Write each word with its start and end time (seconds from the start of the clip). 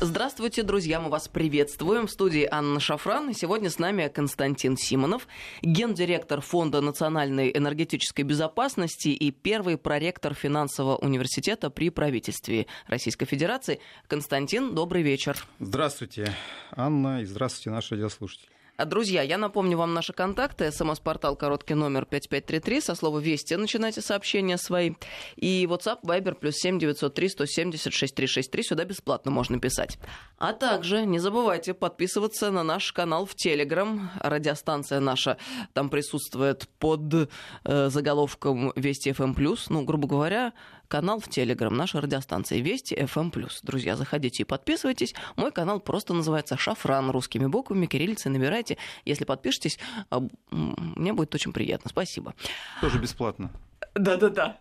Здравствуйте, 0.00 0.64
друзья, 0.64 0.98
мы 0.98 1.08
вас 1.08 1.28
приветствуем. 1.28 2.08
В 2.08 2.10
студии 2.10 2.48
Анна 2.50 2.80
Шафран. 2.80 3.32
Сегодня 3.32 3.70
с 3.70 3.78
нами 3.78 4.08
Константин 4.08 4.76
Симонов, 4.76 5.28
гендиректор 5.62 6.40
Фонда 6.40 6.80
национальной 6.80 7.56
энергетической 7.56 8.22
безопасности 8.22 9.08
и 9.08 9.30
первый 9.30 9.78
проректор 9.78 10.34
финансового 10.34 10.96
университета 10.96 11.70
при 11.70 11.90
правительстве 11.90 12.66
Российской 12.88 13.26
Федерации. 13.26 13.80
Константин, 14.08 14.74
добрый 14.74 15.02
вечер. 15.02 15.46
Здравствуйте, 15.60 16.34
Анна, 16.72 17.22
и 17.22 17.24
здравствуйте, 17.24 17.70
наши 17.70 17.94
радиослушатели. 17.94 18.48
Друзья, 18.76 19.22
я 19.22 19.38
напомню 19.38 19.78
вам 19.78 19.94
наши 19.94 20.12
контакты. 20.12 20.72
СМС-портал 20.72 21.36
короткий 21.36 21.74
номер 21.74 22.06
5533. 22.06 22.80
Со 22.80 22.96
слова 22.96 23.20
«Вести» 23.20 23.54
начинайте 23.54 24.00
сообщения 24.00 24.58
свои. 24.58 24.94
И 25.36 25.68
WhatsApp, 25.70 26.00
Viber, 26.02 26.34
плюс 26.34 26.56
7 26.56 26.80
903 26.80 27.28
170 27.28 27.92
6363. 27.92 28.62
Сюда 28.64 28.84
бесплатно 28.84 29.30
можно 29.30 29.60
писать. 29.60 29.98
А 30.38 30.52
также 30.52 31.06
не 31.06 31.20
забывайте 31.20 31.72
подписываться 31.72 32.50
на 32.50 32.64
наш 32.64 32.92
канал 32.92 33.26
в 33.26 33.36
Телеграм. 33.36 34.10
Радиостанция 34.20 34.98
наша 34.98 35.36
там 35.72 35.88
присутствует 35.88 36.68
под 36.80 37.30
э, 37.64 37.88
заголовком 37.90 38.72
«Вести 38.74 39.12
FM+.» 39.12 39.56
Ну, 39.68 39.84
грубо 39.84 40.08
говоря, 40.08 40.52
канал 40.94 41.18
в 41.18 41.28
Телеграм, 41.28 41.76
наша 41.76 42.00
радиостанция 42.00 42.60
Вести 42.60 42.94
FM+. 42.94 43.50
Друзья, 43.64 43.96
заходите 43.96 44.44
и 44.44 44.46
подписывайтесь. 44.46 45.12
Мой 45.34 45.50
канал 45.50 45.80
просто 45.80 46.14
называется 46.14 46.56
«Шафран» 46.56 47.10
русскими 47.10 47.46
буквами, 47.46 47.86
кириллицей. 47.86 48.30
Набирайте. 48.30 48.76
Если 49.04 49.24
подпишетесь, 49.24 49.80
а, 50.10 50.22
мне 50.52 51.12
будет 51.12 51.34
очень 51.34 51.52
приятно. 51.52 51.90
Спасибо. 51.90 52.34
Тоже 52.80 53.00
бесплатно. 53.00 53.50
Да-да-да. 53.96 54.58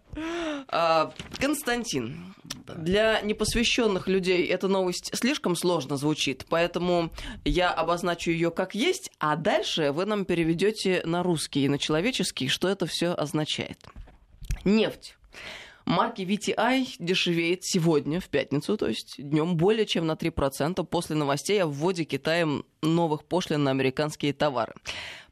А, 0.69 1.13
Константин, 1.39 2.33
для 2.43 3.21
непосвященных 3.21 4.07
людей 4.07 4.47
эта 4.47 4.67
новость 4.67 5.15
слишком 5.15 5.55
сложно 5.55 5.97
звучит, 5.97 6.47
поэтому 6.49 7.11
я 7.45 7.69
обозначу 7.69 8.31
ее 8.31 8.49
как 8.49 8.73
есть, 8.73 9.11
а 9.19 9.35
дальше 9.35 9.91
вы 9.91 10.05
нам 10.05 10.25
переведете 10.25 11.03
на 11.05 11.21
русский 11.21 11.65
и 11.65 11.69
на 11.69 11.77
человеческий, 11.77 12.47
что 12.47 12.69
это 12.69 12.87
все 12.87 13.13
означает. 13.13 13.77
Нефть 14.65 15.15
Марки 15.85 16.21
VTI 16.21 16.95
дешевеет 16.99 17.63
сегодня, 17.63 18.19
в 18.19 18.29
пятницу, 18.29 18.77
то 18.77 18.87
есть 18.87 19.15
днем 19.17 19.57
более 19.57 19.85
чем 19.85 20.07
на 20.07 20.13
3% 20.13 20.83
после 20.85 21.15
новостей 21.15 21.61
о 21.61 21.67
вводе 21.67 22.05
Китаем 22.05 22.65
новых 22.81 23.25
пошлин 23.25 23.63
на 23.63 23.71
американские 23.71 24.33
товары. 24.33 24.73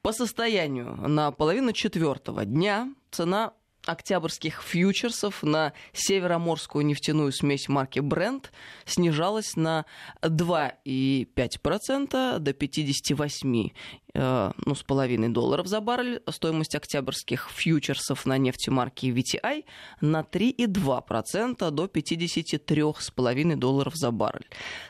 По 0.01 0.13
состоянию 0.13 0.95
на 1.07 1.31
половину 1.31 1.73
четвертого 1.73 2.45
дня 2.45 2.93
цена 3.11 3.53
октябрьских 3.85 4.61
фьючерсов 4.61 5.43
на 5.43 5.73
североморскую 5.93 6.85
нефтяную 6.85 7.31
смесь 7.31 7.67
марки 7.67 7.99
Brent 7.99 8.45
снижалась 8.85 9.55
на 9.55 9.85
2,5% 10.21 12.39
до 12.39 12.53
58 12.53 13.51
Э, 13.51 13.69
ну, 14.13 14.75
с 14.75 14.83
половиной 14.83 15.29
долларов 15.29 15.67
за 15.67 15.81
баррель. 15.81 16.21
Стоимость 16.29 16.75
октябрьских 16.75 17.49
фьючерсов 17.49 18.25
на 18.25 18.37
нефть 18.37 18.67
марки 18.69 19.07
VTI 19.07 19.65
на 20.01 20.21
3,2% 20.21 21.71
до 21.71 21.85
53,5 21.85 23.55
долларов 23.55 23.95
за 23.95 24.11
баррель. 24.11 24.47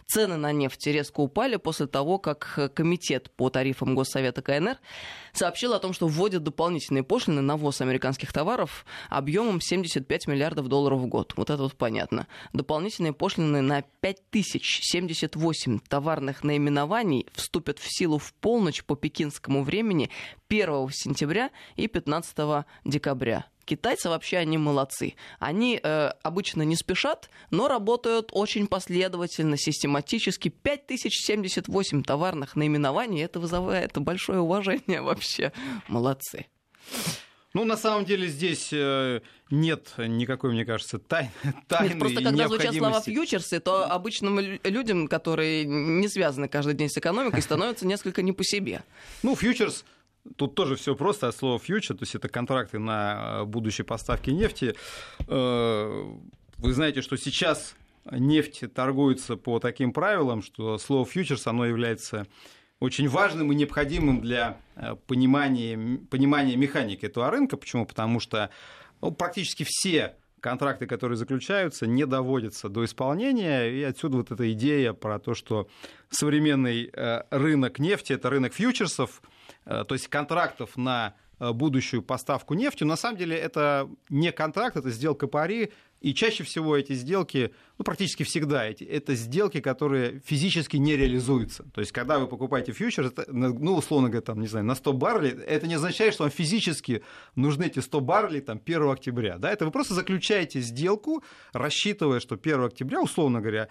Цены 0.07 0.37
на 0.37 0.51
нефть 0.51 0.87
резко 0.87 1.21
упали 1.21 1.57
после 1.57 1.87
того, 1.87 2.17
как 2.17 2.71
Комитет 2.73 3.31
по 3.31 3.49
тарифам 3.49 3.95
Госсовета 3.95 4.41
КНР 4.41 4.77
сообщил 5.33 5.73
о 5.73 5.79
том, 5.79 5.93
что 5.93 6.07
вводят 6.07 6.43
дополнительные 6.43 7.03
пошлины 7.03 7.41
на 7.41 7.57
ввоз 7.57 7.81
американских 7.81 8.33
товаров 8.33 8.85
объемом 9.09 9.61
75 9.61 10.27
миллиардов 10.27 10.67
долларов 10.67 10.99
в 10.99 11.07
год. 11.07 11.33
Вот 11.35 11.49
это 11.49 11.63
вот 11.63 11.75
понятно. 11.75 12.27
Дополнительные 12.53 13.13
пошлины 13.13 13.61
на 13.61 13.83
5078 14.01 15.79
товарных 15.79 16.43
наименований 16.43 17.27
вступят 17.33 17.79
в 17.79 17.85
силу 17.87 18.17
в 18.17 18.33
полночь 18.33 18.83
по 18.83 18.95
пекинскому 19.11 19.63
времени 19.63 20.09
1 20.49 20.89
сентября 20.91 21.51
и 21.75 21.87
15 21.87 22.65
декабря. 22.85 23.45
Китайцы 23.65 24.09
вообще 24.09 24.37
они 24.37 24.57
молодцы. 24.57 25.15
Они 25.39 25.79
э, 25.81 26.09
обычно 26.23 26.63
не 26.63 26.75
спешат, 26.75 27.29
но 27.51 27.67
работают 27.67 28.29
очень 28.31 28.67
последовательно, 28.67 29.57
систематически. 29.57 30.49
5078 30.49 32.03
товарных 32.03 32.55
наименований, 32.55 33.23
это 33.23 33.39
вызывает 33.39 33.97
большое 33.97 34.39
уважение 34.39 35.01
вообще. 35.01 35.51
Молодцы. 35.87 36.47
Ну, 37.53 37.65
на 37.65 37.75
самом 37.75 38.05
деле 38.05 38.27
здесь 38.27 38.69
э, 38.71 39.21
нет 39.49 39.93
никакой, 39.97 40.51
мне 40.51 40.65
кажется, 40.65 40.99
тай, 40.99 41.31
тайны 41.67 41.89
Нет, 41.89 41.99
Просто 41.99 42.23
когда 42.23 42.47
звучат 42.47 42.75
слова 42.75 43.01
фьючерсы, 43.01 43.59
то 43.59 43.85
обычным 43.91 44.39
людям, 44.63 45.07
которые 45.07 45.65
не 45.65 46.07
связаны 46.07 46.47
каждый 46.47 46.75
день 46.75 46.89
с 46.89 46.97
экономикой, 46.97 47.41
становятся 47.41 47.85
несколько 47.85 48.21
не 48.21 48.31
по 48.31 48.43
себе. 48.43 48.83
Ну, 49.23 49.35
фьючерс 49.35 49.83
Тут 50.35 50.53
тоже 50.53 50.75
все 50.75 50.95
просто 50.95 51.29
от 51.29 51.35
слова 51.35 51.57
фьючер, 51.57 51.97
то 51.97 52.03
есть 52.03 52.13
это 52.13 52.29
контракты 52.29 52.77
на 52.77 53.39
э, 53.41 53.45
будущие 53.45 53.85
поставки 53.85 54.29
нефти. 54.29 54.75
Э, 55.27 56.05
вы 56.57 56.73
знаете, 56.73 57.01
что 57.01 57.17
сейчас 57.17 57.75
нефть 58.11 58.71
торгуется 58.73 59.35
по 59.35 59.59
таким 59.59 59.93
правилам, 59.93 60.43
что 60.43 60.77
слово 60.77 61.05
фьючерс, 61.05 61.47
оно 61.47 61.65
является 61.65 62.27
очень 62.81 63.07
важным 63.07 63.51
и 63.51 63.55
необходимым 63.55 64.21
для 64.21 64.57
э, 64.75 64.95
понимания, 65.05 65.99
понимания 66.09 66.57
механики 66.57 67.05
этого 67.05 67.29
рынка. 67.29 67.55
Почему? 67.55 67.85
Потому 67.85 68.19
что 68.19 68.49
ну, 69.01 69.11
практически 69.11 69.63
все 69.65 70.15
контракты, 70.39 70.87
которые 70.87 71.15
заключаются, 71.15 71.85
не 71.85 72.07
доводятся 72.07 72.69
до 72.69 72.83
исполнения. 72.83 73.69
И 73.69 73.83
отсюда 73.83 74.17
вот 74.17 74.31
эта 74.31 74.51
идея 74.53 74.93
про 74.93 75.19
то, 75.19 75.35
что 75.35 75.69
современный 76.09 76.89
э, 76.91 77.21
рынок 77.29 77.77
нефти– 77.77 78.13
это 78.13 78.31
рынок 78.31 78.53
фьючерсов, 78.53 79.21
э, 79.65 79.85
то 79.87 79.93
есть 79.93 80.07
контрактов 80.07 80.75
на 80.75 81.13
будущую 81.39 82.03
поставку 82.03 82.53
нефти. 82.53 82.83
На 82.83 82.95
самом 82.95 83.17
деле 83.17 83.35
это 83.35 83.89
не 84.09 84.31
контракт, 84.31 84.77
это 84.77 84.91
сделка 84.91 85.25
пари, 85.25 85.71
и 86.01 86.15
чаще 86.15 86.43
всего 86.43 86.75
эти 86.75 86.93
сделки, 86.93 87.53
ну, 87.77 87.85
практически 87.85 88.23
всегда, 88.23 88.65
эти, 88.65 88.83
это 88.83 89.13
сделки, 89.13 89.61
которые 89.61 90.19
физически 90.25 90.77
не 90.77 90.97
реализуются. 90.97 91.63
То 91.73 91.79
есть, 91.79 91.91
когда 91.91 92.17
вы 92.17 92.27
покупаете 92.27 92.71
фьючер, 92.71 93.05
это, 93.05 93.25
ну, 93.31 93.75
условно 93.75 94.09
говоря, 94.09 94.21
там, 94.21 94.41
не 94.41 94.47
знаю, 94.47 94.65
на 94.65 94.73
100 94.73 94.93
баррелей, 94.93 95.43
это 95.43 95.67
не 95.67 95.75
означает, 95.75 96.15
что 96.15 96.23
вам 96.23 96.31
физически 96.31 97.03
нужны 97.35 97.65
эти 97.65 97.79
100 97.79 97.99
баррелей 98.01 98.41
там, 98.41 98.59
1 98.65 98.89
октября. 98.89 99.37
Да? 99.37 99.51
Это 99.51 99.65
вы 99.65 99.71
просто 99.71 99.93
заключаете 99.93 100.59
сделку, 100.61 101.23
рассчитывая, 101.53 102.19
что 102.19 102.35
1 102.35 102.63
октября, 102.63 103.01
условно 103.01 103.39
говоря, 103.39 103.67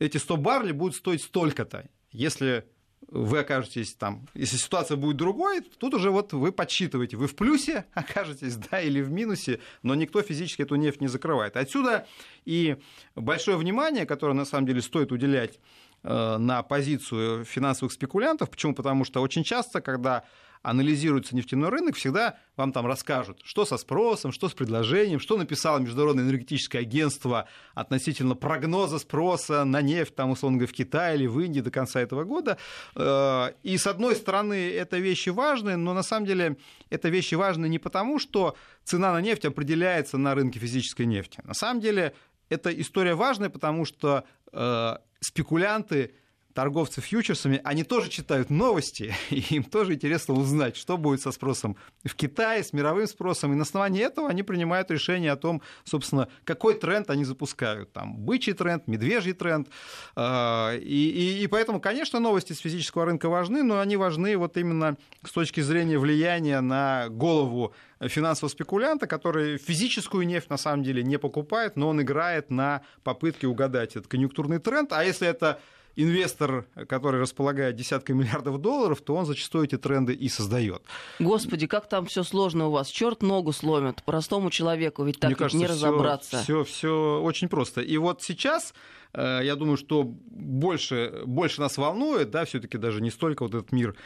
эти 0.00 0.16
100 0.16 0.36
баррелей 0.36 0.72
будут 0.72 0.96
стоить 0.96 1.22
столько-то. 1.22 1.88
Если 2.10 2.64
вы 3.06 3.38
окажетесь 3.38 3.94
там, 3.94 4.26
если 4.34 4.56
ситуация 4.56 4.96
будет 4.96 5.16
другой, 5.16 5.60
тут 5.60 5.94
уже 5.94 6.10
вот 6.10 6.32
вы 6.32 6.52
подсчитываете, 6.52 7.16
вы 7.16 7.26
в 7.26 7.36
плюсе 7.36 7.84
окажетесь, 7.94 8.56
да, 8.56 8.80
или 8.80 9.00
в 9.00 9.10
минусе, 9.10 9.60
но 9.82 9.94
никто 9.94 10.22
физически 10.22 10.62
эту 10.62 10.76
нефть 10.76 11.00
не 11.00 11.08
закрывает. 11.08 11.56
Отсюда 11.56 12.06
и 12.44 12.76
большое 13.14 13.56
внимание, 13.56 14.04
которое 14.04 14.34
на 14.34 14.44
самом 14.44 14.66
деле 14.66 14.82
стоит 14.82 15.12
уделять 15.12 15.58
э, 16.02 16.36
на 16.38 16.62
позицию 16.62 17.44
финансовых 17.44 17.92
спекулянтов. 17.92 18.50
Почему? 18.50 18.74
Потому 18.74 19.04
что 19.04 19.22
очень 19.22 19.44
часто, 19.44 19.80
когда 19.80 20.24
анализируется 20.62 21.36
нефтяной 21.36 21.68
рынок, 21.70 21.96
всегда 21.96 22.36
вам 22.56 22.72
там 22.72 22.86
расскажут, 22.86 23.40
что 23.44 23.64
со 23.64 23.76
спросом, 23.76 24.32
что 24.32 24.48
с 24.48 24.52
предложением, 24.52 25.20
что 25.20 25.36
написало 25.36 25.78
Международное 25.78 26.24
энергетическое 26.24 26.82
агентство 26.82 27.48
относительно 27.74 28.34
прогноза 28.34 28.98
спроса 28.98 29.64
на 29.64 29.80
нефть, 29.82 30.14
там, 30.14 30.30
условно 30.30 30.58
говоря, 30.58 30.72
в 30.72 30.76
Китае 30.76 31.16
или 31.16 31.26
в 31.26 31.38
Индии 31.40 31.60
до 31.60 31.70
конца 31.70 32.00
этого 32.00 32.24
года. 32.24 32.58
Э, 32.94 33.52
и, 33.62 33.76
с 33.76 33.86
одной 33.86 34.16
стороны, 34.16 34.70
это 34.70 34.98
вещи 34.98 35.30
важные, 35.30 35.76
но 35.76 35.94
на 35.94 36.02
самом 36.02 36.26
деле 36.26 36.56
это 36.90 37.08
вещи 37.08 37.34
важные 37.34 37.68
не 37.68 37.78
потому, 37.78 38.18
что 38.18 38.56
цена 38.84 39.12
на 39.12 39.20
нефть 39.20 39.44
определяется 39.44 40.18
на 40.18 40.34
рынке 40.34 40.58
физической 40.58 41.06
нефти. 41.06 41.40
На 41.44 41.54
самом 41.54 41.80
деле 41.80 42.14
эта 42.48 42.70
история 42.70 43.14
важная, 43.14 43.50
потому 43.50 43.84
что 43.84 44.24
э, 44.52 44.96
спекулянты 45.20 46.12
торговцы 46.58 47.00
фьючерсами, 47.00 47.60
они 47.62 47.84
тоже 47.84 48.10
читают 48.10 48.50
новости, 48.50 49.14
и 49.30 49.38
им 49.50 49.62
тоже 49.62 49.94
интересно 49.94 50.34
узнать, 50.34 50.76
что 50.76 50.96
будет 50.98 51.20
со 51.20 51.30
спросом 51.30 51.76
в 52.02 52.16
Китае, 52.16 52.64
с 52.64 52.72
мировым 52.72 53.06
спросом, 53.06 53.52
и 53.52 53.54
на 53.54 53.62
основании 53.62 54.02
этого 54.02 54.28
они 54.28 54.42
принимают 54.42 54.90
решение 54.90 55.30
о 55.30 55.36
том, 55.36 55.62
собственно, 55.84 56.26
какой 56.42 56.74
тренд 56.74 57.10
они 57.10 57.22
запускают. 57.24 57.92
Там 57.92 58.16
бычий 58.16 58.54
тренд, 58.54 58.88
медвежий 58.88 59.34
тренд. 59.34 59.68
А, 60.16 60.74
и, 60.74 60.80
и, 60.80 61.44
и 61.44 61.46
поэтому, 61.46 61.80
конечно, 61.80 62.18
новости 62.18 62.54
с 62.54 62.58
физического 62.58 63.04
рынка 63.04 63.28
важны, 63.28 63.62
но 63.62 63.78
они 63.78 63.96
важны 63.96 64.36
вот 64.36 64.56
именно 64.56 64.96
с 65.24 65.30
точки 65.30 65.60
зрения 65.60 65.96
влияния 65.96 66.60
на 66.60 67.08
голову 67.08 67.72
финансового 68.00 68.50
спекулянта, 68.50 69.06
который 69.06 69.58
физическую 69.58 70.26
нефть 70.26 70.50
на 70.50 70.56
самом 70.56 70.82
деле 70.82 71.04
не 71.04 71.18
покупает, 71.20 71.76
но 71.76 71.88
он 71.88 72.02
играет 72.02 72.50
на 72.50 72.82
попытке 73.04 73.46
угадать 73.46 73.94
этот 73.94 74.08
конъюнктурный 74.08 74.58
тренд. 74.58 74.92
А 74.92 75.04
если 75.04 75.28
это 75.28 75.60
инвестор, 75.98 76.66
который 76.88 77.20
располагает 77.20 77.76
десятками 77.76 78.18
миллиардов 78.18 78.60
долларов, 78.60 79.00
то 79.00 79.14
он 79.14 79.26
зачастую 79.26 79.64
эти 79.64 79.76
тренды 79.76 80.14
и 80.14 80.28
создает. 80.28 80.82
Господи, 81.18 81.66
как 81.66 81.88
там 81.88 82.06
все 82.06 82.22
сложно 82.22 82.68
у 82.68 82.70
вас. 82.70 82.88
Черт 82.88 83.22
ногу 83.22 83.52
сломит. 83.52 84.02
Простому 84.04 84.50
человеку 84.50 85.04
ведь 85.04 85.20
так 85.20 85.30
Мне 85.30 85.36
кажется, 85.36 85.58
не 85.58 85.66
разобраться. 85.66 86.42
Все, 86.42 86.64
все 86.64 87.20
очень 87.20 87.48
просто. 87.48 87.80
И 87.80 87.96
вот 87.96 88.22
сейчас 88.22 88.74
я 89.14 89.56
думаю, 89.56 89.78
что 89.78 90.04
больше, 90.04 91.22
больше 91.24 91.60
нас 91.60 91.78
волнует, 91.78 92.30
да, 92.30 92.44
все-таки 92.44 92.76
даже 92.76 93.00
не 93.00 93.10
столько 93.10 93.42
вот 93.42 93.54
этот 93.54 93.72
мир 93.72 93.96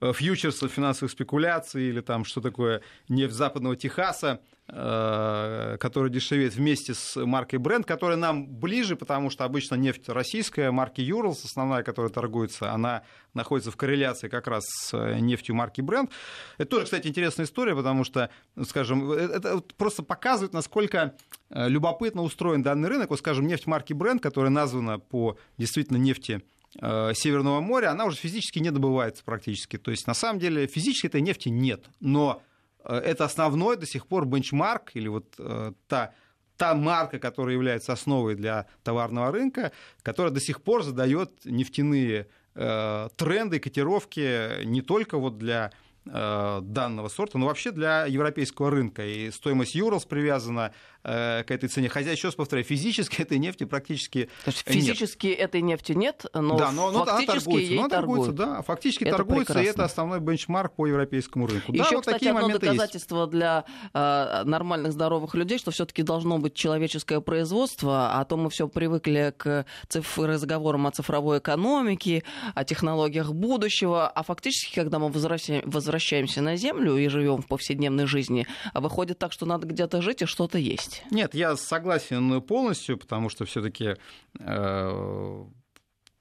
фьючерсов, 0.00 0.70
финансовых 0.70 1.10
спекуляций 1.10 1.88
или 1.88 2.00
там 2.00 2.24
что 2.24 2.40
такое 2.40 2.82
нефть 3.08 3.34
западного 3.34 3.74
Техаса, 3.76 4.40
Э, 4.59 4.59
который 4.70 6.10
дешевеет 6.10 6.54
вместе 6.54 6.94
с 6.94 7.16
маркой 7.16 7.58
бренд, 7.58 7.86
которая 7.86 8.16
нам 8.16 8.46
ближе, 8.46 8.94
потому 8.94 9.28
что 9.28 9.44
обычно 9.44 9.74
нефть 9.74 10.08
российская, 10.08 10.70
марки 10.70 11.00
Юрлс, 11.00 11.44
основная, 11.44 11.82
которая 11.82 12.12
торгуется, 12.12 12.72
она 12.72 13.02
находится 13.34 13.72
в 13.72 13.76
корреляции 13.76 14.28
как 14.28 14.46
раз 14.46 14.64
с 14.66 14.94
э, 14.96 15.18
нефтью 15.18 15.56
марки 15.56 15.80
бренд. 15.80 16.10
Это 16.56 16.70
тоже, 16.70 16.84
кстати, 16.84 17.08
интересная 17.08 17.46
история, 17.46 17.74
потому 17.74 18.04
что, 18.04 18.30
скажем, 18.64 19.10
э, 19.10 19.16
это 19.16 19.60
просто 19.76 20.04
показывает, 20.04 20.52
насколько 20.52 21.14
любопытно 21.50 22.22
устроен 22.22 22.62
данный 22.62 22.88
рынок. 22.88 23.10
Вот, 23.10 23.18
скажем, 23.18 23.48
нефть 23.48 23.66
марки 23.66 23.92
бренд, 23.92 24.22
которая 24.22 24.50
названа 24.50 25.00
по 25.00 25.36
действительно 25.58 25.96
нефти 25.96 26.42
Северного 26.72 27.60
моря, 27.60 27.90
она 27.90 28.04
уже 28.04 28.16
физически 28.16 28.60
не 28.60 28.70
добывается 28.70 29.24
практически. 29.24 29.76
То 29.76 29.90
есть, 29.90 30.06
на 30.06 30.14
самом 30.14 30.38
деле, 30.38 30.68
физически 30.68 31.08
этой 31.08 31.20
нефти 31.20 31.48
нет. 31.48 31.86
Но 31.98 32.40
Э, 32.40 32.40
это 32.84 33.24
основной 33.24 33.76
до 33.76 33.86
сих 33.86 34.06
пор 34.06 34.26
бенчмарк 34.26 34.90
или 34.94 35.08
вот 35.08 35.34
э, 35.38 35.72
та 35.88 36.12
та 36.56 36.74
марка, 36.74 37.18
которая 37.18 37.54
является 37.54 37.94
основой 37.94 38.34
для 38.34 38.66
товарного 38.82 39.32
рынка, 39.32 39.72
которая 40.02 40.30
до 40.30 40.40
сих 40.40 40.60
пор 40.60 40.82
задает 40.82 41.30
нефтяные 41.46 42.26
э, 42.54 43.08
тренды, 43.16 43.58
котировки 43.60 44.64
не 44.64 44.82
только 44.82 45.16
вот 45.16 45.38
для 45.38 45.72
Э, 46.06 46.60
данного 46.62 47.08
сорта, 47.08 47.36
но 47.36 47.46
вообще 47.46 47.72
для 47.72 48.06
европейского 48.06 48.70
рынка. 48.70 49.06
И 49.06 49.30
стоимость 49.30 49.74
Юрлс 49.74 50.06
привязана 50.06 50.72
э, 50.99 50.99
к 51.02 51.46
этой 51.48 51.68
цене. 51.68 51.88
Хотя, 51.88 52.10
еще 52.12 52.28
раз 52.28 52.34
повторяю, 52.34 52.64
физически 52.64 53.22
этой 53.22 53.38
нефти 53.38 53.64
практически 53.64 54.28
То 54.44 54.50
есть 54.50 54.62
физически 54.66 55.28
нет. 55.28 55.38
этой 55.40 55.62
нефти 55.62 55.92
нет, 55.92 56.26
но, 56.34 56.56
да, 56.56 56.72
но, 56.72 56.90
но 56.90 57.04
фактически 57.04 57.30
она 57.30 57.40
торгуется, 57.40 57.70
ей 57.70 57.76
но 57.76 57.84
она 57.84 57.88
торгуется, 57.88 58.32
да, 58.32 58.62
фактически 58.62 59.04
это 59.04 59.16
торгуется, 59.16 59.54
прекрасно. 59.54 59.66
и 59.66 59.70
это 59.70 59.84
основной 59.84 60.20
бенчмарк 60.20 60.74
по 60.74 60.86
европейскому 60.86 61.46
рынку. 61.46 61.72
Еще, 61.72 61.82
да, 61.82 61.90
вот 61.90 62.00
кстати, 62.00 62.14
такие 62.14 62.32
одно 62.32 62.48
доказательство 62.48 63.20
есть. 63.20 63.30
для 63.30 63.64
э, 63.92 64.42
нормальных 64.44 64.92
здоровых 64.92 65.34
людей, 65.34 65.58
что 65.58 65.70
все-таки 65.70 66.02
должно 66.02 66.38
быть 66.38 66.54
человеческое 66.54 67.20
производство, 67.20 68.18
а 68.18 68.24
то 68.24 68.36
мы 68.36 68.50
все 68.50 68.68
привыкли 68.68 69.34
к 69.36 69.66
цифр 69.88 70.22
разговорам 70.22 70.86
о 70.86 70.90
цифровой 70.90 71.38
экономике, 71.38 72.24
о 72.54 72.64
технологиях 72.64 73.32
будущего, 73.32 74.08
а 74.08 74.22
фактически, 74.22 74.74
когда 74.74 74.98
мы 74.98 75.08
возвращаемся 75.10 76.42
на 76.42 76.56
Землю 76.56 76.96
и 76.96 77.08
живем 77.08 77.42
в 77.42 77.46
повседневной 77.46 78.06
жизни, 78.06 78.46
выходит 78.74 79.18
так, 79.18 79.32
что 79.32 79.46
надо 79.46 79.66
где-то 79.66 80.02
жить 80.02 80.22
и 80.22 80.26
что-то 80.26 80.58
есть. 80.58 80.89
Нет, 81.10 81.34
я 81.34 81.56
согласен 81.56 82.40
полностью, 82.42 82.98
потому 82.98 83.28
что 83.28 83.44
все-таки 83.44 83.96
э, 84.38 85.44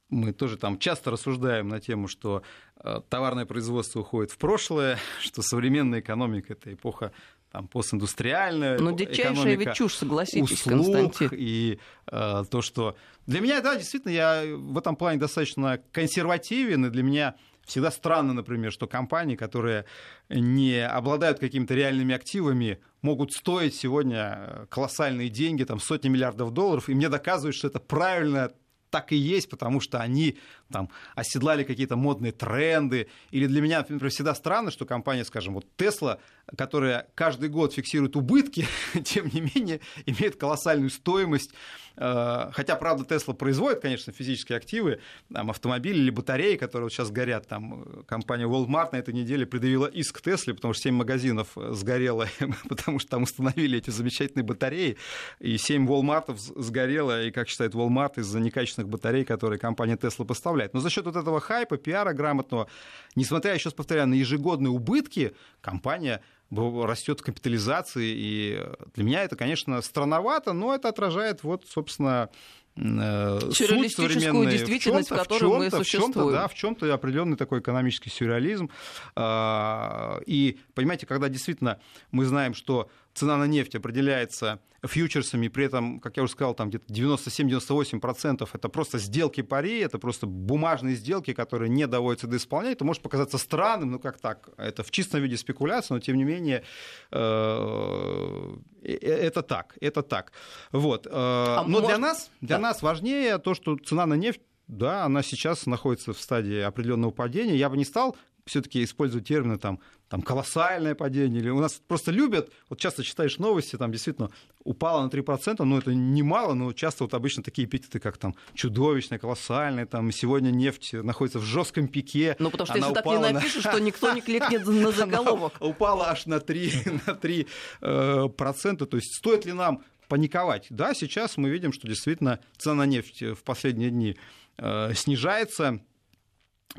мы 0.10 0.34
тоже 0.34 0.58
там 0.58 0.80
часто 0.80 1.12
рассуждаем 1.12 1.68
на 1.68 1.80
тему, 1.80 2.08
что 2.08 2.42
э, 2.84 3.02
товарное 3.10 3.46
производство 3.46 4.02
уходит 4.02 4.32
в 4.32 4.38
прошлое, 4.38 4.98
что 5.20 5.42
современная 5.42 6.00
экономика 6.00 6.54
это 6.54 6.74
эпоха 6.74 7.12
там, 7.52 7.68
постиндустриальная 7.68 8.78
Но 8.78 8.92
дичайшая 8.92 9.56
ведь 9.56 9.74
чушь, 9.74 9.96
согласитесь, 9.96 10.52
услуг 10.52 10.76
Константин. 10.76 11.30
И 11.34 11.80
э, 12.12 12.44
то, 12.50 12.62
что... 12.62 12.96
Для 13.26 13.42
меня, 13.42 13.62
да, 13.62 13.76
действительно, 13.76 14.12
я 14.12 14.44
в 14.56 14.78
этом 14.78 14.96
плане 14.96 15.20
достаточно 15.20 15.80
консервативен, 15.92 16.86
и 16.86 16.90
для 16.90 17.04
меня 17.04 17.36
Всегда 17.70 17.92
странно, 17.92 18.34
например, 18.34 18.72
что 18.72 18.88
компании, 18.88 19.36
которые 19.36 19.86
не 20.28 20.84
обладают 20.84 21.38
какими-то 21.38 21.76
реальными 21.76 22.16
активами, 22.16 22.80
могут 23.04 23.32
стоить 23.32 23.76
сегодня 23.76 24.66
колоссальные 24.72 25.30
деньги, 25.30 25.64
там 25.66 25.80
сотни 25.80 26.10
миллиардов 26.10 26.52
долларов, 26.52 26.90
и 26.90 26.96
мне 26.96 27.10
доказывают, 27.10 27.56
что 27.56 27.68
это 27.68 27.80
правильно 27.80 28.52
так 28.90 29.12
и 29.12 29.16
есть, 29.16 29.50
потому 29.50 29.80
что 29.80 30.00
они 30.00 30.38
там, 30.72 30.90
оседлали 31.16 31.64
какие-то 31.64 31.96
модные 31.96 32.32
тренды. 32.32 33.08
Или 33.32 33.48
для 33.48 33.62
меня, 33.62 33.80
например, 33.80 34.10
всегда 34.10 34.36
странно, 34.36 34.72
что 34.72 34.86
компания, 34.86 35.26
скажем, 35.26 35.54
вот 35.54 35.66
Tesla, 35.78 36.20
которая 36.58 37.08
каждый 37.16 37.50
год 37.50 37.74
фиксирует 37.74 38.16
убытки, 38.16 38.68
тем 39.04 39.30
не 39.34 39.42
менее 39.42 39.80
имеет 40.06 40.36
колоссальную 40.36 40.90
стоимость. 40.90 41.52
Э, 42.00 42.50
хотя, 42.54 42.76
правда, 42.76 43.04
Tesla 43.04 43.34
производит, 43.34 43.82
конечно, 43.82 44.14
физические 44.14 44.58
активы, 44.58 45.00
там, 45.32 45.50
автомобили 45.50 45.98
или 45.98 46.10
батареи, 46.10 46.56
которые 46.56 46.86
вот 46.86 46.94
сейчас 46.94 47.12
горят. 47.12 47.48
Там, 47.48 47.84
э, 47.84 48.04
компания 48.08 48.46
Walmart 48.46 48.90
на 48.94 48.98
этой 48.98 49.14
неделе 49.14 49.46
предъявила 49.46 49.86
иск 49.86 50.22
Тесле, 50.22 50.54
потому 50.54 50.74
что 50.74 50.84
7 50.84 50.96
магазинов 50.96 51.50
сгорело, 51.56 52.28
потому 52.70 53.00
что 53.00 53.10
там 53.10 53.24
установили 53.24 53.78
эти 53.80 53.90
замечательные 53.90 54.46
батареи, 54.46 54.98
и 55.40 55.58
7 55.58 55.86
Walmart 55.88 56.36
сгорело, 56.56 57.24
и, 57.24 57.32
как 57.32 57.50
считает 57.50 57.74
Walmart, 57.74 58.20
из-за 58.20 58.40
некачественных 58.80 58.90
батарей, 58.90 59.26
которые 59.26 59.60
компания 59.60 59.96
Tesla 59.96 60.26
поставляет. 60.26 60.74
Но 60.74 60.80
за 60.80 60.90
счет 60.90 61.06
вот 61.06 61.16
этого 61.16 61.40
хайпа, 61.40 61.78
пиара 61.78 62.14
грамотного, 62.14 62.68
несмотря, 63.16 63.54
еще 63.54 63.70
раз 63.70 63.74
повторяю, 63.74 64.08
на 64.08 64.16
ежегодные 64.16 64.72
убытки, 64.72 65.34
компания 65.62 66.22
растет 66.52 67.20
в 67.20 67.24
капитализации. 67.24 68.14
И 68.18 68.66
для 68.96 69.04
меня 69.04 69.24
это, 69.24 69.36
конечно, 69.36 69.82
странновато, 69.82 70.54
но 70.54 70.74
это 70.74 70.90
отражает, 70.90 71.44
вот, 71.44 71.66
собственно, 71.68 72.30
э, 72.76 73.40
суть 73.52 73.92
современной 73.92 74.52
действительность, 74.52 75.12
в, 75.12 75.16
в 75.16 75.18
которой 75.18 75.60
мы 75.60 75.70
существуем. 75.70 76.12
В 76.12 76.16
чем-то, 76.16 76.32
да, 76.32 76.48
в 76.48 76.54
чем-то 76.56 76.94
определенный 76.94 77.38
такой 77.38 77.60
экономический 77.60 78.10
сюрреализм. 78.10 78.70
А, 79.16 80.20
и, 80.26 80.58
понимаете, 80.74 81.06
когда 81.06 81.30
действительно 81.30 81.80
мы 82.12 82.26
знаем, 82.26 82.56
что 82.56 82.90
цена 83.20 83.38
на 83.38 83.48
нефть 83.48 83.76
определяется 83.76 84.60
фьючерсами, 84.82 85.50
при 85.50 85.66
этом, 85.66 86.00
как 86.00 86.16
я 86.16 86.24
уже 86.24 86.32
сказал, 86.32 86.54
там 86.54 86.70
где-то 86.70 86.86
97-98% 86.94 88.48
это 88.54 88.70
просто 88.70 88.98
сделки 88.98 89.42
пари, 89.42 89.80
это 89.80 90.00
просто 90.00 90.26
бумажные 90.26 90.96
сделки, 90.96 91.34
которые 91.34 91.70
не 91.70 91.86
доводятся 91.86 92.28
до 92.28 92.38
исполнения. 92.38 92.74
Это 92.74 92.86
может 92.86 93.04
показаться 93.04 93.38
странным, 93.38 93.92
ну 93.92 94.00
как 94.00 94.20
так, 94.20 94.50
это 94.58 94.84
в 94.84 94.92
чистом 94.92 95.22
виде 95.22 95.36
спекуляция, 95.36 95.96
но 95.96 96.00
тем 96.00 96.16
не 96.16 96.24
менее 96.24 96.64
э, 97.12 98.56
э, 98.84 98.94
это 98.94 99.42
так, 99.42 99.78
это 99.82 100.02
так. 100.02 100.32
Вот. 100.72 101.06
Э, 101.06 101.12
а 101.12 101.66
но 101.68 101.86
для 101.86 101.98
нас, 101.98 102.32
для 102.40 102.56
да. 102.56 102.62
нас 102.62 102.82
важнее 102.82 103.38
то, 103.38 103.54
что 103.54 103.76
цена 103.76 104.06
на 104.06 104.14
нефть 104.14 104.42
да, 104.68 105.04
она 105.04 105.24
сейчас 105.24 105.66
находится 105.66 106.14
в 106.14 106.20
стадии 106.22 106.60
определенного 106.60 107.10
падения. 107.10 107.56
Я 107.56 107.70
бы 107.70 107.76
не 107.76 107.86
стал 107.86 108.16
все-таки 108.46 108.84
использовать 108.84 109.28
термины 109.28 109.58
там, 109.58 109.80
там 110.10 110.24
колоссальное 110.24 110.96
падение, 110.96 111.40
или 111.40 111.50
у 111.50 111.60
нас 111.60 111.82
просто 111.88 112.12
любят, 112.12 112.52
вот 112.68 112.80
часто 112.80 113.04
читаешь 113.04 113.38
новости, 113.38 113.78
там 113.78 113.92
действительно 113.92 114.32
упало 114.64 115.04
на 115.04 115.10
3%, 115.10 115.64
но 115.64 115.78
это 115.78 115.94
немало, 115.94 116.56
но 116.56 116.74
часто 116.74 117.04
вот 117.04 117.14
обычно 117.14 117.44
такие 117.44 117.68
эпитеты, 117.68 118.00
как 118.00 118.18
там 118.18 118.36
чудовищное, 118.56 119.20
колоссальное, 119.20 119.86
там 119.86 120.12
сегодня 120.12 120.50
нефть 120.50 120.94
находится 120.94 121.40
в 121.40 121.44
жестком 121.44 121.88
пике. 121.88 122.36
Ну, 122.40 122.50
потому 122.50 122.66
что 122.66 122.78
если 122.78 122.94
так 122.94 123.06
не 123.06 123.20
напишешь, 123.20 123.64
на... 123.64 123.72
что 123.72 123.80
никто 123.80 124.12
не 124.12 124.22
кликнет 124.22 124.66
на 124.66 124.92
заголовок. 124.92 125.54
Упала 125.60 126.10
аж 126.10 126.26
на 126.26 126.40
3, 126.40 126.74
на 127.06 127.14
3 127.16 127.48
э, 127.82 128.30
процента, 128.36 128.88
то 128.88 128.98
есть 128.98 129.16
стоит 129.16 129.46
ли 129.46 129.54
нам 129.54 129.84
паниковать? 130.08 130.68
Да, 130.72 130.96
сейчас 130.96 131.38
мы 131.38 131.50
видим, 131.50 131.72
что 131.72 131.88
действительно 131.88 132.40
цена 132.58 132.76
на 132.76 132.86
нефть 132.88 133.22
в 133.22 133.44
последние 133.44 133.92
дни 133.92 134.18
э, 134.58 134.94
снижается, 134.96 135.82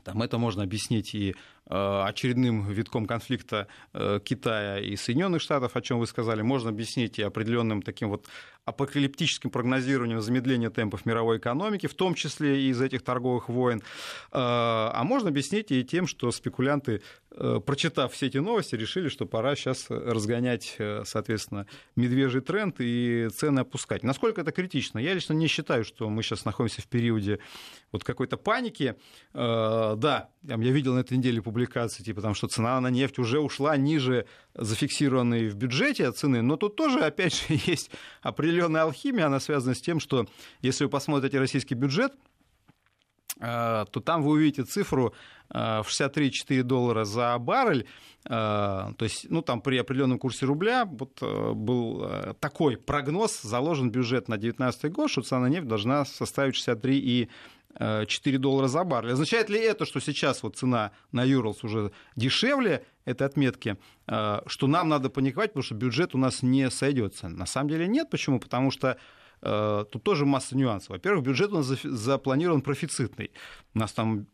там 0.04 0.22
это 0.22 0.38
можно 0.38 0.62
объяснить 0.62 1.14
и 1.14 1.34
очередным 1.70 2.68
витком 2.68 3.06
конфликта 3.06 3.68
э, 3.92 4.18
Китая 4.24 4.80
и 4.80 4.96
Соединенных 4.96 5.40
Штатов, 5.40 5.76
о 5.76 5.80
чем 5.80 6.00
вы 6.00 6.08
сказали, 6.08 6.42
можно 6.42 6.70
объяснить 6.70 7.20
и 7.20 7.22
определенным 7.22 7.80
таким 7.80 8.08
вот 8.08 8.26
апокалиптическим 8.64 9.50
прогнозированием 9.50 10.20
замедления 10.20 10.68
темпов 10.68 11.06
мировой 11.06 11.38
экономики, 11.38 11.86
в 11.86 11.94
том 11.94 12.14
числе 12.14 12.60
и 12.60 12.70
из 12.70 12.80
этих 12.82 13.02
торговых 13.02 13.48
войн. 13.48 13.78
Э, 13.78 13.82
а 14.32 15.02
можно 15.04 15.28
объяснить 15.28 15.70
и 15.70 15.84
тем, 15.84 16.08
что 16.08 16.32
спекулянты, 16.32 17.02
прочитав 17.64 18.12
все 18.12 18.26
эти 18.26 18.38
новости, 18.38 18.74
решили, 18.74 19.08
что 19.08 19.24
пора 19.24 19.54
сейчас 19.54 19.86
разгонять, 19.88 20.76
соответственно, 21.04 21.66
медвежий 21.94 22.40
тренд 22.40 22.76
и 22.80 23.28
цены 23.32 23.60
опускать. 23.60 24.02
Насколько 24.02 24.40
это 24.40 24.50
критично? 24.50 24.98
Я 24.98 25.14
лично 25.14 25.34
не 25.34 25.46
считаю, 25.46 25.84
что 25.84 26.10
мы 26.10 26.24
сейчас 26.24 26.44
находимся 26.44 26.82
в 26.82 26.88
периоде 26.88 27.38
вот 27.92 28.02
какой-то 28.02 28.36
паники. 28.36 28.96
Да, 29.32 30.28
я 30.42 30.56
видел 30.56 30.94
на 30.94 31.00
этой 31.00 31.16
неделе 31.16 31.40
публикацию 31.40 31.59
публикации, 31.60 32.02
типа 32.02 32.22
там, 32.22 32.34
что 32.34 32.48
цена 32.48 32.80
на 32.80 32.88
нефть 32.88 33.18
уже 33.18 33.38
ушла 33.38 33.76
ниже 33.76 34.24
зафиксированной 34.54 35.48
в 35.48 35.56
бюджете 35.56 36.10
цены, 36.12 36.40
но 36.40 36.56
тут 36.56 36.76
тоже, 36.76 37.00
опять 37.00 37.34
же, 37.34 37.44
есть 37.66 37.90
определенная 38.22 38.82
алхимия, 38.82 39.26
она 39.26 39.40
связана 39.40 39.74
с 39.74 39.80
тем, 39.80 40.00
что 40.00 40.26
если 40.62 40.84
вы 40.84 40.90
посмотрите 40.90 41.38
российский 41.38 41.74
бюджет, 41.74 42.14
э, 43.40 43.84
то 43.90 44.00
там 44.00 44.22
вы 44.22 44.30
увидите 44.30 44.62
цифру 44.62 45.12
э, 45.50 45.82
в 45.82 45.86
63,4 45.88 46.62
доллара 46.62 47.04
за 47.04 47.36
баррель, 47.38 47.84
э, 48.24 48.28
то 48.30 48.94
есть, 49.00 49.26
ну, 49.28 49.42
там 49.42 49.60
при 49.60 49.76
определенном 49.76 50.18
курсе 50.18 50.46
рубля 50.46 50.86
вот 50.86 51.20
был 51.20 52.34
такой 52.40 52.78
прогноз, 52.78 53.42
заложен 53.42 53.90
бюджет 53.90 54.28
на 54.28 54.38
2019 54.38 54.92
год, 54.92 55.10
что 55.10 55.20
цена 55.20 55.40
на 55.40 55.48
нефть 55.48 55.68
должна 55.68 56.06
составить 56.06 56.54
63,4 56.54 57.28
4 57.78 58.38
доллара 58.38 58.68
за 58.68 58.84
баррель. 58.84 59.12
Означает 59.12 59.48
ли 59.48 59.58
это, 59.58 59.86
что 59.86 60.00
сейчас 60.00 60.42
вот 60.42 60.56
цена 60.56 60.92
на 61.12 61.24
Юрлс 61.24 61.64
уже 61.64 61.92
дешевле 62.16 62.84
этой 63.04 63.26
отметки, 63.26 63.76
э, 64.06 64.40
что 64.46 64.66
нам 64.66 64.88
надо 64.88 65.10
паниковать, 65.10 65.50
потому 65.50 65.62
что 65.62 65.74
бюджет 65.74 66.14
у 66.14 66.18
нас 66.18 66.42
не 66.42 66.70
сойдется? 66.70 67.28
На 67.28 67.46
самом 67.46 67.68
деле 67.70 67.86
нет. 67.86 68.10
Почему? 68.10 68.40
Потому 68.40 68.70
что 68.70 68.96
тут 69.42 70.02
тоже 70.02 70.26
масса 70.26 70.54
нюансов. 70.54 70.90
Во-первых, 70.90 71.24
бюджет 71.24 71.50
у 71.50 71.62
нас 71.62 71.66
запланирован 71.66 72.60
профицитный. 72.60 73.30
У 73.72 73.78
нас 73.78 73.90
там 73.90 74.26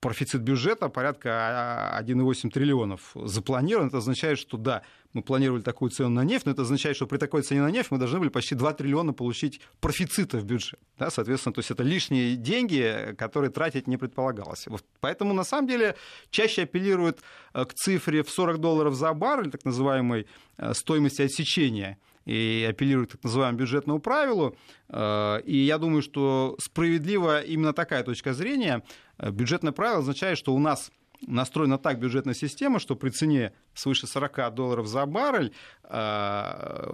профицит 0.00 0.42
бюджета 0.42 0.88
порядка 0.88 1.98
1,8 2.00 2.50
триллионов 2.50 3.12
запланирован. 3.14 3.88
Это 3.88 3.98
означает, 3.98 4.38
что 4.38 4.56
да, 4.56 4.82
мы 5.12 5.22
планировали 5.22 5.62
такую 5.62 5.90
цену 5.90 6.10
на 6.10 6.24
нефть, 6.24 6.46
но 6.46 6.52
это 6.52 6.62
означает, 6.62 6.96
что 6.96 7.06
при 7.06 7.16
такой 7.16 7.42
цене 7.42 7.62
на 7.62 7.70
нефть 7.70 7.90
мы 7.90 7.98
должны 7.98 8.18
были 8.18 8.28
почти 8.28 8.54
2 8.54 8.72
триллиона 8.74 9.12
получить 9.12 9.60
профицита 9.80 10.38
в 10.38 10.44
бюджет. 10.44 10.78
Да, 10.98 11.10
соответственно, 11.10 11.54
то 11.54 11.60
есть 11.60 11.70
это 11.70 11.82
лишние 11.82 12.36
деньги, 12.36 13.14
которые 13.16 13.50
тратить 13.50 13.86
не 13.86 13.96
предполагалось. 13.96 14.66
Поэтому, 15.00 15.32
на 15.32 15.44
самом 15.44 15.68
деле, 15.68 15.96
чаще 16.30 16.62
апеллируют 16.62 17.20
э, 17.54 17.64
к 17.64 17.74
цифре 17.74 18.22
в 18.22 18.30
40 18.30 18.58
долларов 18.58 18.94
за 18.94 19.12
баррель, 19.14 19.50
так 19.50 19.64
называемой 19.64 20.26
э, 20.58 20.74
стоимости 20.74 21.22
отсечения 21.22 21.98
и 22.26 22.66
апеллирует 22.68 23.10
к 23.10 23.12
так 23.12 23.24
называемому 23.24 23.58
бюджетному 23.58 24.00
правилу. 24.00 24.56
Э, 24.88 25.40
и 25.44 25.56
я 25.56 25.78
думаю, 25.78 26.02
что 26.02 26.56
справедлива 26.60 27.40
именно 27.40 27.72
такая 27.72 28.02
точка 28.02 28.34
зрения. 28.34 28.82
Э, 29.18 29.30
бюджетное 29.30 29.72
правило 29.72 30.00
означает, 30.00 30.38
что 30.38 30.54
у 30.54 30.58
нас 30.58 30.90
настроена 31.26 31.78
так 31.78 31.98
бюджетная 31.98 32.34
система, 32.34 32.78
что 32.78 32.96
при 32.96 33.10
цене 33.10 33.52
свыше 33.74 34.06
40 34.06 34.54
долларов 34.54 34.86
за 34.86 35.06
баррель 35.06 35.52
э, 35.84 36.92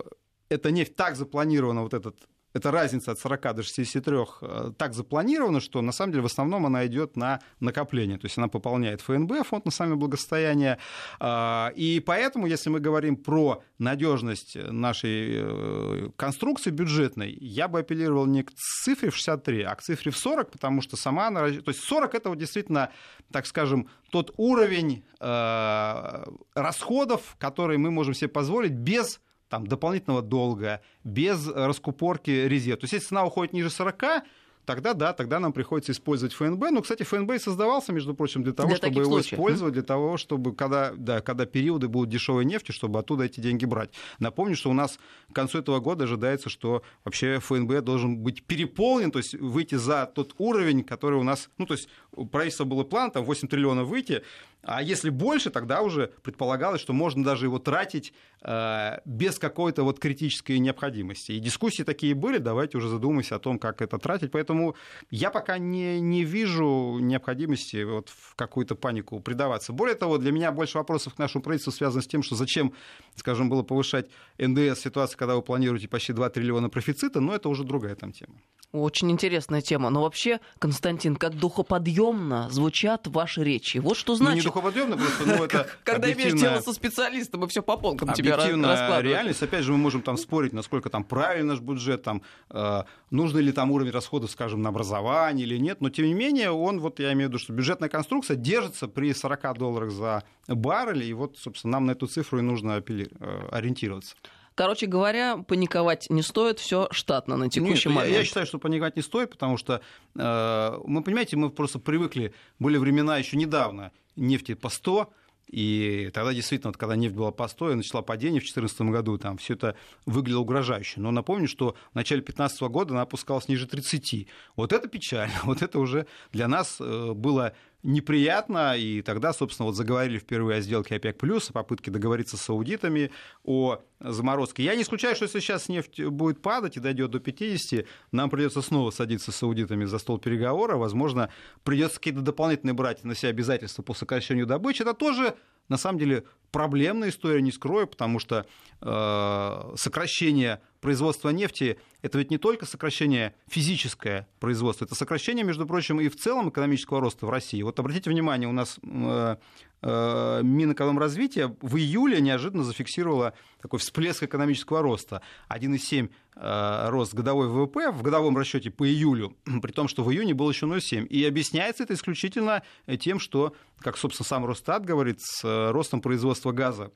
эта 0.48 0.70
нефть 0.70 0.96
так 0.96 1.16
запланирована, 1.16 1.82
вот 1.82 1.94
этот 1.94 2.16
эта 2.52 2.70
разница 2.70 3.12
от 3.12 3.18
40 3.18 3.54
до 3.54 3.62
63 3.62 4.16
э, 4.42 4.72
так 4.76 4.94
запланирована, 4.94 5.60
что 5.60 5.80
на 5.82 5.92
самом 5.92 6.12
деле 6.12 6.22
в 6.22 6.26
основном 6.26 6.66
она 6.66 6.86
идет 6.86 7.16
на 7.16 7.40
накопление. 7.60 8.18
То 8.18 8.26
есть 8.26 8.38
она 8.38 8.48
пополняет 8.48 9.00
ФНБ, 9.00 9.46
фонд 9.46 9.64
национального 9.64 10.00
благосостояния. 10.00 10.78
А, 11.18 11.72
и 11.74 12.00
поэтому, 12.00 12.46
если 12.46 12.70
мы 12.70 12.80
говорим 12.80 13.16
про 13.16 13.62
надежность 13.78 14.56
нашей 14.56 15.30
э, 15.34 16.10
конструкции 16.16 16.70
бюджетной, 16.70 17.36
я 17.40 17.68
бы 17.68 17.80
апеллировал 17.80 18.26
не 18.26 18.42
к 18.42 18.52
цифре 18.52 19.10
в 19.10 19.16
63, 19.16 19.62
а 19.62 19.74
к 19.74 19.82
цифре 19.82 20.10
в 20.12 20.16
40, 20.16 20.50
потому 20.50 20.82
что 20.82 20.96
сама 20.96 21.28
она... 21.28 21.48
То 21.48 21.70
есть 21.70 21.80
40 21.80 22.14
это 22.14 22.28
вот 22.28 22.38
действительно, 22.38 22.90
так 23.30 23.46
скажем, 23.46 23.88
тот 24.10 24.32
уровень 24.36 25.04
э, 25.20 26.24
расходов, 26.54 27.36
который 27.38 27.78
мы 27.78 27.90
можем 27.90 28.14
себе 28.14 28.28
позволить 28.28 28.72
без 28.72 29.20
там, 29.52 29.66
дополнительного 29.66 30.22
долга, 30.22 30.80
без 31.04 31.46
раскупорки 31.46 32.30
резерв. 32.30 32.80
То 32.80 32.84
есть 32.84 32.94
если 32.94 33.08
цена 33.08 33.26
уходит 33.26 33.52
ниже 33.52 33.68
40, 33.68 34.24
тогда 34.64 34.94
да, 34.94 35.12
тогда 35.12 35.40
нам 35.40 35.52
приходится 35.52 35.92
использовать 35.92 36.32
ФНБ. 36.32 36.70
Но, 36.70 36.80
кстати, 36.80 37.02
ФНБ 37.02 37.32
и 37.32 37.38
создавался, 37.38 37.92
между 37.92 38.14
прочим, 38.14 38.42
для 38.42 38.54
того, 38.54 38.68
для 38.68 38.78
чтобы 38.78 39.00
его 39.02 39.10
случаев. 39.12 39.34
использовать, 39.34 39.74
для 39.74 39.82
того, 39.82 40.16
чтобы, 40.16 40.54
когда, 40.54 40.94
да, 40.96 41.20
когда 41.20 41.44
периоды 41.44 41.88
будут 41.88 42.08
дешевой 42.08 42.46
нефти, 42.46 42.72
чтобы 42.72 42.98
оттуда 42.98 43.24
эти 43.24 43.40
деньги 43.40 43.66
брать. 43.66 43.90
Напомню, 44.18 44.56
что 44.56 44.70
у 44.70 44.72
нас 44.72 44.98
к 45.30 45.34
концу 45.34 45.58
этого 45.58 45.80
года 45.80 46.04
ожидается, 46.04 46.48
что 46.48 46.82
вообще 47.04 47.38
ФНБ 47.38 47.82
должен 47.82 48.16
быть 48.16 48.44
переполнен, 48.44 49.10
то 49.10 49.18
есть 49.18 49.34
выйти 49.34 49.74
за 49.74 50.06
тот 50.06 50.34
уровень, 50.38 50.82
который 50.82 51.18
у 51.18 51.24
нас, 51.24 51.50
ну, 51.58 51.66
то 51.66 51.74
есть 51.74 51.90
у 52.12 52.24
правительства 52.24 52.64
был 52.64 52.82
план, 52.84 53.10
там 53.10 53.22
8 53.24 53.48
триллионов 53.48 53.86
выйти, 53.88 54.22
а 54.62 54.80
если 54.80 55.10
больше, 55.10 55.50
тогда 55.50 55.82
уже 55.82 56.12
предполагалось, 56.22 56.80
что 56.80 56.92
можно 56.92 57.24
даже 57.24 57.46
его 57.46 57.58
тратить 57.58 58.12
э, 58.42 58.98
без 59.04 59.38
какой-то 59.38 59.82
вот 59.82 59.98
критической 59.98 60.60
необходимости. 60.60 61.32
И 61.32 61.40
дискуссии 61.40 61.82
такие 61.82 62.14
были, 62.14 62.38
давайте 62.38 62.78
уже 62.78 62.88
задумаемся 62.88 63.36
о 63.36 63.38
том, 63.40 63.58
как 63.58 63.82
это 63.82 63.98
тратить. 63.98 64.30
Поэтому 64.30 64.76
я 65.10 65.30
пока 65.30 65.58
не, 65.58 66.00
не 66.00 66.24
вижу 66.24 66.98
необходимости 67.00 67.82
вот 67.82 68.08
в 68.10 68.36
какую-то 68.36 68.76
панику 68.76 69.18
предаваться. 69.18 69.72
Более 69.72 69.96
того, 69.96 70.18
для 70.18 70.30
меня 70.30 70.52
больше 70.52 70.78
вопросов 70.78 71.14
к 71.14 71.18
нашему 71.18 71.42
правительству 71.42 71.72
связано 71.72 72.02
с 72.02 72.06
тем, 72.06 72.22
что 72.22 72.36
зачем, 72.36 72.72
скажем, 73.16 73.50
было 73.50 73.64
повышать 73.64 74.10
НДС 74.38 74.78
в 74.78 74.82
ситуации, 74.82 75.16
когда 75.16 75.34
вы 75.34 75.42
планируете 75.42 75.88
почти 75.88 76.12
2 76.12 76.30
триллиона 76.30 76.68
профицита, 76.68 77.20
но 77.20 77.34
это 77.34 77.48
уже 77.48 77.64
другая 77.64 77.96
там 77.96 78.12
тема. 78.12 78.34
Очень 78.72 79.10
интересная 79.10 79.60
тема. 79.60 79.90
Но 79.90 80.02
вообще, 80.02 80.40
Константин, 80.58 81.16
как 81.16 81.36
духоподъемно 81.36 82.48
звучат 82.50 83.06
ваши 83.06 83.44
речи. 83.44 83.78
Вот 83.78 83.98
что 83.98 84.14
значит... 84.14 84.51
Духоподъемно, 84.52 84.96
просто 84.96 85.26
ну, 85.26 85.44
это 85.44 85.66
Когда 85.84 86.12
имеешь 86.12 86.38
дело 86.38 86.60
со 86.60 86.72
специалистом, 86.72 87.44
и 87.44 87.48
все 87.48 87.62
по 87.62 87.76
полкам 87.76 88.12
тебе 88.12 88.34
раскладывают. 88.34 89.04
реальность. 89.04 89.42
Опять 89.42 89.64
же, 89.64 89.72
мы 89.72 89.78
можем 89.78 90.02
там 90.02 90.16
спорить, 90.16 90.52
насколько 90.52 90.90
там 90.90 91.04
правильный 91.04 91.54
наш 91.54 91.60
бюджет, 91.60 92.02
там, 92.02 92.22
э, 92.50 92.82
нужно 93.10 93.38
ли 93.38 93.52
там 93.52 93.70
уровень 93.70 93.92
расходов, 93.92 94.30
скажем, 94.30 94.60
на 94.62 94.68
образование 94.68 95.46
или 95.46 95.56
нет. 95.56 95.80
Но, 95.80 95.88
тем 95.88 96.06
не 96.06 96.14
менее, 96.14 96.50
он, 96.50 96.80
вот 96.80 97.00
я 97.00 97.12
имею 97.12 97.28
в 97.28 97.30
виду, 97.30 97.38
что 97.38 97.52
бюджетная 97.52 97.88
конструкция 97.88 98.36
держится 98.36 98.88
при 98.88 99.12
40 99.14 99.58
долларах 99.58 99.90
за 99.90 100.24
баррель, 100.48 101.04
и 101.04 101.12
вот, 101.14 101.38
собственно, 101.38 101.72
нам 101.72 101.86
на 101.86 101.92
эту 101.92 102.06
цифру 102.06 102.38
и 102.38 102.42
нужно 102.42 102.82
э, 102.86 103.06
ориентироваться. 103.50 104.16
Короче 104.54 104.86
говоря, 104.86 105.38
паниковать 105.38 106.10
не 106.10 106.22
стоит, 106.22 106.58
все 106.58 106.88
штатно 106.90 107.36
на 107.36 107.48
текущий 107.48 107.88
Нет, 107.88 107.96
момент. 107.96 108.12
Я, 108.12 108.18
я 108.20 108.24
считаю, 108.24 108.46
что 108.46 108.58
паниковать 108.58 108.96
не 108.96 109.02
стоит, 109.02 109.30
потому 109.30 109.56
что 109.56 109.80
э, 110.14 110.78
мы, 110.84 111.02
понимаете, 111.02 111.36
мы 111.36 111.50
просто 111.50 111.78
привыкли, 111.78 112.34
были 112.58 112.76
времена 112.76 113.16
еще 113.18 113.36
недавно 113.36 113.92
нефти 114.16 114.54
по 114.54 114.68
100, 114.68 115.12
и 115.52 116.10
тогда 116.14 116.32
действительно, 116.32 116.70
вот, 116.70 116.78
когда 116.78 116.96
нефть 116.96 117.14
была 117.14 117.30
по 117.30 117.46
100 117.46 117.72
и 117.72 117.74
начала 117.74 118.00
падение 118.00 118.40
в 118.40 118.44
2014 118.44 118.80
году, 118.90 119.18
там 119.18 119.36
все 119.36 119.52
это 119.52 119.76
выглядело 120.06 120.40
угрожающе. 120.40 120.98
Но 120.98 121.10
напомню, 121.10 121.46
что 121.46 121.76
в 121.92 121.94
начале 121.94 122.22
2015 122.22 122.62
года 122.62 122.94
она 122.94 123.02
опускалась 123.02 123.48
ниже 123.48 123.66
30. 123.66 124.28
Вот 124.56 124.72
это 124.72 124.88
печально. 124.88 125.34
Вот 125.44 125.60
это 125.60 125.78
уже 125.78 126.06
для 126.32 126.48
нас 126.48 126.78
э, 126.80 127.12
было 127.12 127.54
неприятно, 127.82 128.76
и 128.76 129.02
тогда, 129.02 129.34
собственно, 129.34 129.66
вот 129.66 129.74
заговорили 129.74 130.18
впервые 130.18 130.58
о 130.58 130.60
сделке 130.62 130.96
ОПЕК+, 130.96 131.22
о 131.22 131.52
попытке 131.52 131.90
договориться 131.90 132.36
с 132.38 132.42
саудитами 132.42 133.10
о 133.44 133.82
заморозке. 134.02 134.62
Я 134.64 134.74
не 134.74 134.82
исключаю, 134.82 135.14
что 135.14 135.24
если 135.24 135.40
сейчас 135.40 135.68
нефть 135.68 136.02
будет 136.04 136.42
падать 136.42 136.76
и 136.76 136.80
дойдет 136.80 137.10
до 137.10 137.20
50, 137.20 137.86
нам 138.10 138.30
придется 138.30 138.62
снова 138.62 138.90
садиться 138.90 139.32
с 139.32 139.36
саудитами 139.36 139.84
за 139.84 139.98
стол 139.98 140.18
переговора, 140.18 140.76
возможно, 140.76 141.30
придется 141.64 141.96
какие-то 141.96 142.20
дополнительные 142.20 142.74
брать 142.74 143.04
на 143.04 143.14
себя 143.14 143.30
обязательства 143.30 143.82
по 143.82 143.94
сокращению 143.94 144.46
добычи. 144.46 144.82
Это 144.82 144.94
тоже 144.94 145.36
на 145.68 145.76
самом 145.76 145.98
деле 145.98 146.24
проблемная 146.50 147.08
история, 147.08 147.40
не 147.40 147.50
скрою, 147.50 147.86
потому 147.86 148.18
что 148.18 148.46
э, 148.80 149.74
сокращение 149.76 150.60
производства 150.80 151.30
нефти 151.30 151.78
это 152.02 152.18
ведь 152.18 152.30
не 152.30 152.38
только 152.38 152.66
сокращение 152.66 153.34
физическое 153.48 154.28
производства, 154.40 154.84
это 154.84 154.94
сокращение, 154.94 155.44
между 155.44 155.66
прочим, 155.66 156.00
и 156.00 156.08
в 156.08 156.16
целом 156.16 156.50
экономического 156.50 157.00
роста 157.00 157.26
в 157.26 157.30
России. 157.30 157.62
Вот 157.62 157.78
обратите 157.78 158.10
внимание, 158.10 158.48
у 158.48 158.52
нас 158.52 158.78
э, 158.82 159.36
э, 159.82 160.40
Минэкономразвития 160.42 161.56
в 161.62 161.76
июле 161.76 162.20
неожиданно 162.20 162.64
зафиксировала 162.64 163.34
такой 163.62 163.78
всплеск 163.78 163.91
экономического 163.98 164.82
роста. 164.82 165.22
1,7 165.48 166.10
э, 166.36 166.88
рост 166.88 167.14
годовой 167.14 167.48
ВВП 167.48 167.90
в 167.90 168.02
годовом 168.02 168.36
расчете 168.36 168.70
по 168.70 168.86
июлю, 168.86 169.36
при 169.62 169.72
том, 169.72 169.88
что 169.88 170.02
в 170.04 170.12
июне 170.12 170.34
был 170.34 170.50
еще 170.50 170.66
0,7. 170.66 171.06
И 171.06 171.24
объясняется 171.24 171.84
это 171.84 171.94
исключительно 171.94 172.62
тем, 173.00 173.18
что, 173.18 173.54
как, 173.78 173.96
собственно, 173.96 174.26
сам 174.26 174.46
Росстат 174.46 174.84
говорит, 174.84 175.20
с 175.20 175.42
ростом 175.72 176.00
производства 176.00 176.52
газа 176.52 176.92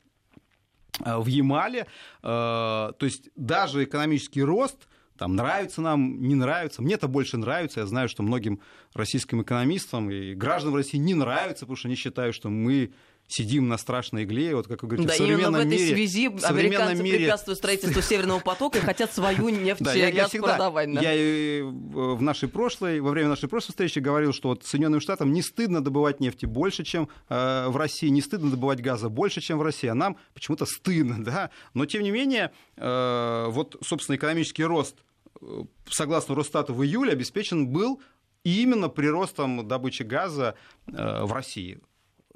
в 0.99 1.27
Ямале. 1.27 1.87
То 2.23 2.97
есть 3.01 3.29
даже 3.37 3.85
экономический 3.85 4.43
рост 4.43 4.89
там 5.19 5.35
нравится 5.35 5.81
нам, 5.81 6.21
не 6.21 6.35
нравится. 6.35 6.83
Мне 6.83 6.95
это 6.95 7.09
больше 7.09 7.37
нравится. 7.37 7.81
Я 7.81 7.87
знаю, 7.87 8.09
что 8.09 8.23
многим 8.23 8.61
российским 8.93 9.43
экономистам 9.43 10.11
и 10.11 10.35
гражданам 10.35 10.77
России 10.77 10.99
не 10.99 11.15
нравится, 11.15 11.65
потому 11.65 11.77
что 11.77 11.89
они 11.89 11.97
считают, 11.97 12.35
что 12.35 12.51
мы 12.51 12.93
сидим 13.29 13.69
на 13.69 13.79
страшной 13.79 14.25
игле, 14.25 14.55
вот 14.55 14.69
как 14.69 14.83
вы 14.83 14.89
говорите, 14.89 15.09
да, 15.09 15.15
в 15.15 15.17
современном 15.17 15.55
именно 15.55 15.59
в 15.59 15.67
этой 15.67 15.79
мире, 15.79 15.95
связи 15.95 16.45
американцы 16.45 17.03
мире... 17.03 17.19
препятствуют 17.19 17.59
строительству 17.59 18.01
Северного 18.03 18.41
потока 18.41 18.79
и 18.79 18.81
хотят 18.81 19.13
свою 19.13 19.49
нефть 19.49 19.81
да, 19.83 19.95
я, 19.95 20.13
газ 20.13 20.29
всегда, 20.29 20.49
продавать. 20.49 20.93
Да. 20.93 21.01
Я 21.01 21.65
в 21.65 22.23
нашей 22.23 22.49
прошлой, 22.49 23.01
во 23.01 23.11
время 23.11 23.29
нашей 23.29 23.49
прошлой 23.49 23.71
встречи 23.73 23.99
говорил, 23.99 24.33
что 24.33 24.51
вот 24.51 24.65
Соединенным 24.65 25.01
Штатам 25.01 25.33
не 25.33 25.43
стыдно 25.43 25.83
добывать 25.83 26.21
нефти 26.21 26.47
больше, 26.47 26.85
чем 26.85 27.09
э, 27.29 27.69
в 27.69 27.77
России, 27.77 28.09
не 28.09 28.23
стыдно 28.23 28.51
добывать 28.51 28.81
газа 28.81 29.09
больше, 29.09 29.41
чем 29.41 29.59
в 29.59 29.63
России, 29.63 29.89
а 29.89 29.95
нам 29.95 30.17
почему-то 30.35 30.67
стыдно, 30.67 31.23
да, 31.25 31.51
но 31.75 31.87
тем 31.87 32.03
не 32.03 32.11
менее, 32.11 32.53
э, 32.77 33.47
вот, 33.49 33.77
собственно, 33.83 34.17
экономический 34.17 34.65
рост 34.65 34.97
э, 35.41 35.65
согласно 35.91 36.35
Росстату 36.35 36.75
в 36.75 36.85
июле 36.85 37.13
обеспечен 37.13 37.69
был 37.69 38.01
именно 38.45 38.89
приростом 38.89 39.67
добычи 39.67 40.05
газа 40.05 40.55
э, 40.87 41.25
в 41.25 41.33
России 41.33 41.81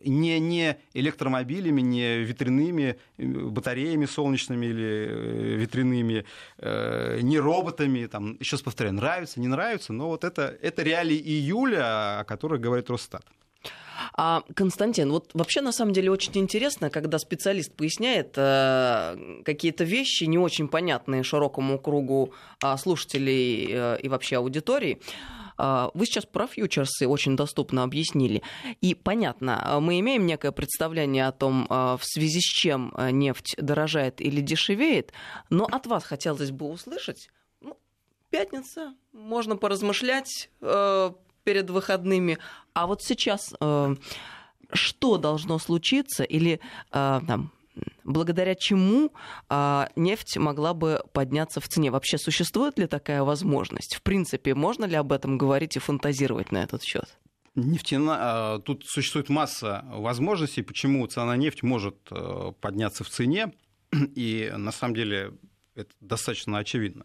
не, 0.04 0.38
не 0.40 0.76
электромобилями, 0.95 1.80
не 1.80 2.19
ветряными 2.19 2.99
э, 3.19 3.25
батареями 3.26 4.07
солнечными 4.07 4.66
или 4.66 5.07
э, 5.09 5.57
ветряными, 5.57 6.25
э, 6.59 7.21
не 7.23 7.38
роботами. 7.38 8.07
Там, 8.07 8.37
еще 8.40 8.57
раз 8.57 8.62
повторяю, 8.62 8.95
нравится, 8.95 9.40
не 9.40 9.49
нравится, 9.49 9.92
но 9.92 10.09
вот 10.09 10.25
это, 10.25 10.57
это 10.62 10.83
реалии 10.83 11.19
июля, 11.19 12.21
о 12.21 12.25
которых 12.25 12.61
говорит 12.61 12.90
Росстат. 12.90 13.25
А, 14.14 14.42
Константин, 14.54 15.11
вот 15.11 15.30
вообще 15.35 15.61
на 15.61 15.73
самом 15.73 15.92
деле 15.92 16.11
очень 16.11 16.37
интересно, 16.38 16.90
когда 16.90 17.19
специалист 17.19 17.75
поясняет 17.75 18.35
э, 18.37 19.42
какие-то 19.45 19.85
вещи, 19.85 20.25
не 20.25 20.38
очень 20.38 20.69
понятные 20.69 21.23
широкому 21.23 21.78
кругу 21.78 22.33
э, 22.62 22.76
слушателей 22.76 23.69
э, 23.71 23.99
и 24.02 24.09
вообще 24.09 24.37
аудитории. 24.37 25.00
Вы 25.95 26.07
сейчас 26.07 26.26
про 26.26 26.47
фьючерсы 26.47 27.07
очень 27.07 27.37
доступно 27.37 27.83
объяснили. 27.83 28.43
И 28.81 28.95
понятно, 28.95 29.61
а, 29.62 29.81
мы 29.81 30.00
имеем 30.00 30.26
некое 30.26 30.52
представление 30.52 31.26
о 31.26 31.33
том, 31.33 31.67
а, 31.69 31.97
в 31.97 32.05
связи 32.05 32.40
с 32.40 32.45
чем 32.45 32.95
нефть 32.99 33.55
дорожает 33.59 34.21
или 34.21 34.40
дешевеет, 34.40 35.12
но 35.50 35.67
от 35.71 35.87
вас 35.87 36.05
хотелось 36.05 36.50
бы 36.50 36.67
услышать, 36.67 37.31
ну, 37.61 37.76
пятница, 38.31 38.95
можно 39.12 39.57
поразмышлять 39.57 40.50
э, 40.61 41.11
перед 41.45 41.71
выходными. 41.71 42.38
А 42.75 42.87
вот 42.87 43.02
сейчас 43.02 43.52
э, 43.61 43.97
что 44.73 45.19
должно 45.19 45.59
случиться 45.59 46.25
или 46.25 46.61
э, 46.93 47.21
там, 47.26 47.52
благодаря 48.05 48.55
чему 48.55 49.12
э, 49.49 49.87
нефть 49.97 50.37
могла 50.37 50.75
бы 50.75 51.03
подняться 51.12 51.61
в 51.61 51.69
цене? 51.69 51.91
Вообще 51.91 52.19
существует 52.19 52.79
ли 52.79 52.87
такая 52.87 53.23
возможность? 53.23 53.97
В 53.97 54.03
принципе, 54.03 54.55
можно 54.55 54.85
ли 54.85 54.95
об 54.95 55.12
этом 55.12 55.39
говорить 55.39 55.77
и 55.77 55.81
фантазировать 55.81 56.53
на 56.53 56.62
этот 56.62 56.83
счет? 56.83 57.19
Нефтяна... 57.55 58.61
Тут 58.65 58.85
существует 58.87 59.29
масса 59.29 59.85
возможностей, 59.91 60.62
почему 60.62 61.07
цена 61.07 61.27
на 61.27 61.37
нефть 61.37 61.62
может 61.62 61.97
подняться 62.61 63.05
в 63.05 63.09
цене. 63.09 63.53
И 64.15 64.53
на 64.57 64.71
самом 64.71 64.95
деле 64.95 65.33
это 65.75 65.91
достаточно 66.00 66.59
очевидно. 66.59 67.05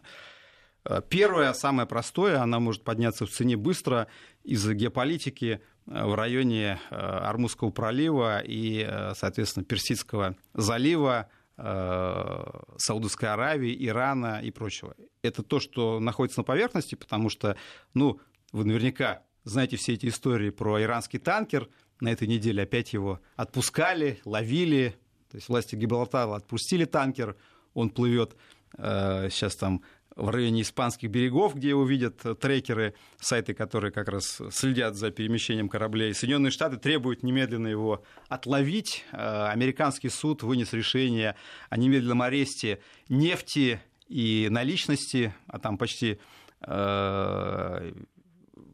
Э, 0.84 1.02
первое, 1.08 1.52
самое 1.52 1.88
простое, 1.88 2.40
она 2.40 2.60
может 2.60 2.84
подняться 2.84 3.26
в 3.26 3.30
цене 3.30 3.56
быстро 3.56 4.08
из-за 4.44 4.74
геополитики 4.74 5.60
э, 5.60 5.60
в 5.86 6.14
районе 6.14 6.78
э, 6.90 6.94
Армузского 6.94 7.70
пролива 7.70 8.40
и, 8.44 8.86
соответственно, 9.14 9.64
Персидского 9.64 10.36
залива, 10.54 11.28
Саудовской 11.56 13.30
Аравии, 13.30 13.74
Ирана 13.86 14.42
и 14.42 14.50
прочего. 14.50 14.94
Это 15.22 15.42
то, 15.42 15.58
что 15.58 16.00
находится 16.00 16.40
на 16.40 16.44
поверхности, 16.44 16.96
потому 16.96 17.30
что, 17.30 17.56
ну, 17.94 18.20
вы 18.52 18.66
наверняка 18.66 19.22
знаете 19.44 19.78
все 19.78 19.94
эти 19.94 20.06
истории 20.06 20.50
про 20.50 20.82
иранский 20.82 21.18
танкер. 21.18 21.70
На 22.00 22.12
этой 22.12 22.28
неделе 22.28 22.64
опять 22.64 22.92
его 22.92 23.20
отпускали, 23.36 24.20
ловили. 24.26 24.96
То 25.30 25.38
есть 25.38 25.48
власти 25.48 25.76
Гибралтара 25.76 26.34
отпустили 26.34 26.84
танкер, 26.84 27.36
он 27.72 27.88
плывет 27.88 28.36
сейчас 28.76 29.56
там 29.56 29.82
в 30.16 30.30
районе 30.30 30.62
испанских 30.62 31.10
берегов, 31.10 31.54
где 31.54 31.68
его 31.68 31.84
видят 31.84 32.22
трекеры, 32.40 32.94
сайты, 33.20 33.54
которые 33.54 33.92
как 33.92 34.08
раз 34.08 34.40
следят 34.50 34.96
за 34.96 35.10
перемещением 35.10 35.68
кораблей. 35.68 36.14
Соединенные 36.14 36.50
Штаты 36.50 36.78
требуют 36.78 37.22
немедленно 37.22 37.68
его 37.68 38.02
отловить. 38.28 39.04
Э, 39.12 39.48
американский 39.48 40.08
суд 40.08 40.42
вынес 40.42 40.72
решение 40.72 41.36
о 41.68 41.76
немедленном 41.76 42.22
аресте 42.22 42.80
нефти 43.08 43.80
и 44.08 44.48
наличности, 44.50 45.34
а 45.46 45.58
там 45.58 45.76
почти 45.76 46.18
э, 46.62 47.92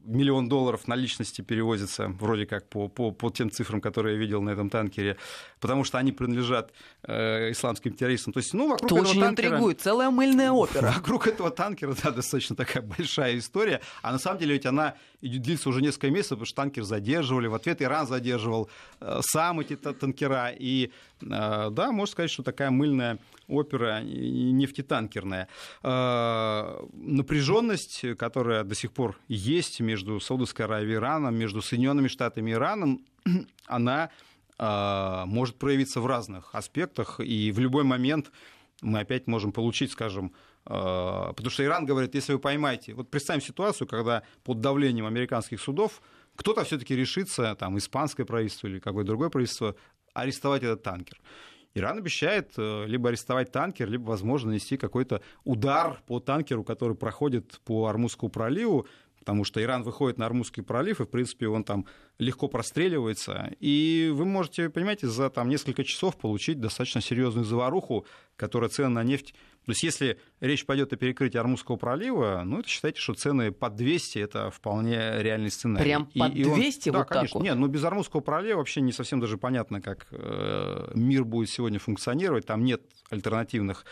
миллион 0.05 0.49
долларов 0.49 0.89
наличности 0.89 1.43
перевозится, 1.43 2.09
вроде 2.09 2.47
как 2.47 2.69
по, 2.69 2.89
по, 2.89 3.11
по 3.11 3.31
тем 3.31 3.51
цифрам, 3.51 3.81
которые 3.81 4.15
я 4.15 4.21
видел 4.21 4.43
на 4.43 4.51
этом 4.51 4.71
танкере, 4.71 5.17
потому 5.61 5.85
что 5.85 5.99
они 5.99 6.13
принадлежат 6.13 6.73
э, 7.05 7.51
исламским 7.53 7.93
террористам. 7.93 8.33
То 8.33 8.39
есть, 8.39 8.55
ну, 8.55 8.69
вокруг 8.69 8.91
Это 8.91 9.01
этого 9.01 9.11
очень 9.11 9.21
танкера, 9.21 9.47
интригует, 9.49 9.81
целая 9.81 10.11
мыльная 10.11 10.51
опера. 10.53 10.93
Вокруг 10.97 11.27
этого 11.27 11.51
танкера, 11.51 11.95
да, 12.03 12.11
достаточно 12.11 12.57
такая 12.57 12.83
большая 12.83 13.39
история, 13.39 13.81
а 14.03 14.13
на 14.13 14.19
самом 14.19 14.39
деле 14.39 14.55
ведь 14.55 14.67
она 14.67 14.95
длится 15.21 15.69
уже 15.69 15.81
несколько 15.83 16.11
месяцев, 16.11 16.31
потому 16.31 16.47
что 16.47 16.57
танкер 16.57 16.83
задерживали, 16.83 17.47
в 17.47 17.55
ответ 17.55 17.81
Иран 17.81 18.07
задерживал 18.07 18.69
э, 19.01 19.21
сам 19.23 19.61
эти 19.61 19.77
танкера, 19.77 20.51
и, 20.51 20.91
э, 21.21 21.71
да, 21.71 21.93
можно 21.93 22.13
сказать, 22.13 22.31
что 22.31 22.43
такая 22.43 22.71
мыльная 22.71 23.19
опера 23.49 24.01
нефтетанкерная. 24.03 25.49
Э, 25.83 26.85
напряженность, 26.93 28.05
которая 28.19 28.65
до 28.65 28.75
сих 28.75 28.93
пор 28.93 29.17
есть 29.29 29.81
между 29.93 30.21
Саудовской 30.21 30.65
Аравией 30.65 30.95
и 30.95 30.97
Ираном, 30.97 31.35
между 31.35 31.61
Соединенными 31.61 32.09
Штатами 32.09 32.51
и 32.51 32.55
Ираном, 32.55 33.05
она 33.67 34.09
э, 34.59 35.23
может 35.27 35.59
проявиться 35.59 36.01
в 36.01 36.07
разных 36.07 36.55
аспектах, 36.55 37.21
и 37.21 37.53
в 37.53 37.59
любой 37.59 37.85
момент 37.85 38.33
мы 38.81 39.01
опять 39.01 39.27
можем 39.27 39.53
получить, 39.53 39.93
скажем, 39.93 40.33
э, 40.65 40.71
потому 41.37 41.51
что 41.51 41.63
Иран 41.63 41.85
говорит, 41.85 42.15
если 42.15 42.33
вы 42.33 42.39
поймаете, 42.39 42.95
вот 42.95 43.11
представим 43.11 43.43
ситуацию, 43.43 43.87
когда 43.87 44.23
под 44.45 44.61
давлением 44.61 45.07
американских 45.07 45.61
судов 45.61 46.01
кто-то 46.37 46.65
все-таки 46.65 46.97
решится, 46.97 47.55
там, 47.55 47.77
испанское 47.77 48.25
правительство 48.25 48.69
или 48.69 48.79
какое-то 48.79 49.09
другое 49.09 49.29
правительство, 49.29 49.77
арестовать 50.15 50.63
этот 50.63 50.83
танкер. 50.83 51.21
Иран 51.75 51.99
обещает 51.99 52.53
э, 52.57 52.87
либо 52.87 53.09
арестовать 53.09 53.51
танкер, 53.51 53.89
либо, 53.89 54.05
возможно, 54.05 54.49
нанести 54.49 54.77
какой-то 54.77 55.23
удар 55.45 56.03
по 56.07 56.21
танкеру, 56.21 56.65
который 56.65 56.97
проходит 56.97 57.61
по 57.65 57.87
Армузскому 57.87 58.31
проливу, 58.31 58.87
потому 59.23 59.45
что 59.45 59.63
Иран 59.63 59.85
выходит 59.85 60.19
на 60.19 60.27
Армузский 60.27 60.63
пролив, 60.63 61.01
и, 61.01 61.05
в 61.05 61.09
принципе, 61.09 61.47
он 61.47 61.63
там 61.63 61.87
легко 62.19 62.49
простреливается. 62.49 63.53
И 63.61 64.11
вы 64.13 64.25
можете, 64.25 64.69
понимаете, 64.69 65.07
за 65.07 65.31
там, 65.31 65.49
несколько 65.49 65.85
часов 65.85 66.17
получить 66.17 66.59
достаточно 66.61 67.01
серьезную 67.01 67.45
заваруху, 67.45 68.05
которая 68.37 68.69
цены 68.69 68.89
на 68.89 69.05
нефть... 69.05 69.33
То 69.65 69.71
есть 69.71 69.85
если 69.85 70.19
речь 70.41 70.67
пойдет 70.67 70.93
о 70.93 70.97
перекрытии 70.97 71.39
Армузского 71.39 71.77
пролива, 71.77 72.43
ну, 72.45 72.59
это 72.59 72.69
считайте, 72.69 73.01
что 73.01 73.15
цены 73.15 73.53
под 73.53 73.77
200– 73.77 74.19
это 74.21 74.51
вполне 74.51 75.23
реальный 75.23 75.53
сценарий. 75.53 75.85
Прям 75.85 76.07
под 76.07 76.35
и, 76.35 76.43
200 76.43 76.89
и 76.89 76.91
он... 76.91 76.97
вот 76.97 77.09
да, 77.09 77.15
конечно. 77.15 77.39
Вот? 77.39 77.45
Нет, 77.45 77.57
ну, 77.57 77.69
без 77.69 77.85
Армузского 77.85 78.21
пролива 78.21 78.59
вообще 78.59 78.81
не 78.81 78.91
совсем 78.91 79.21
даже 79.21 79.39
понятно, 79.39 79.81
как 79.81 80.09
э, 80.11 80.91
мир 80.97 81.25
будет 81.25 81.49
сегодня 81.49 81.79
функционировать. 81.79 82.45
Там 82.45 82.65
нет 82.65 82.83
альтернативных 83.11 83.85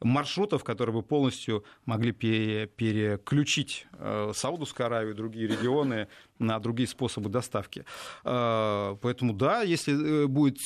маршрутов, 0.00 0.64
которые 0.64 0.94
бы 0.94 1.02
полностью 1.02 1.64
могли 1.84 2.12
переключить 2.12 3.86
э, 3.92 4.32
Саудовскую 4.34 4.86
Аравию 4.86 5.14
и 5.14 5.16
другие 5.16 5.46
регионы 5.46 6.08
на 6.38 6.58
другие 6.58 6.88
способы 6.88 7.30
доставки. 7.30 7.84
Э, 8.24 8.96
поэтому 9.00 9.32
да, 9.32 9.62
если 9.62 10.24
э, 10.24 10.26
будет 10.26 10.58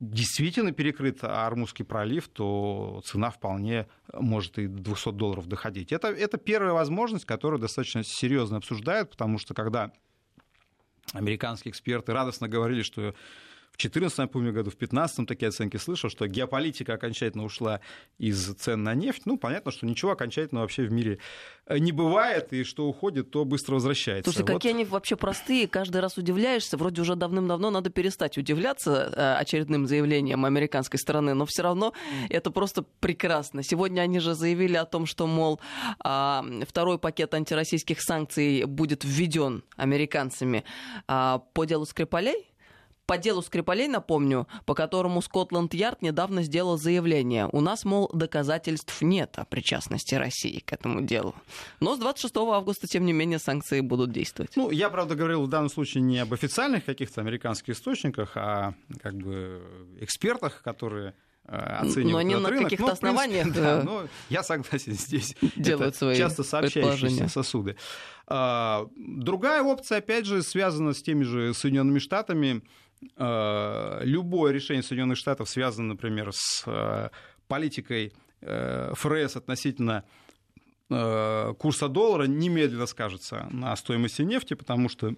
действительно 0.00 0.72
перекрыт 0.72 1.24
Армузский 1.24 1.84
пролив, 1.84 2.28
то 2.28 3.00
цена 3.04 3.30
вполне 3.30 3.86
может 4.12 4.58
и 4.58 4.66
до 4.66 4.82
200 4.82 5.12
долларов 5.12 5.46
доходить. 5.46 5.92
Это, 5.92 6.08
это 6.08 6.36
первая 6.36 6.72
возможность, 6.72 7.24
которую 7.24 7.60
достаточно 7.60 8.02
серьезно 8.04 8.58
обсуждают, 8.58 9.10
потому 9.10 9.38
что 9.38 9.54
когда 9.54 9.92
американские 11.12 11.70
эксперты 11.70 12.12
радостно 12.12 12.48
говорили, 12.48 12.82
что 12.82 13.14
в 13.76 13.78
2014, 13.78 14.18
напомню, 14.18 14.52
году, 14.54 14.70
в 14.70 14.78
2015 14.78 15.26
такие 15.26 15.48
оценки 15.48 15.76
слышал, 15.76 16.08
что 16.08 16.26
геополитика 16.26 16.94
окончательно 16.94 17.44
ушла 17.44 17.80
из 18.16 18.54
цен 18.54 18.82
на 18.82 18.94
нефть. 18.94 19.22
Ну, 19.26 19.36
понятно, 19.36 19.70
что 19.70 19.84
ничего 19.84 20.12
окончательно 20.12 20.62
вообще 20.62 20.84
в 20.84 20.92
мире 20.92 21.18
э, 21.66 21.76
не 21.76 21.92
бывает, 21.92 22.54
и 22.54 22.64
что 22.64 22.86
уходит, 22.86 23.30
то 23.30 23.44
быстро 23.44 23.74
возвращается. 23.74 24.32
Слушай, 24.32 24.46
вот. 24.46 24.54
какие 24.54 24.72
они 24.72 24.86
вообще 24.86 25.16
простые, 25.16 25.68
каждый 25.68 26.00
раз 26.00 26.16
удивляешься. 26.16 26.78
Вроде 26.78 27.02
уже 27.02 27.16
давным-давно 27.16 27.70
надо 27.70 27.90
перестать 27.90 28.38
удивляться 28.38 29.12
э, 29.14 29.34
очередным 29.40 29.86
заявлением 29.86 30.46
американской 30.46 30.98
стороны, 30.98 31.34
но 31.34 31.44
все 31.44 31.62
равно 31.62 31.92
это 32.30 32.50
просто 32.50 32.82
прекрасно. 33.00 33.62
Сегодня 33.62 34.00
они 34.00 34.20
же 34.20 34.34
заявили 34.34 34.76
о 34.76 34.86
том, 34.86 35.04
что, 35.04 35.26
мол, 35.26 35.60
а, 35.98 36.42
второй 36.66 36.98
пакет 36.98 37.34
антироссийских 37.34 38.00
санкций 38.00 38.64
будет 38.64 39.04
введен 39.04 39.64
американцами 39.76 40.64
а, 41.06 41.42
по 41.52 41.64
делу 41.66 41.84
Скрипалей 41.84 42.55
по 43.06 43.18
делу 43.18 43.42
Скрипалей, 43.42 43.88
напомню, 43.88 44.46
по 44.64 44.74
которому 44.74 45.22
Скотланд-Ярд 45.22 46.02
недавно 46.02 46.42
сделал 46.42 46.76
заявление. 46.76 47.48
У 47.52 47.60
нас, 47.60 47.84
мол, 47.84 48.10
доказательств 48.12 49.00
нет 49.00 49.32
о 49.36 49.44
причастности 49.44 50.14
России 50.14 50.58
к 50.58 50.72
этому 50.72 51.02
делу. 51.02 51.34
Но 51.80 51.94
с 51.94 51.98
26 51.98 52.36
августа, 52.36 52.86
тем 52.86 53.04
не 53.04 53.12
менее, 53.12 53.38
санкции 53.38 53.80
будут 53.80 54.10
действовать. 54.10 54.52
Ну, 54.56 54.70
я, 54.70 54.90
правда, 54.90 55.14
говорил 55.14 55.42
в 55.42 55.48
данном 55.48 55.70
случае 55.70 56.02
не 56.02 56.18
об 56.18 56.32
официальных 56.34 56.84
каких-то 56.84 57.20
американских 57.20 57.74
источниках, 57.74 58.32
а 58.36 58.74
как 59.00 59.14
бы 59.14 59.62
экспертах, 60.00 60.62
которые 60.62 61.14
э, 61.44 61.56
оценивают 61.56 62.12
Но 62.12 62.18
они 62.18 62.34
на 62.34 62.48
рынок. 62.48 62.64
каких-то 62.64 62.86
ну, 62.86 62.92
основаниях 62.92 63.52
да, 63.52 63.82
но 63.84 64.08
я 64.28 64.42
согласен 64.42 64.92
здесь. 64.94 65.36
Делают 65.54 65.88
это 65.94 65.98
свои 65.98 66.16
часто 66.16 66.42
сообщающиеся 66.42 67.28
сосуды. 67.28 67.76
А, 68.26 68.88
другая 68.96 69.62
опция, 69.62 69.98
опять 69.98 70.26
же, 70.26 70.42
связана 70.42 70.92
с 70.92 71.02
теми 71.02 71.22
же 71.22 71.54
Соединенными 71.54 72.00
Штатами. 72.00 72.62
Э, 73.16 74.00
любое 74.02 74.52
решение 74.52 74.82
Соединенных 74.82 75.18
Штатов 75.18 75.48
связано, 75.48 75.88
например, 75.88 76.30
с 76.32 76.62
э, 76.66 77.10
политикой 77.48 78.12
э, 78.40 78.92
ФРС 78.94 79.36
относительно 79.36 80.04
курса 80.88 81.88
доллара, 81.88 82.28
немедленно 82.28 82.86
скажется 82.86 83.48
на 83.50 83.74
стоимости 83.74 84.22
нефти, 84.22 84.54
потому 84.54 84.88
что 84.88 85.16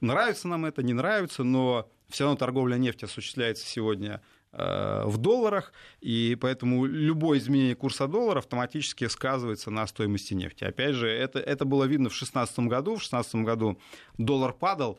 нравится 0.00 0.48
нам 0.48 0.64
это, 0.64 0.82
не 0.82 0.94
нравится, 0.94 1.44
но 1.44 1.86
все 2.08 2.24
равно 2.24 2.38
торговля 2.38 2.76
нефтью 2.76 3.08
осуществляется 3.08 3.66
сегодня 3.66 4.22
в 4.52 5.18
долларах, 5.18 5.74
и 6.00 6.34
поэтому 6.40 6.86
любое 6.86 7.40
изменение 7.40 7.74
курса 7.74 8.08
доллара 8.08 8.38
автоматически 8.38 9.06
сказывается 9.06 9.70
на 9.70 9.86
стоимости 9.86 10.32
нефти. 10.32 10.64
Опять 10.64 10.94
же, 10.94 11.10
это, 11.10 11.40
это 11.40 11.66
было 11.66 11.84
видно 11.84 12.08
в 12.08 12.12
2016 12.12 12.60
году. 12.60 12.92
В 12.92 13.04
2016 13.04 13.34
году 13.34 13.78
доллар 14.16 14.54
падал, 14.54 14.98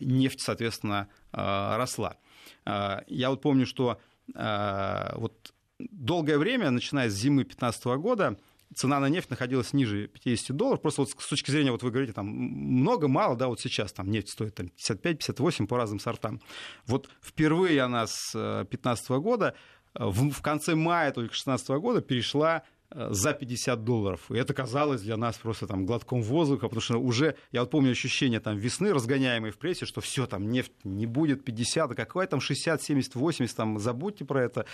нефть, 0.00 0.40
соответственно, 0.40 1.08
э, 1.32 1.76
росла. 1.76 2.16
Э, 2.64 3.00
я 3.06 3.30
вот 3.30 3.42
помню, 3.42 3.66
что 3.66 4.00
вот 4.34 5.54
долгое 5.78 6.36
время, 6.36 6.70
начиная 6.72 7.08
с 7.08 7.12
зимы 7.12 7.44
2015 7.44 7.84
года, 7.98 8.36
цена 8.74 8.98
на 8.98 9.08
нефть 9.08 9.30
находилась 9.30 9.72
ниже 9.72 10.08
50 10.08 10.56
долларов. 10.56 10.82
Просто 10.82 11.02
вот 11.02 11.10
с 11.10 11.28
точки 11.28 11.52
зрения, 11.52 11.70
вот 11.70 11.84
вы 11.84 11.92
говорите, 11.92 12.12
там 12.12 12.26
много, 12.26 13.06
мало, 13.06 13.36
да, 13.36 13.46
вот 13.46 13.60
сейчас 13.60 13.92
там 13.92 14.10
нефть 14.10 14.30
стоит 14.30 14.56
там, 14.56 14.72
55-58 14.76 15.68
по 15.68 15.76
разным 15.76 16.00
сортам. 16.00 16.40
Вот 16.86 17.08
впервые 17.22 17.82
она 17.82 18.08
с 18.08 18.32
2015 18.32 19.08
года 19.10 19.54
в, 19.94 20.30
в 20.32 20.42
конце 20.42 20.74
мая 20.74 21.12
только 21.12 21.28
2016 21.28 21.68
года 21.68 22.00
перешла 22.00 22.64
Э, 22.64 22.75
за 22.90 23.32
50 23.32 23.84
долларов. 23.84 24.30
И 24.30 24.36
это 24.36 24.54
казалось 24.54 25.02
для 25.02 25.16
нас 25.16 25.36
просто 25.36 25.66
там 25.66 25.86
глотком 25.86 26.22
воздуха, 26.22 26.68
потому 26.68 26.80
что 26.80 26.98
уже, 26.98 27.34
я 27.52 27.60
вот 27.60 27.70
помню 27.70 27.90
ощущение 27.90 28.40
там 28.40 28.56
весны, 28.56 28.92
разгоняемой 28.92 29.50
в 29.50 29.58
прессе, 29.58 29.86
что 29.86 30.00
все, 30.00 30.26
там 30.26 30.50
нефть 30.50 30.72
не 30.84 31.06
будет 31.06 31.44
50, 31.44 31.90
а 31.90 31.94
какая 31.94 32.26
там 32.26 32.40
60, 32.40 32.82
70, 32.82 33.14
80, 33.14 33.56
там 33.56 33.78
забудьте 33.78 34.24
про 34.24 34.44
это. 34.44 34.66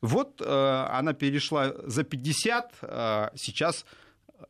Вот 0.00 0.40
э, 0.40 0.86
она 0.90 1.12
перешла 1.12 1.74
за 1.86 2.04
50, 2.04 2.74
э, 2.82 3.28
сейчас 3.34 3.84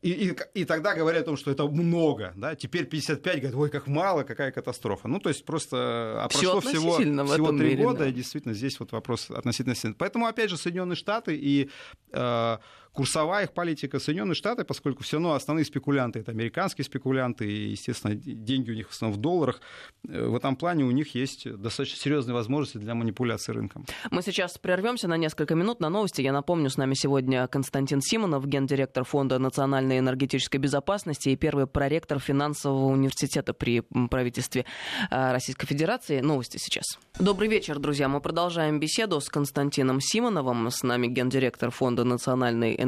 и, 0.01 0.11
и, 0.11 0.37
и 0.53 0.65
тогда 0.65 0.93
говорят 0.93 1.23
о 1.23 1.25
том, 1.25 1.37
что 1.37 1.49
это 1.49 1.65
много, 1.65 2.33
да, 2.35 2.55
теперь 2.55 2.85
55, 2.85 3.35
говорят, 3.35 3.55
ой, 3.55 3.69
как 3.69 3.87
мало, 3.87 4.23
какая 4.23 4.51
катастрофа. 4.51 5.07
Ну, 5.07 5.19
то 5.19 5.29
есть 5.29 5.45
просто 5.45 6.23
а 6.23 6.27
прошло 6.27 6.59
всего, 6.59 6.97
всего 6.97 7.57
три 7.57 7.75
года, 7.75 7.99
да. 7.99 8.07
и 8.07 8.11
действительно 8.11 8.53
здесь 8.53 8.79
вот 8.79 8.91
вопрос 8.91 9.31
относительно... 9.31 9.75
Поэтому, 9.97 10.25
опять 10.25 10.49
же, 10.49 10.57
Соединенные 10.57 10.97
Штаты 10.97 11.35
и 11.35 11.69
э, 12.11 12.57
курсовая 12.97 13.43
их 13.43 13.51
политика 13.51 13.99
Соединенные 13.99 14.33
Штаты, 14.33 14.63
поскольку 14.63 15.03
все 15.03 15.17
равно 15.17 15.33
основные 15.33 15.65
спекулянты 15.65 16.19
это 16.19 16.31
американские 16.31 16.83
спекулянты, 16.83 17.45
и, 17.45 17.69
естественно, 17.69 18.15
деньги 18.15 18.71
у 18.71 18.73
них 18.73 18.89
в 18.89 18.91
основном 18.91 19.19
в 19.19 19.21
долларах. 19.21 19.61
Э, 20.09 20.27
в 20.27 20.35
этом 20.35 20.55
плане 20.55 20.83
у 20.83 20.89
них 20.89 21.13
есть 21.13 21.47
достаточно 21.47 21.99
серьезные 21.99 22.33
возможности 22.33 22.79
для 22.79 22.95
манипуляции 22.95 23.51
рынком. 23.51 23.85
Мы 24.09 24.23
сейчас 24.23 24.57
прервемся 24.57 25.07
на 25.07 25.15
несколько 25.15 25.53
минут 25.53 25.79
на 25.79 25.89
новости. 25.89 26.23
Я 26.23 26.33
напомню, 26.33 26.71
с 26.71 26.77
нами 26.77 26.95
сегодня 26.95 27.47
Константин 27.47 28.01
Симонов, 28.01 28.47
гендиректор 28.47 29.03
Фонда 29.03 29.37
национальной 29.37 29.99
энергетической 29.99 30.57
безопасности 30.57 31.29
и 31.29 31.35
первый 31.35 31.67
проректор 31.67 32.19
финансового 32.19 32.87
университета 32.87 33.53
при 33.53 33.81
правительстве 34.09 34.65
э, 35.11 35.31
Российской 35.31 35.67
Федерации. 35.67 36.21
Новости 36.21 36.57
сейчас. 36.57 36.97
Добрый 37.19 37.47
вечер, 37.47 37.77
друзья. 37.77 38.07
Мы 38.07 38.21
продолжаем 38.21 38.79
беседу 38.79 39.21
с 39.21 39.29
Константином 39.29 40.01
Симоновым. 40.01 40.71
С 40.71 40.81
нами 40.81 41.05
гендиректор 41.05 41.69
Фонда 41.69 42.03
национальной 42.03 42.73
энергетической 42.73 42.86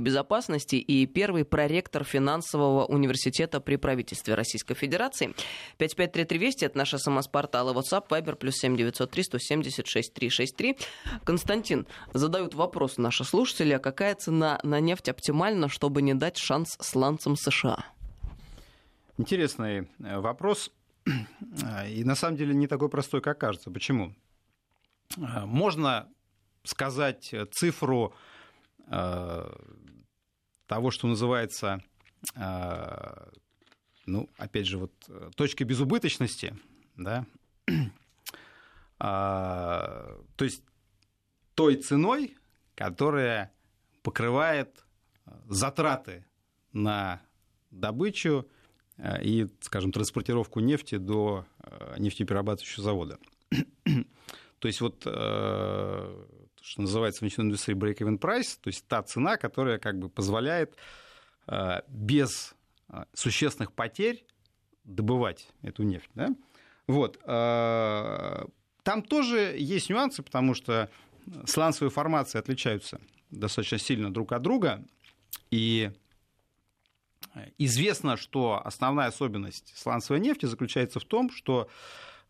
безопасности 0.00 0.76
и 0.76 1.06
первый 1.06 1.44
проректор 1.44 2.04
финансового 2.04 2.84
университета 2.86 3.60
при 3.60 3.76
правительстве 3.76 4.34
Российской 4.34 4.74
Федерации. 4.74 5.34
553320 5.78 6.62
это 6.62 6.78
наш 6.78 6.90
смс-портал 6.90 7.70
и 7.70 7.74
WhatsApp, 7.74 8.08
Viber, 8.08 8.36
плюс 8.36 8.56
7903 8.56 9.22
176 9.24 10.14
363. 10.14 10.76
Константин, 11.24 11.86
задают 12.12 12.54
вопрос 12.54 12.98
наши 12.98 13.24
слушатели, 13.24 13.72
а 13.72 13.78
какая 13.78 14.14
цена 14.14 14.58
на 14.62 14.80
нефть 14.80 15.08
оптимальна, 15.08 15.68
чтобы 15.68 16.02
не 16.02 16.14
дать 16.14 16.38
шанс 16.38 16.76
сланцам 16.80 17.36
США? 17.36 17.84
Интересный 19.18 19.88
э, 20.02 20.18
вопрос. 20.18 20.70
И 21.88 22.02
на 22.04 22.14
самом 22.14 22.36
деле 22.36 22.54
не 22.54 22.66
такой 22.66 22.88
простой, 22.88 23.20
как 23.20 23.38
кажется. 23.38 23.70
Почему? 23.70 24.14
Э, 25.16 25.44
можно 25.44 26.08
сказать 26.64 27.34
цифру 27.52 28.14
того, 30.66 30.90
что 30.90 31.06
называется, 31.06 31.82
э, 32.34 33.30
ну, 34.06 34.28
опять 34.36 34.66
же, 34.66 34.78
вот 34.78 34.92
э, 35.08 35.30
точкой 35.36 35.64
безубыточности, 35.64 36.56
да, 36.96 37.26
то 38.98 40.16
есть 40.40 40.62
той 41.54 41.76
ценой, 41.76 42.36
которая 42.74 43.52
покрывает 44.02 44.84
затраты 45.48 46.24
на 46.72 47.22
добычу 47.70 48.48
и, 49.20 49.48
скажем, 49.60 49.92
транспортировку 49.92 50.60
нефти 50.60 50.96
до 50.96 51.44
нефтеперерабатывающего 51.98 52.84
завода. 52.84 53.18
То 54.60 54.68
есть 54.68 54.80
вот 54.80 55.04
что 56.64 56.80
называется 56.80 57.20
в 57.20 57.22
нефтяной 57.22 57.48
индустрии 57.48 57.76
break-even 57.76 58.18
price, 58.18 58.58
то 58.58 58.68
есть 58.68 58.86
та 58.88 59.02
цена, 59.02 59.36
которая 59.36 59.78
как 59.78 59.98
бы 59.98 60.08
позволяет 60.08 60.74
э, 61.46 61.82
без 61.88 62.54
э, 62.88 63.04
существенных 63.12 63.72
потерь 63.72 64.24
добывать 64.84 65.48
эту 65.60 65.82
нефть. 65.82 66.08
Да? 66.14 66.28
Вот. 66.86 67.20
Э, 67.26 68.46
там 68.82 69.02
тоже 69.02 69.56
есть 69.58 69.90
нюансы, 69.90 70.22
потому 70.22 70.54
что 70.54 70.90
сланцевые 71.44 71.90
формации 71.90 72.38
отличаются 72.38 72.98
достаточно 73.30 73.78
сильно 73.78 74.12
друг 74.12 74.32
от 74.32 74.40
друга, 74.40 74.82
и 75.50 75.92
известно, 77.58 78.16
что 78.16 78.60
основная 78.64 79.08
особенность 79.08 79.76
сланцевой 79.76 80.20
нефти 80.20 80.46
заключается 80.46 80.98
в 81.00 81.04
том, 81.04 81.30
что 81.30 81.68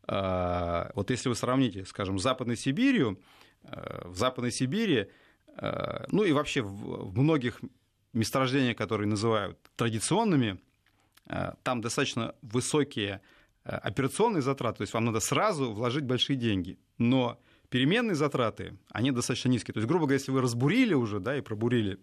вот 0.07 1.11
если 1.11 1.31
вы 1.31 1.35
сравните, 1.35 1.87
скажем, 1.87 2.19
с 2.19 2.23
Западной 2.23 2.57
Сибирью, 2.57 3.19
в 4.05 4.17
Западной 4.17 4.53
Сибири, 4.53 5.09
э, 5.57 6.05
ну 6.09 6.25
и 6.25 6.33
вообще 6.33 6.63
в 6.63 7.19
многих 7.19 7.61
месторождениях, 8.13 8.77
которые 8.77 9.09
называют 9.09 9.59
традиционными, 9.77 10.61
э, 11.29 11.53
там 11.63 11.81
достаточно 11.81 12.35
высокие 12.43 13.21
операционные 13.65 14.43
затраты, 14.43 14.79
то 14.79 14.83
есть 14.83 14.93
вам 14.93 15.07
надо 15.07 15.21
сразу 15.21 15.73
вложить 15.73 16.05
большие 16.05 16.37
деньги. 16.37 16.79
Но 16.99 17.41
переменные 17.71 18.15
затраты, 18.15 18.79
они 18.91 19.11
достаточно 19.11 19.49
низкие. 19.49 19.73
То 19.73 19.81
есть, 19.81 19.89
грубо 19.89 20.05
говоря, 20.05 20.19
если 20.19 20.33
вы 20.33 20.43
разбурили 20.43 20.93
уже, 20.93 21.19
да, 21.19 21.37
и 21.37 21.41
пробурили 21.41 21.99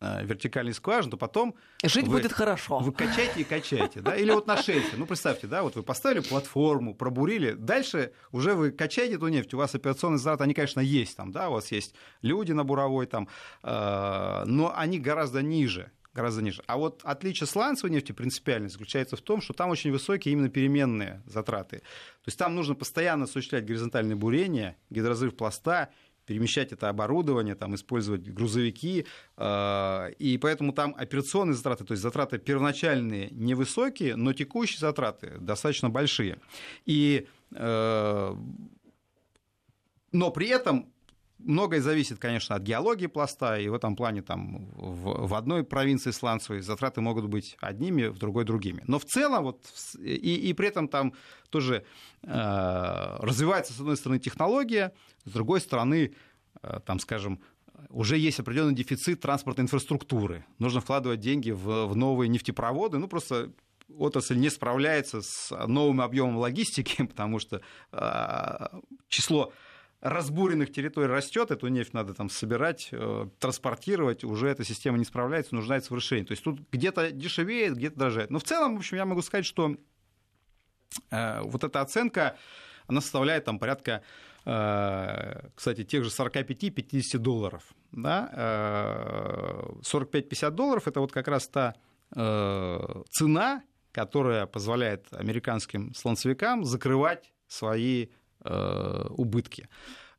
Э, 0.00 0.24
вертикальный 0.24 0.72
скважин, 0.72 1.10
то 1.10 1.16
потом... 1.16 1.56
Жить 1.82 2.06
вы, 2.06 2.18
будет 2.18 2.32
хорошо. 2.32 2.78
Вы 2.78 2.92
качаете 2.92 3.40
и 3.40 3.44
качаете, 3.44 4.00
да? 4.00 4.14
Или 4.14 4.30
вот 4.30 4.46
на 4.46 4.56
шельфе. 4.56 4.96
Ну, 4.96 5.06
представьте, 5.06 5.48
да, 5.48 5.64
вот 5.64 5.74
вы 5.74 5.82
поставили 5.82 6.20
платформу, 6.20 6.94
пробурили, 6.94 7.52
дальше 7.52 8.12
уже 8.30 8.54
вы 8.54 8.70
качаете 8.70 9.16
эту 9.16 9.26
нефть, 9.26 9.54
у 9.54 9.58
вас 9.58 9.74
операционные 9.74 10.18
затраты, 10.18 10.44
они, 10.44 10.54
конечно, 10.54 10.78
есть 10.78 11.16
там, 11.16 11.32
да, 11.32 11.48
у 11.48 11.54
вас 11.54 11.72
есть 11.72 11.96
люди 12.22 12.52
на 12.52 12.62
буровой 12.62 13.06
там, 13.06 13.26
э, 13.64 14.44
но 14.46 14.72
они 14.76 15.00
гораздо 15.00 15.42
ниже, 15.42 15.90
гораздо 16.14 16.42
ниже. 16.42 16.62
А 16.68 16.76
вот 16.76 17.00
отличие 17.02 17.48
сланцевой 17.48 17.90
нефти 17.90 18.12
принципиально 18.12 18.68
заключается 18.68 19.16
в 19.16 19.20
том, 19.20 19.40
что 19.40 19.52
там 19.52 19.70
очень 19.70 19.90
высокие 19.90 20.32
именно 20.32 20.48
переменные 20.48 21.24
затраты. 21.26 21.78
То 21.78 22.28
есть 22.28 22.38
там 22.38 22.54
нужно 22.54 22.76
постоянно 22.76 23.24
осуществлять 23.24 23.66
горизонтальное 23.66 24.14
бурение, 24.14 24.76
гидроразрыв 24.90 25.36
пласта, 25.36 25.88
перемещать 26.28 26.72
это 26.72 26.90
оборудование, 26.90 27.54
там, 27.54 27.74
использовать 27.74 28.28
грузовики, 28.28 29.06
э, 29.36 30.12
и 30.18 30.38
поэтому 30.38 30.72
там 30.72 30.94
операционные 30.96 31.54
затраты, 31.54 31.84
то 31.84 31.92
есть 31.92 32.02
затраты 32.02 32.38
первоначальные 32.38 33.30
невысокие, 33.30 34.14
но 34.14 34.34
текущие 34.34 34.78
затраты 34.78 35.38
достаточно 35.40 35.88
большие. 35.88 36.38
И, 36.84 37.26
э, 37.54 38.34
но 40.12 40.30
при 40.30 40.48
этом 40.48 40.92
Многое 41.38 41.80
зависит, 41.80 42.18
конечно, 42.18 42.56
от 42.56 42.62
геологии 42.62 43.06
пласта, 43.06 43.58
и 43.58 43.68
в 43.68 43.74
этом 43.74 43.94
плане 43.94 44.22
там, 44.22 44.66
в, 44.74 45.28
в 45.28 45.34
одной 45.34 45.62
провинции 45.62 46.10
сланцевой 46.10 46.60
затраты 46.62 47.00
могут 47.00 47.26
быть 47.26 47.56
одними, 47.60 48.06
в 48.06 48.18
другой 48.18 48.44
другими. 48.44 48.82
Но 48.86 48.98
в 48.98 49.04
целом, 49.04 49.44
вот, 49.44 49.62
и, 50.00 50.34
и 50.50 50.52
при 50.52 50.68
этом 50.68 50.88
там 50.88 51.14
тоже 51.50 51.84
э, 52.22 53.16
развивается, 53.20 53.72
с 53.72 53.78
одной 53.78 53.96
стороны, 53.96 54.18
технология, 54.18 54.92
с 55.24 55.30
другой 55.30 55.60
стороны, 55.60 56.12
э, 56.62 56.80
там, 56.84 56.98
скажем, 56.98 57.40
уже 57.88 58.18
есть 58.18 58.40
определенный 58.40 58.74
дефицит 58.74 59.20
транспортной 59.20 59.64
инфраструктуры. 59.64 60.44
Нужно 60.58 60.80
вкладывать 60.80 61.20
деньги 61.20 61.52
в, 61.52 61.86
в 61.86 61.96
новые 61.96 62.28
нефтепроводы, 62.28 62.98
ну, 62.98 63.06
просто 63.06 63.52
отрасль 63.96 64.36
не 64.36 64.50
справляется 64.50 65.22
с 65.22 65.54
новым 65.66 66.00
объемом 66.00 66.38
логистики, 66.38 67.04
потому 67.06 67.38
что 67.38 67.60
э, 67.92 68.66
число 69.08 69.52
разбуренных 70.00 70.72
территорий 70.72 71.08
растет, 71.08 71.50
эту 71.50 71.68
нефть 71.68 71.92
надо 71.92 72.14
там 72.14 72.30
собирать, 72.30 72.88
э, 72.92 73.26
транспортировать, 73.40 74.24
уже 74.24 74.48
эта 74.48 74.64
система 74.64 74.96
не 74.98 75.04
справляется, 75.04 75.54
нуждается 75.54 75.92
в 75.92 75.96
решении. 75.96 76.24
То 76.24 76.32
есть 76.32 76.44
тут 76.44 76.60
где-то 76.70 77.10
дешевеет, 77.10 77.74
где-то 77.76 77.98
дорожает. 77.98 78.30
Но 78.30 78.38
в 78.38 78.44
целом, 78.44 78.76
в 78.76 78.78
общем, 78.78 78.96
я 78.96 79.04
могу 79.04 79.22
сказать, 79.22 79.44
что 79.44 79.76
э, 81.10 81.40
вот 81.42 81.64
эта 81.64 81.80
оценка, 81.80 82.36
она 82.86 83.00
составляет 83.00 83.44
там 83.44 83.58
порядка, 83.58 84.02
э, 84.44 85.48
кстати, 85.54 85.82
тех 85.82 86.04
же 86.04 86.10
45-50 86.10 87.18
долларов. 87.18 87.64
Да? 87.90 88.30
45-50 89.82 90.50
долларов– 90.50 90.86
это 90.86 91.00
вот 91.00 91.10
как 91.10 91.26
раз 91.26 91.48
та 91.48 91.74
цена, 92.10 93.62
которая 93.92 94.46
позволяет 94.46 95.06
американским 95.12 95.94
слонцевикам 95.94 96.64
закрывать 96.64 97.32
свои 97.46 98.08
убытки. 98.44 99.68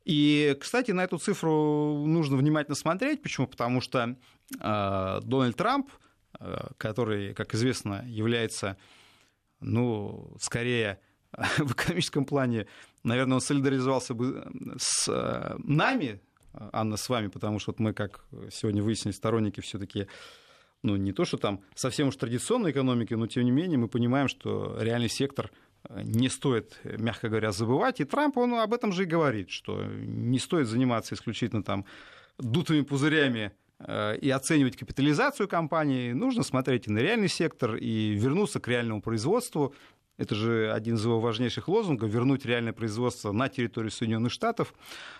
И, 0.05 0.57
кстати, 0.59 0.91
на 0.91 1.03
эту 1.03 1.17
цифру 1.17 2.03
нужно 2.05 2.37
внимательно 2.37 2.75
смотреть. 2.75 3.21
Почему? 3.21 3.47
Потому 3.47 3.79
что 3.79 4.15
э, 4.59 5.19
Дональд 5.23 5.55
Трамп, 5.55 5.91
э, 6.39 6.69
который, 6.77 7.33
как 7.33 7.53
известно, 7.53 8.03
является, 8.07 8.77
ну, 9.59 10.35
скорее 10.39 10.99
в 11.31 11.73
экономическом 11.73 12.25
плане, 12.25 12.65
наверное, 13.03 13.35
он 13.35 13.41
солидаризовался 13.41 14.13
бы 14.15 14.51
с 14.79 15.07
нами, 15.59 16.21
Анна, 16.53 16.97
с 16.97 17.07
вами, 17.07 17.27
потому 17.27 17.59
что 17.59 17.71
вот 17.71 17.79
мы, 17.79 17.93
как 17.93 18.25
сегодня 18.51 18.81
выяснили, 18.81 19.13
сторонники 19.13 19.61
все-таки 19.61 20.07
ну, 20.81 20.95
не 20.95 21.11
то, 21.11 21.25
что 21.25 21.37
там 21.37 21.61
совсем 21.75 22.07
уж 22.07 22.15
традиционной 22.15 22.71
экономики, 22.71 23.13
но 23.13 23.27
тем 23.27 23.43
не 23.43 23.51
менее 23.51 23.77
мы 23.77 23.87
понимаем, 23.87 24.27
что 24.27 24.77
реальный 24.79 25.09
сектор 25.09 25.51
не 25.89 26.29
стоит, 26.29 26.79
мягко 26.83 27.29
говоря, 27.29 27.51
забывать. 27.51 27.99
И 27.99 28.05
Трамп, 28.05 28.37
он 28.37 28.55
об 28.55 28.73
этом 28.73 28.91
же 28.91 29.03
и 29.03 29.05
говорит, 29.05 29.49
что 29.49 29.83
не 29.83 30.39
стоит 30.39 30.67
заниматься 30.67 31.15
исключительно 31.15 31.63
там 31.63 31.85
дутыми 32.37 32.81
пузырями 32.81 33.51
и 34.21 34.29
оценивать 34.29 34.75
капитализацию 34.75 35.47
компании, 35.47 36.11
нужно 36.11 36.43
смотреть 36.43 36.87
и 36.87 36.91
на 36.91 36.99
реальный 36.99 37.29
сектор, 37.29 37.75
и 37.75 38.11
вернуться 38.11 38.59
к 38.59 38.67
реальному 38.67 39.01
производству. 39.01 39.73
Это 40.17 40.35
же 40.35 40.69
один 40.73 40.95
из 40.95 41.05
его 41.05 41.21
важнейших 41.21 41.69
лозунгов– 41.69 42.09
вернуть 42.11 42.45
реальное 42.45 42.73
производство 42.73 43.31
на 43.31 43.47
территорию 43.47 43.89
Соединенных 43.89 44.33
Штатов. 44.33 44.73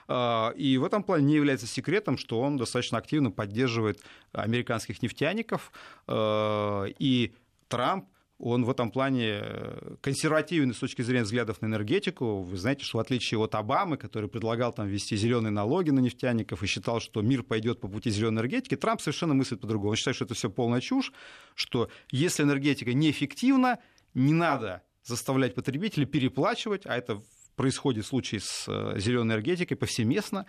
И 0.10 0.78
в 0.78 0.84
этом 0.84 1.04
плане 1.04 1.26
не 1.26 1.36
является 1.36 1.68
секретом, 1.68 2.18
что 2.18 2.42
он 2.42 2.58
достаточно 2.58 2.98
активно 2.98 3.32
поддерживает 3.32 4.04
американских 4.34 5.02
нефтяников. 5.02 5.72
И 6.12 7.34
Трамп 7.70 8.10
он 8.40 8.64
в 8.64 8.70
этом 8.70 8.90
плане 8.90 9.42
э, 9.42 9.96
консервативен 10.02 10.74
с 10.74 10.80
точки 10.80 11.02
зрения 11.02 11.24
взглядов 11.24 11.62
на 11.62 11.66
энергетику. 11.66 12.42
Вы 12.42 12.58
знаете, 12.58 12.86
что 12.86 12.98
в 12.98 13.02
отличие 13.02 13.40
от 13.40 13.54
Обамы, 13.54 13.98
который 13.98 14.30
предлагал 14.30 14.72
там 14.72 14.88
ввести 14.88 15.18
зеленые 15.18 15.52
налоги 15.52 15.90
на 15.90 16.00
нефтяников 16.00 16.64
и 16.64 16.68
считал, 16.68 17.02
что 17.02 17.22
мир 17.22 17.44
пойдет 17.44 17.82
по 17.82 17.90
пути 17.90 18.10
зеленой 18.10 18.36
энергетики, 18.36 18.78
Трамп 18.78 19.02
совершенно 19.02 19.34
мыслит 19.34 19.60
по-другому. 19.60 19.92
Он 19.92 19.96
считает, 19.98 20.16
что 20.16 20.26
это 20.26 20.36
все 20.36 20.50
полная 20.50 20.80
чушь, 20.80 21.12
что 21.54 21.90
если 22.12 22.44
энергетика 22.44 22.94
неэффективна, 22.94 23.80
не 24.14 24.34
надо 24.34 24.84
заставлять 25.04 25.54
потребителей 25.54 26.06
переплачивать, 26.06 26.86
а 26.86 26.96
это 26.96 27.22
происходит 27.58 28.06
в 28.06 28.08
случае 28.08 28.40
с 28.40 28.66
э, 28.70 29.00
зеленой 29.00 29.34
энергетикой 29.34 29.76
повсеместно. 29.76 30.46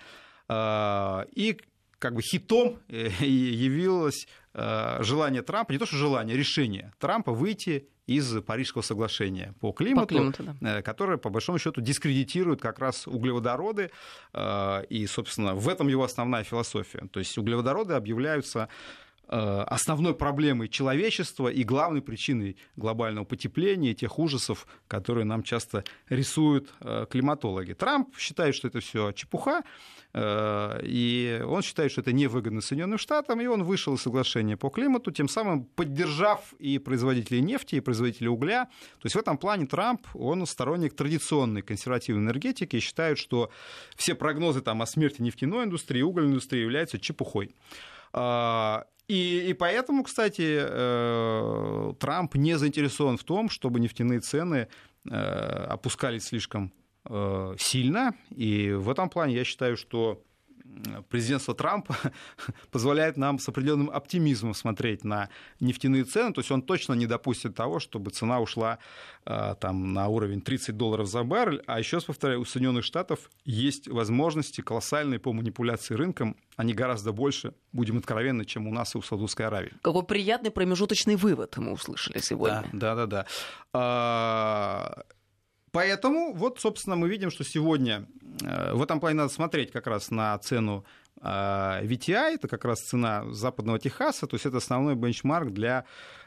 А, 0.46 1.26
и 1.34 1.58
как 2.00 2.14
бы 2.14 2.22
хитом 2.22 2.80
э, 2.88 3.10
явилось 3.20 4.26
э, 4.54 5.02
желание 5.02 5.42
Трампа, 5.42 5.72
не 5.72 5.78
то 5.78 5.86
что 5.86 5.96
желание, 5.96 6.36
решение 6.36 6.92
Трампа 6.98 7.32
выйти 7.32 7.88
из 8.06 8.42
Парижского 8.42 8.82
соглашения 8.82 9.54
по 9.60 9.70
климату, 9.70 10.08
по 10.08 10.14
климату 10.14 10.42
да. 10.60 10.78
Э, 10.78 10.82
которое, 10.82 11.18
по 11.18 11.28
большому 11.30 11.58
счету, 11.58 11.80
дискредитирует 11.80 12.60
как 12.60 12.80
раз 12.80 13.06
углеводороды. 13.06 13.90
И, 14.88 15.06
собственно, 15.08 15.54
в 15.54 15.68
этом 15.68 15.88
его 15.88 16.02
основная 16.02 16.42
философия. 16.42 17.06
То 17.12 17.20
есть 17.20 17.36
углеводороды 17.38 17.94
объявляются 17.94 18.68
основной 19.32 20.14
проблемой 20.14 20.68
человечества 20.68 21.48
и 21.48 21.62
главной 21.62 22.02
причиной 22.02 22.56
глобального 22.76 23.24
потепления 23.24 23.94
тех 23.94 24.18
ужасов, 24.18 24.66
которые 24.88 25.24
нам 25.24 25.42
часто 25.42 25.84
рисуют 26.08 26.72
климатологи. 27.10 27.74
Трамп 27.74 28.16
считает, 28.18 28.54
что 28.56 28.66
это 28.68 28.80
все 28.80 29.12
чепуха, 29.12 29.62
Э, 30.12 30.80
и 30.82 31.42
он 31.46 31.62
считает, 31.62 31.92
что 31.92 32.00
это 32.00 32.12
невыгодно 32.12 32.60
Соединенным 32.60 32.98
Штатам, 32.98 33.40
и 33.40 33.46
он 33.46 33.62
вышел 33.62 33.94
из 33.94 34.02
соглашения 34.02 34.56
по 34.56 34.68
климату, 34.68 35.10
тем 35.12 35.28
самым 35.28 35.64
поддержав 35.64 36.52
и 36.58 36.78
производителей 36.78 37.40
нефти, 37.40 37.76
и 37.76 37.80
производителей 37.80 38.28
угля. 38.28 38.64
То 38.64 39.06
есть 39.06 39.14
в 39.14 39.18
этом 39.18 39.38
плане 39.38 39.66
Трамп, 39.66 40.06
он 40.14 40.44
сторонник 40.46 40.94
традиционной 40.94 41.62
консервативной 41.62 42.22
энергетики 42.22 42.76
и 42.76 42.80
считает, 42.80 43.18
что 43.18 43.50
все 43.96 44.14
прогнозы 44.14 44.60
там, 44.62 44.82
о 44.82 44.86
смерти 44.86 45.22
нефтяной 45.22 45.64
индустрии, 45.64 46.02
угольной 46.02 46.30
индустрии 46.30 46.60
являются 46.60 46.98
чепухой. 46.98 47.54
И, 49.10 49.50
и 49.50 49.54
поэтому, 49.54 50.04
кстати, 50.04 50.58
э, 50.60 51.92
Трамп 51.98 52.36
не 52.36 52.58
заинтересован 52.58 53.16
в 53.16 53.24
том, 53.24 53.50
чтобы 53.50 53.80
нефтяные 53.80 54.20
цены 54.20 54.68
э, 55.04 55.10
опускались 55.10 56.24
слишком 56.24 56.72
Э, 57.08 57.54
сильно. 57.58 58.14
И 58.30 58.72
в 58.72 58.90
этом 58.90 59.08
плане 59.08 59.34
я 59.34 59.44
считаю, 59.44 59.76
что 59.76 60.22
президентство 61.08 61.54
Трампа 61.54 61.96
позволяет 62.70 63.16
нам 63.16 63.38
с 63.38 63.48
определенным 63.48 63.90
оптимизмом 63.90 64.54
смотреть 64.54 65.04
на 65.04 65.28
нефтяные 65.60 66.04
цены. 66.04 66.32
То 66.32 66.40
есть 66.40 66.50
он 66.50 66.62
точно 66.62 66.94
не 66.94 67.06
допустит 67.06 67.54
того, 67.54 67.80
чтобы 67.80 68.10
цена 68.10 68.40
ушла 68.40 68.78
э, 69.26 69.54
там, 69.60 69.92
на 69.92 70.08
уровень 70.08 70.40
30 70.40 70.76
долларов 70.76 71.06
за 71.06 71.22
баррель. 71.22 71.62
А 71.66 71.78
еще 71.78 71.96
раз 71.96 72.04
повторяю, 72.04 72.40
у 72.40 72.44
Соединенных 72.44 72.84
Штатов 72.84 73.30
есть 73.44 73.88
возможности 73.88 74.60
колоссальные 74.60 75.18
по 75.18 75.32
манипуляции 75.32 75.94
рынком. 75.94 76.36
Они 76.56 76.74
гораздо 76.74 77.12
больше, 77.12 77.54
будем 77.72 77.98
откровенны, 77.98 78.44
чем 78.44 78.66
у 78.66 78.72
нас 78.72 78.94
и 78.94 78.98
у 78.98 79.02
Саудовской 79.02 79.46
Аравии. 79.46 79.72
Какой 79.82 80.04
приятный 80.04 80.50
промежуточный 80.50 81.16
вывод 81.16 81.56
мы 81.56 81.72
услышали 81.72 82.18
сегодня. 82.18 82.64
Да, 82.72 82.94
да, 82.94 83.06
да. 83.06 83.26
да. 83.72 85.04
Поэтому 85.72 86.32
вот, 86.34 86.60
собственно, 86.60 86.96
мы 86.96 87.08
видим, 87.08 87.30
что 87.30 87.44
сегодня 87.44 88.06
в 88.40 88.82
этом 88.82 89.00
плане 89.00 89.16
надо 89.16 89.32
смотреть 89.32 89.70
как 89.70 89.86
раз 89.86 90.10
на 90.10 90.38
цену 90.38 90.84
VTI, 91.22 92.32
э, 92.32 92.34
это 92.34 92.48
как 92.48 92.64
раз 92.64 92.78
цена 92.80 93.24
западного 93.32 93.78
Техаса, 93.78 94.26
то 94.26 94.34
есть 94.34 94.46
это 94.46 94.56
основной 94.58 94.94
бенчмарк 94.94 95.50
для 95.50 95.84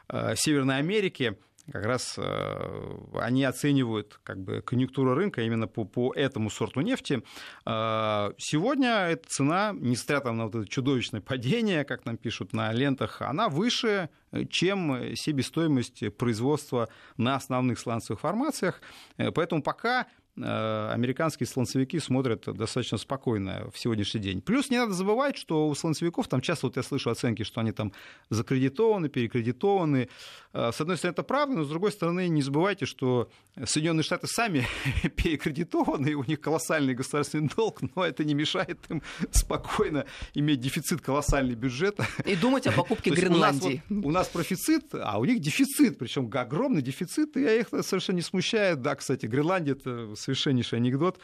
э, 0.10 0.36
Северной 0.36 0.78
Америки 0.78 1.38
как 1.72 1.86
раз 1.86 2.16
э, 2.18 2.98
они 3.20 3.44
оценивают 3.44 4.20
как 4.24 4.40
бы, 4.40 4.62
конъюнктуру 4.62 5.14
рынка 5.14 5.42
именно 5.42 5.68
по, 5.68 5.86
по 5.86 6.14
этому 6.14 6.50
сорту 6.50 6.82
нефти. 6.82 7.24
Э, 7.66 8.32
сегодня 8.38 9.08
эта 9.08 9.28
цена, 9.30 9.74
несмотря 9.74 10.20
там, 10.20 10.38
на 10.38 10.46
вот 10.46 10.56
это 10.56 10.68
чудовищное 10.68 11.22
падение, 11.22 11.86
как 11.86 12.06
нам 12.06 12.18
пишут 12.18 12.54
на 12.54 12.72
лентах, 12.74 13.22
она 13.22 13.48
выше, 13.50 14.10
чем 14.50 15.16
себестоимость 15.16 16.16
производства 16.18 16.90
на 17.18 17.36
основных 17.36 17.80
сланцевых 17.80 18.20
формациях. 18.20 18.82
Э, 19.18 19.32
поэтому 19.32 19.64
пока 19.64 20.06
Э, 20.06 20.23
американские 20.36 21.48
слонцевики 21.48 22.00
смотрят 22.00 22.46
достаточно 22.46 22.98
спокойно 22.98 23.70
в 23.72 23.78
сегодняшний 23.78 24.20
день. 24.20 24.42
Плюс 24.42 24.70
не 24.70 24.78
надо 24.78 24.94
забывать, 24.94 25.38
что 25.38 25.68
у 25.68 25.76
слонцевиков 25.76 26.28
там 26.28 26.42
часто 26.42 26.68
вот 26.68 26.78
я 26.78 26.84
слышу 26.84 27.12
оценки, 27.12 27.44
что 27.44 27.62
они 27.62 27.72
там 27.72 27.92
закредитованы, 28.30 29.10
перекредитованы. 29.10 30.10
Э, 30.54 30.72
с 30.74 30.82
одной 30.82 30.98
стороны, 30.98 31.14
это 31.14 31.24
правда, 31.24 31.58
но 31.58 31.64
с 31.64 31.70
другой 31.70 31.92
стороны, 31.92 32.28
не 32.30 32.42
забывайте, 32.42 32.86
что 32.86 33.30
Соединенные 33.64 34.04
Штаты 34.04 34.28
сами 34.28 34.66
перекредитованы, 35.16 36.16
у 36.16 36.24
них 36.24 36.42
колоссальный 36.42 36.96
государственный 36.96 37.50
долг, 37.56 37.82
но 37.96 38.04
это 38.04 38.24
не 38.24 38.34
мешает 38.34 38.80
им 38.90 39.04
спокойно 39.32 40.06
иметь 40.34 40.60
дефицит 40.60 41.02
колоссальный 41.02 41.56
бюджета. 41.56 42.08
И 42.26 42.36
думать 42.36 42.66
о 42.66 42.72
покупке 42.76 43.12
Гренландии. 43.12 43.84
У 43.90 43.94
нас, 43.94 44.04
вот, 44.04 44.06
у 44.06 44.12
нас 44.12 44.28
профицит, 44.30 44.86
а 44.94 45.20
у 45.20 45.26
них 45.26 45.40
дефицит, 45.40 46.00
причем 46.00 46.30
огромный 46.34 46.82
дефицит, 46.82 47.38
и 47.38 47.60
их 47.60 47.68
совершенно 47.84 48.16
не 48.16 48.22
смущает. 48.24 48.82
Да, 48.82 48.96
кстати, 48.96 49.28
Гренландия 49.28 49.74
это 49.76 50.16
совершеннейший 50.24 50.80
анекдот. 50.80 51.20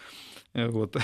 Э, 0.54 0.68
вот. 0.68 0.98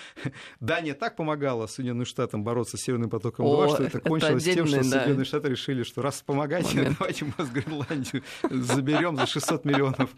Дания 0.60 0.94
так 0.94 1.16
помогала 1.16 1.66
Соединенным 1.66 2.06
Штатам 2.06 2.44
бороться 2.44 2.76
с 2.76 2.80
Северным 2.80 3.10
потоком 3.10 3.46
2, 3.46 3.68
что 3.68 3.82
это 3.84 4.00
кончилось 4.00 4.44
тем, 4.44 4.66
что 4.66 4.76
да. 4.76 4.82
Соединенные 4.82 5.24
Штаты 5.24 5.48
решили, 5.48 5.82
что 5.82 6.02
раз 6.02 6.22
помогаете, 6.22 6.76
Момент. 6.76 6.96
давайте 6.98 7.24
мы 7.24 7.44
с 7.44 7.50
Гренландию 7.50 8.22
заберем 8.50 9.16
за 9.16 9.26
600 9.26 9.64
миллионов 9.64 10.10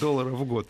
долларов 0.00 0.32
в 0.32 0.44
год. 0.44 0.68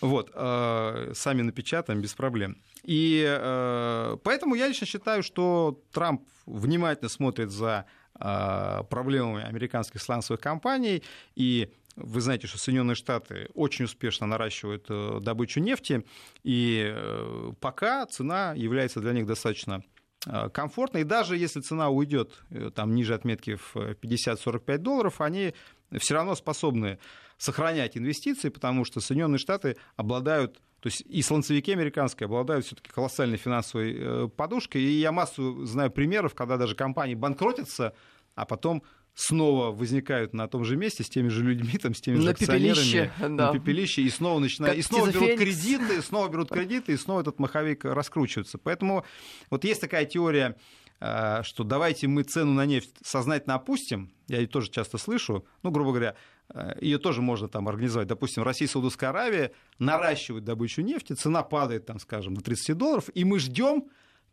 Вот, 0.00 0.30
э, 0.34 1.12
сами 1.14 1.42
напечатаем 1.42 2.00
без 2.00 2.14
проблем. 2.14 2.58
И 2.84 3.24
э, 3.26 4.16
поэтому 4.22 4.54
я 4.54 4.68
лично 4.68 4.86
считаю, 4.86 5.22
что 5.22 5.80
Трамп 5.92 6.22
внимательно 6.46 7.08
смотрит 7.08 7.50
за 7.50 7.86
проблемами 8.18 9.44
американских 9.44 10.00
сланцевых 10.00 10.40
компаний 10.40 11.02
и 11.34 11.70
вы 11.96 12.20
знаете, 12.20 12.46
что 12.46 12.58
Соединенные 12.58 12.94
Штаты 12.94 13.48
очень 13.54 13.86
успешно 13.86 14.26
наращивают 14.26 14.86
э, 14.88 15.18
добычу 15.20 15.60
нефти, 15.60 16.04
и 16.44 16.92
э, 16.94 17.52
пока 17.60 18.04
цена 18.06 18.52
является 18.54 19.00
для 19.00 19.12
них 19.12 19.26
достаточно 19.26 19.82
э, 20.26 20.50
комфортной. 20.50 21.02
И 21.02 21.04
даже 21.04 21.36
если 21.36 21.60
цена 21.60 21.88
уйдет 21.88 22.44
там, 22.74 22.94
ниже 22.94 23.14
отметки 23.14 23.56
в 23.56 23.76
50-45 23.76 24.78
долларов, 24.78 25.20
они 25.20 25.54
все 25.98 26.14
равно 26.14 26.34
способны 26.34 26.98
сохранять 27.38 27.96
инвестиции, 27.96 28.50
потому 28.50 28.84
что 28.84 29.00
Соединенные 29.00 29.38
Штаты 29.38 29.76
обладают 29.96 30.60
то 30.80 30.88
есть 30.88 31.02
и 31.06 31.20
слонцевики 31.22 31.72
американские 31.72 32.26
обладают 32.26 32.66
все-таки 32.66 32.92
колоссальной 32.92 33.38
финансовой 33.38 34.28
подушкой. 34.28 34.82
И 34.82 35.00
я 35.00 35.10
массу 35.10 35.64
знаю 35.64 35.90
примеров, 35.90 36.34
когда 36.34 36.58
даже 36.58 36.76
компании 36.76 37.14
банкротятся, 37.14 37.92
а 38.36 38.44
потом 38.44 38.84
снова 39.16 39.72
возникают 39.72 40.34
на 40.34 40.46
том 40.46 40.62
же 40.62 40.76
месте 40.76 41.02
с 41.02 41.08
теми 41.08 41.28
же 41.28 41.42
людьми, 41.42 41.78
там, 41.78 41.94
с 41.94 42.00
теми 42.02 42.16
же 42.16 42.24
на 42.24 42.30
акционерами 42.32 42.74
пепелище, 42.74 43.12
да. 43.18 43.28
на 43.28 43.52
пепелище, 43.52 44.02
и 44.02 44.10
снова 44.10 44.38
начинают, 44.38 44.76
и 44.76 44.82
снова 44.82 45.10
берут 45.10 45.38
кредиты, 45.38 45.96
и 45.96 46.00
снова 46.02 46.28
берут 46.28 46.50
кредиты, 46.50 46.92
и 46.92 46.96
снова 46.96 47.22
этот 47.22 47.38
маховик 47.38 47.86
раскручивается. 47.86 48.58
Поэтому 48.58 49.04
вот 49.48 49.64
есть 49.64 49.80
такая 49.80 50.04
теория, 50.04 50.54
э, 51.00 51.42
что 51.44 51.64
давайте 51.64 52.08
мы 52.08 52.24
цену 52.24 52.52
на 52.52 52.66
нефть 52.66 52.90
сознательно 53.02 53.54
опустим, 53.54 54.12
я 54.28 54.36
ее 54.38 54.48
тоже 54.48 54.70
часто 54.70 54.98
слышу, 54.98 55.46
ну, 55.62 55.70
грубо 55.70 55.92
говоря, 55.92 56.14
э, 56.50 56.76
ее 56.82 56.98
тоже 56.98 57.22
можно 57.22 57.48
там 57.48 57.68
организовать. 57.68 58.08
Допустим, 58.08 58.42
Россия 58.42 58.68
и 58.68 58.70
Саудовская 58.70 59.08
Аравия 59.10 59.52
наращивают 59.78 60.44
добычу 60.44 60.82
нефти, 60.82 61.14
цена 61.14 61.42
падает, 61.42 61.86
там, 61.86 62.00
скажем, 62.00 62.34
до 62.34 62.42
30 62.42 62.76
долларов, 62.76 63.08
и 63.14 63.24
мы 63.24 63.38
ждем, 63.38 63.86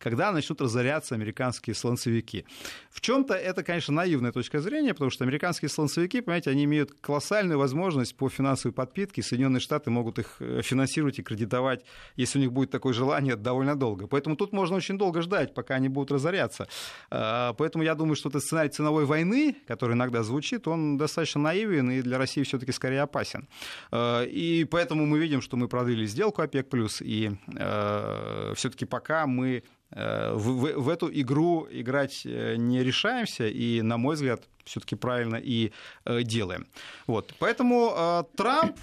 когда 0.04 0.32
начнут 0.32 0.60
разоряться 0.60 1.14
американские 1.14 1.74
слонцевики. 1.74 2.44
В 2.90 3.00
чем-то 3.00 3.32
это, 3.32 3.64
конечно, 3.64 3.94
наивная 3.94 4.32
точка 4.32 4.60
зрения, 4.60 4.92
потому 4.92 5.10
что 5.10 5.24
американские 5.24 5.70
слонцевики, 5.70 6.20
понимаете, 6.20 6.50
они 6.50 6.64
имеют 6.64 6.92
колоссальную 7.00 7.58
возможность 7.58 8.14
по 8.14 8.28
финансовой 8.28 8.74
подпитке, 8.74 9.22
Соединенные 9.22 9.60
Штаты 9.60 9.90
могут 9.90 10.18
их 10.18 10.36
э, 10.40 10.60
финансировать 10.62 11.18
и 11.18 11.22
кредитовать, 11.22 11.86
если 12.16 12.38
у 12.38 12.42
них 12.42 12.52
будет 12.52 12.70
такое 12.70 12.92
желание, 12.92 13.34
довольно 13.34 13.76
долго. 13.76 14.06
Поэтому 14.06 14.36
тут 14.36 14.52
можно 14.52 14.76
очень 14.76 14.98
долго 14.98 15.22
ждать, 15.22 15.54
пока 15.54 15.76
они 15.76 15.88
будут 15.88 16.12
разоряться. 16.12 16.68
А, 17.10 17.54
поэтому 17.54 17.82
я 17.82 17.94
думаю, 17.94 18.14
что 18.14 18.28
этот 18.28 18.42
сценарий 18.42 18.68
ценовой 18.68 19.06
войны, 19.06 19.56
который 19.66 19.94
иногда 19.94 20.22
звучит, 20.22 20.68
он 20.68 20.98
достаточно 20.98 21.40
наивен 21.40 21.90
и 21.90 22.02
для 22.02 22.18
России 22.18 22.42
все-таки 22.42 22.72
скорее 22.72 23.00
опасен. 23.00 23.48
А, 23.90 24.22
и 24.22 24.64
поэтому 24.64 25.06
мы 25.06 25.18
видим, 25.18 25.40
что 25.40 25.56
мы 25.56 25.66
продлили 25.66 26.04
сделку 26.04 26.42
ОПЕК+, 26.42 26.66
и 27.00 27.30
э, 27.56 28.52
все-таки 28.54 28.84
пока 28.84 29.26
мы 29.26 29.62
в, 29.94 30.38
в, 30.38 30.72
в 30.80 30.88
эту 30.88 31.08
игру 31.12 31.66
играть 31.70 32.22
не 32.24 32.82
решаемся, 32.82 33.46
и, 33.46 33.80
на 33.82 33.96
мой 33.96 34.16
взгляд, 34.16 34.42
все-таки 34.64 34.96
правильно 34.96 35.36
и 35.36 35.72
делаем. 36.06 36.66
Вот. 37.06 37.34
Поэтому 37.38 38.26
Трамп, 38.36 38.76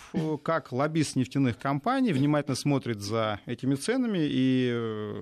как 0.43 0.71
лоббист 0.71 1.15
нефтяных 1.15 1.57
компаний, 1.57 2.13
внимательно 2.13 2.55
смотрит 2.55 3.01
за 3.01 3.39
этими 3.45 3.75
ценами, 3.75 4.19
и 4.21 5.13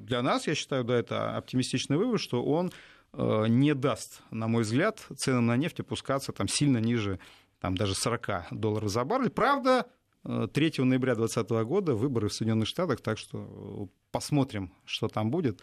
для 0.00 0.22
нас, 0.22 0.46
я 0.46 0.54
считаю, 0.54 0.84
да, 0.84 0.96
это 0.96 1.36
оптимистичный 1.36 1.96
вывод, 1.96 2.20
что 2.20 2.44
он 2.44 2.72
не 3.16 3.74
даст, 3.74 4.20
на 4.30 4.48
мой 4.48 4.64
взгляд, 4.64 5.06
ценам 5.16 5.46
на 5.46 5.56
нефть 5.56 5.80
опускаться 5.80 6.32
там, 6.32 6.46
сильно 6.46 6.78
ниже 6.78 7.18
там, 7.60 7.74
даже 7.74 7.94
40 7.94 8.48
долларов 8.50 8.90
за 8.90 9.04
баррель. 9.04 9.30
Правда, 9.30 9.86
3 10.24 10.72
ноября 10.78 11.14
2020 11.14 11.50
года 11.66 11.94
выборы 11.94 12.28
в 12.28 12.34
Соединенных 12.34 12.68
Штатах, 12.68 13.00
так 13.00 13.18
что 13.18 13.88
посмотрим, 14.10 14.72
что 14.84 15.08
там 15.08 15.30
будет. 15.30 15.60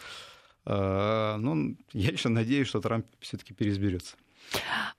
Ну, 0.66 1.78
я 1.94 2.10
еще 2.10 2.30
надеюсь, 2.30 2.68
что 2.68 2.82
Трамп 2.82 3.06
все-таки 3.20 3.54
переизберется. 3.54 4.16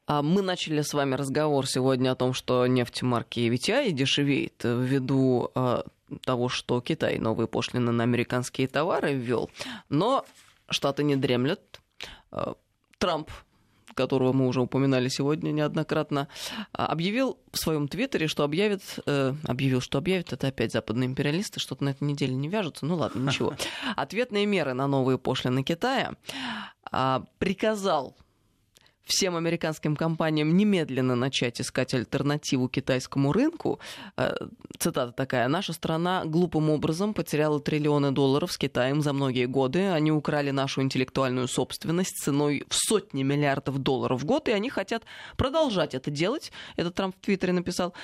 А 0.06 0.22
мы 0.22 0.42
начали 0.42 0.82
с 0.82 0.94
вами 0.94 1.14
разговор 1.14 1.66
сегодня 1.66 2.12
о 2.12 2.14
том, 2.14 2.32
что 2.32 2.66
нефть 2.66 3.02
марки 3.02 3.40
VTI 3.50 3.90
дешевеет 3.90 4.62
ввиду 4.64 5.50
а, 5.54 5.84
того, 6.22 6.48
что 6.48 6.80
Китай 6.80 7.18
новые 7.18 7.48
пошлины 7.48 7.90
на 7.90 8.04
американские 8.04 8.68
товары 8.68 9.14
ввел. 9.14 9.50
Но 9.88 10.24
Штаты 10.68 11.02
не 11.02 11.16
дремлят. 11.16 11.80
А, 12.30 12.54
Трамп 12.98 13.30
которого 13.96 14.32
мы 14.32 14.46
уже 14.46 14.60
упоминали 14.60 15.08
сегодня 15.08 15.50
неоднократно, 15.50 16.28
а, 16.72 16.86
объявил 16.86 17.38
в 17.52 17.58
своем 17.58 17.88
твиттере, 17.88 18.28
что 18.28 18.44
объявит, 18.44 18.82
э, 19.06 19.34
объявил, 19.44 19.80
что 19.80 19.98
объявит, 19.98 20.32
это 20.32 20.48
опять 20.48 20.72
западные 20.72 21.08
империалисты, 21.08 21.58
что-то 21.58 21.82
на 21.84 21.88
этой 21.90 22.04
неделе 22.04 22.34
не 22.34 22.48
вяжутся, 22.48 22.86
ну 22.86 22.96
ладно, 22.96 23.28
ничего. 23.28 23.54
Ответные 23.96 24.46
меры 24.46 24.74
на 24.74 24.86
новые 24.86 25.18
пошлины 25.18 25.62
Китая 25.64 26.12
э, 26.92 27.20
приказал 27.38 28.16
всем 29.06 29.36
американским 29.36 29.96
компаниям 29.96 30.56
немедленно 30.56 31.14
начать 31.14 31.60
искать 31.60 31.94
альтернативу 31.94 32.68
китайскому 32.68 33.32
рынку. 33.32 33.78
Э, 34.16 34.34
цитата 34.78 35.12
такая. 35.12 35.48
«Наша 35.48 35.72
страна 35.72 36.24
глупым 36.24 36.70
образом 36.70 37.14
потеряла 37.14 37.60
триллионы 37.60 38.10
долларов 38.10 38.52
с 38.52 38.58
Китаем 38.58 39.00
за 39.00 39.12
многие 39.12 39.46
годы. 39.46 39.88
Они 39.90 40.12
украли 40.12 40.50
нашу 40.50 40.82
интеллектуальную 40.82 41.48
собственность 41.48 42.18
ценой 42.18 42.64
в 42.68 42.74
сотни 42.74 43.22
миллиардов 43.22 43.78
долларов 43.78 44.22
в 44.22 44.24
год, 44.24 44.48
и 44.48 44.52
они 44.52 44.68
хотят 44.68 45.04
продолжать 45.36 45.94
это 45.94 46.10
делать». 46.10 46.52
Это 46.76 46.90
Трамп 46.90 47.14
в 47.16 47.24
Твиттере 47.24 47.52
написал 47.52 47.94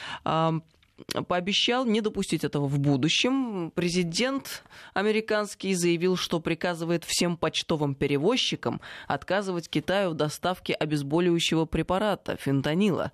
пообещал 1.29 1.85
не 1.85 2.01
допустить 2.01 2.45
этого 2.45 2.67
в 2.67 2.79
будущем. 2.79 3.71
Президент 3.75 4.65
американский 4.95 5.75
заявил, 5.75 6.17
что 6.17 6.41
приказывает 6.41 7.05
всем 7.05 7.37
почтовым 7.37 7.95
перевозчикам 7.95 8.81
отказывать 9.09 9.69
Китаю 9.69 10.11
в 10.11 10.15
доставке 10.15 10.75
обезболивающего 10.75 11.65
препарата 11.65 12.37
фентанила. 12.37 13.13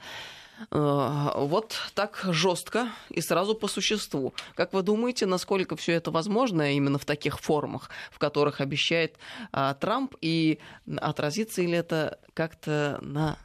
Э, 0.70 1.30
вот 1.36 1.76
так 1.94 2.20
жестко 2.30 2.88
и 3.10 3.20
сразу 3.20 3.54
по 3.54 3.68
существу. 3.68 4.34
Как 4.54 4.72
вы 4.72 4.82
думаете, 4.82 5.26
насколько 5.26 5.76
все 5.76 5.92
это 5.92 6.10
возможно 6.10 6.74
именно 6.74 6.98
в 6.98 7.04
таких 7.04 7.38
формах, 7.38 7.90
в 8.10 8.18
которых 8.18 8.60
обещает 8.60 9.16
а, 9.52 9.74
Трамп, 9.74 10.14
и 10.20 10.58
отразится 10.96 11.62
ли 11.62 11.72
это 11.72 12.18
как-то 12.34 12.98
на, 13.02 13.38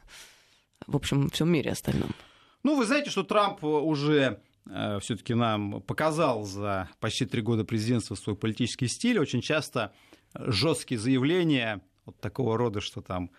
в 0.86 0.96
общем, 0.96 1.30
всем 1.30 1.50
мире 1.50 1.72
остальном? 1.72 2.10
Ну, 2.64 2.76
вы 2.76 2.86
знаете, 2.86 3.10
что 3.10 3.22
Трамп 3.22 3.62
уже 3.62 4.40
э, 4.68 4.98
все-таки 5.00 5.34
нам 5.34 5.82
показал 5.82 6.44
за 6.44 6.88
почти 6.98 7.26
три 7.26 7.42
года 7.42 7.64
президентства 7.64 8.14
свой 8.14 8.36
политический 8.36 8.88
стиль. 8.88 9.18
Очень 9.18 9.42
часто 9.42 9.92
жесткие 10.34 10.98
заявления 10.98 11.82
вот 12.06 12.18
такого 12.20 12.56
рода, 12.56 12.80
что 12.80 13.02
там 13.02 13.30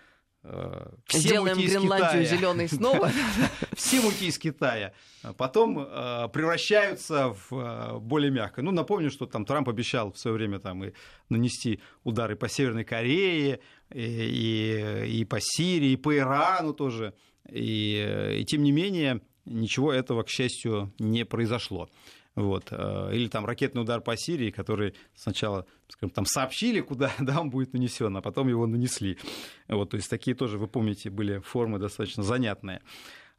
э, 0.43 0.89
все 1.07 1.19
Сделаем 1.19 1.57
Гренландию 1.57 2.23
зеленой 2.23 2.69
снова. 2.69 3.11
Все 3.75 3.99
муки 3.99 4.27
из 4.27 4.37
Китая. 4.37 4.93
Потом 5.37 5.79
э, 5.79 6.29
превращаются 6.31 7.35
в 7.49 7.99
более 8.01 8.29
мягкое. 8.29 8.61
Ну, 8.61 8.71
напомню, 8.71 9.09
что 9.09 9.25
там 9.25 9.43
Трамп 9.43 9.69
обещал 9.69 10.13
в 10.13 10.19
свое 10.19 10.37
время 10.37 10.59
там 10.59 10.83
и 10.83 10.93
нанести 11.29 11.81
удары 12.03 12.35
по 12.35 12.47
Северной 12.47 12.85
Корее, 12.85 13.59
и, 13.91 13.99
и, 13.99 15.19
и 15.21 15.25
по 15.25 15.39
Сирии, 15.41 15.93
и 15.93 15.97
по 15.97 16.15
Ирану 16.15 16.73
тоже. 16.75 17.15
И, 17.49 18.37
и 18.39 18.45
тем 18.45 18.63
не 18.63 18.71
менее, 18.71 19.21
ничего 19.45 19.93
этого, 19.93 20.23
к 20.23 20.29
счастью, 20.29 20.93
не 20.99 21.25
произошло. 21.25 21.89
Вот. 22.35 22.67
Э, 22.71 23.11
или 23.13 23.27
там 23.27 23.45
ракетный 23.45 23.81
удар 23.81 24.01
по 24.01 24.17
Сирии, 24.17 24.51
который 24.51 24.93
сначала 25.15 25.65
скажем, 25.87 26.11
там 26.11 26.25
сообщили, 26.25 26.81
куда 26.81 27.11
да, 27.19 27.39
он 27.39 27.49
будет 27.49 27.73
нанесен, 27.73 28.15
а 28.17 28.21
потом 28.21 28.47
его 28.47 28.67
нанесли. 28.67 29.17
Вот, 29.67 29.91
то 29.91 29.97
есть 29.97 30.09
такие 30.09 30.35
тоже, 30.35 30.57
вы 30.57 30.67
помните, 30.67 31.09
были 31.09 31.39
формы 31.39 31.79
достаточно 31.79 32.23
занятные. 32.23 32.81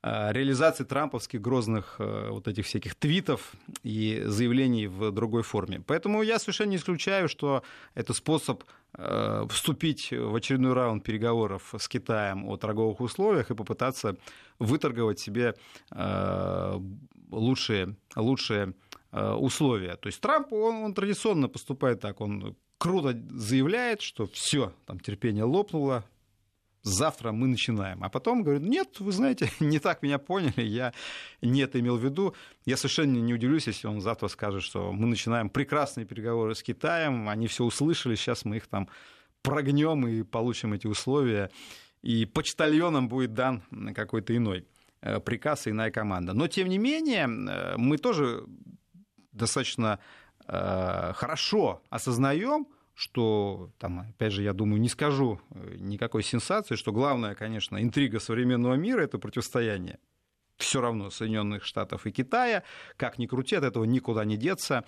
Э, 0.02 0.32
реализации 0.32 0.84
трамповских 0.84 1.40
грозных 1.40 1.96
э, 1.98 2.28
вот 2.30 2.46
этих 2.46 2.66
всяких 2.66 2.94
твитов 2.94 3.52
и 3.82 4.22
заявлений 4.26 4.86
в 4.86 5.10
другой 5.10 5.42
форме. 5.42 5.82
Поэтому 5.84 6.22
я 6.22 6.38
совершенно 6.38 6.70
не 6.70 6.76
исключаю, 6.76 7.28
что 7.28 7.62
это 7.94 8.12
способ 8.12 8.62
э, 8.96 9.46
вступить 9.50 10.12
в 10.12 10.34
очередной 10.34 10.74
раунд 10.74 11.02
переговоров 11.02 11.74
с 11.76 11.88
Китаем 11.88 12.46
о 12.46 12.56
торговых 12.56 13.00
условиях 13.00 13.50
и 13.50 13.54
попытаться 13.54 14.16
выторговать 14.58 15.18
себе 15.18 15.54
лучшие, 17.30 17.96
лучшие 18.14 18.74
условия. 19.12 19.96
То 19.96 20.06
есть 20.06 20.20
Трамп, 20.20 20.52
он, 20.52 20.76
он 20.76 20.94
традиционно 20.94 21.48
поступает 21.48 22.00
так, 22.00 22.20
он 22.20 22.56
круто 22.78 23.20
заявляет, 23.30 24.00
что 24.00 24.26
все, 24.26 24.72
там 24.86 25.00
терпение 25.00 25.44
лопнуло, 25.44 26.04
завтра 26.86 27.32
мы 27.32 27.48
начинаем. 27.48 28.02
А 28.04 28.08
потом 28.08 28.42
говорит, 28.42 28.62
нет, 28.62 29.00
вы 29.00 29.12
знаете, 29.12 29.50
не 29.60 29.78
так 29.78 30.02
меня 30.02 30.18
поняли, 30.18 30.62
я 30.62 30.92
не 31.42 31.60
это 31.60 31.80
имел 31.80 31.96
в 31.96 32.04
виду. 32.04 32.34
Я 32.64 32.76
совершенно 32.76 33.16
не 33.16 33.34
удивлюсь, 33.34 33.66
если 33.66 33.86
он 33.88 34.00
завтра 34.00 34.28
скажет, 34.28 34.62
что 34.62 34.92
мы 34.92 35.06
начинаем 35.06 35.50
прекрасные 35.50 36.06
переговоры 36.06 36.54
с 36.54 36.62
Китаем, 36.62 37.28
они 37.28 37.48
все 37.48 37.64
услышали, 37.64 38.14
сейчас 38.14 38.44
мы 38.44 38.56
их 38.56 38.66
там 38.68 38.88
прогнем 39.42 40.06
и 40.06 40.22
получим 40.22 40.72
эти 40.72 40.86
условия, 40.86 41.50
и 42.02 42.24
почтальонам 42.24 43.08
будет 43.08 43.34
дан 43.34 43.62
какой-то 43.94 44.36
иной 44.36 44.66
э, 45.00 45.20
приказ 45.20 45.66
иная 45.66 45.90
команда. 45.90 46.34
Но, 46.34 46.46
тем 46.46 46.68
не 46.68 46.78
менее, 46.78 47.26
э, 47.26 47.76
мы 47.76 47.98
тоже 47.98 48.44
достаточно 49.32 49.98
э, 50.46 51.12
хорошо 51.14 51.82
осознаем, 51.90 52.66
что, 52.96 53.70
там, 53.78 54.00
опять 54.00 54.32
же, 54.32 54.42
я 54.42 54.54
думаю, 54.54 54.80
не 54.80 54.88
скажу 54.88 55.38
э, 55.50 55.76
никакой 55.78 56.22
сенсации, 56.22 56.76
что 56.76 56.92
главная, 56.92 57.34
конечно, 57.34 57.80
интрига 57.80 58.20
современного 58.20 58.74
мира– 58.74 59.02
это 59.02 59.18
противостояние 59.18 59.98
все 60.56 60.80
равно 60.80 61.10
Соединенных 61.10 61.64
Штатов 61.64 62.06
и 62.06 62.12
Китая. 62.12 62.62
Как 62.96 63.18
ни 63.18 63.26
крути, 63.26 63.56
от 63.56 63.64
этого 63.64 63.84
никуда 63.84 64.24
не 64.24 64.36
деться. 64.36 64.84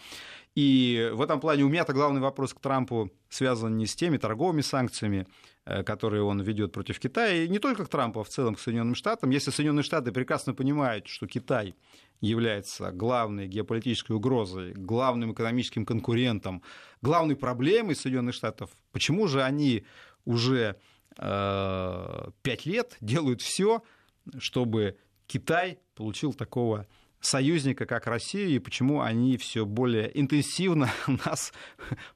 И 0.55 1.11
в 1.13 1.23
этом 1.23 1.41
плане 1.41 1.65
у 1.65 1.69
меня-то 1.69 1.93
главный 1.93 2.21
вопрос 2.21 2.55
к 2.55 2.61
Трампу 2.61 3.11
связан 3.29 3.77
не 3.77 3.87
с 3.87 3.95
теми 3.95 4.17
торговыми 4.17 4.63
санкциями, 4.63 5.27
э, 5.67 5.83
которые 5.83 6.23
он 6.23 6.41
ведет 6.41 6.73
против 6.73 6.99
Китая, 6.99 7.45
и 7.45 7.49
не 7.49 7.59
только 7.59 7.85
к 7.85 7.89
Трампу, 7.89 8.21
а 8.21 8.25
в 8.25 8.29
целом 8.29 8.55
к 8.55 8.61
Соединенным 8.61 8.95
Штатам. 8.95 9.31
Если 9.31 9.51
Соединенные 9.51 9.83
Штаты 9.85 10.11
прекрасно 10.11 10.55
понимают, 10.55 11.07
что 11.07 11.27
Китай 11.27 11.75
является 12.21 12.91
главной 12.91 13.47
геополитической 13.47 14.13
угрозой, 14.13 14.73
главным 14.73 15.33
экономическим 15.33 15.87
конкурентом, 15.87 16.63
главной 17.03 17.37
проблемой 17.37 17.95
Соединенных 17.95 18.35
Штатов, 18.35 18.71
почему 18.91 19.29
же 19.29 19.43
они 19.43 19.85
уже 20.25 20.77
э, 21.19 22.31
пять 22.43 22.67
лет 22.67 22.97
делают 23.01 23.43
все, 23.43 23.83
чтобы 24.39 24.99
Китай 25.29 25.79
получил 25.95 26.33
такого 26.35 26.87
союзника, 27.21 27.87
как 27.87 28.07
Россия, 28.07 28.47
и 28.47 28.59
почему 28.59 29.01
они 29.01 29.37
все 29.37 29.67
более 29.67 30.11
интенсивно 30.19 30.91
нас 31.27 31.53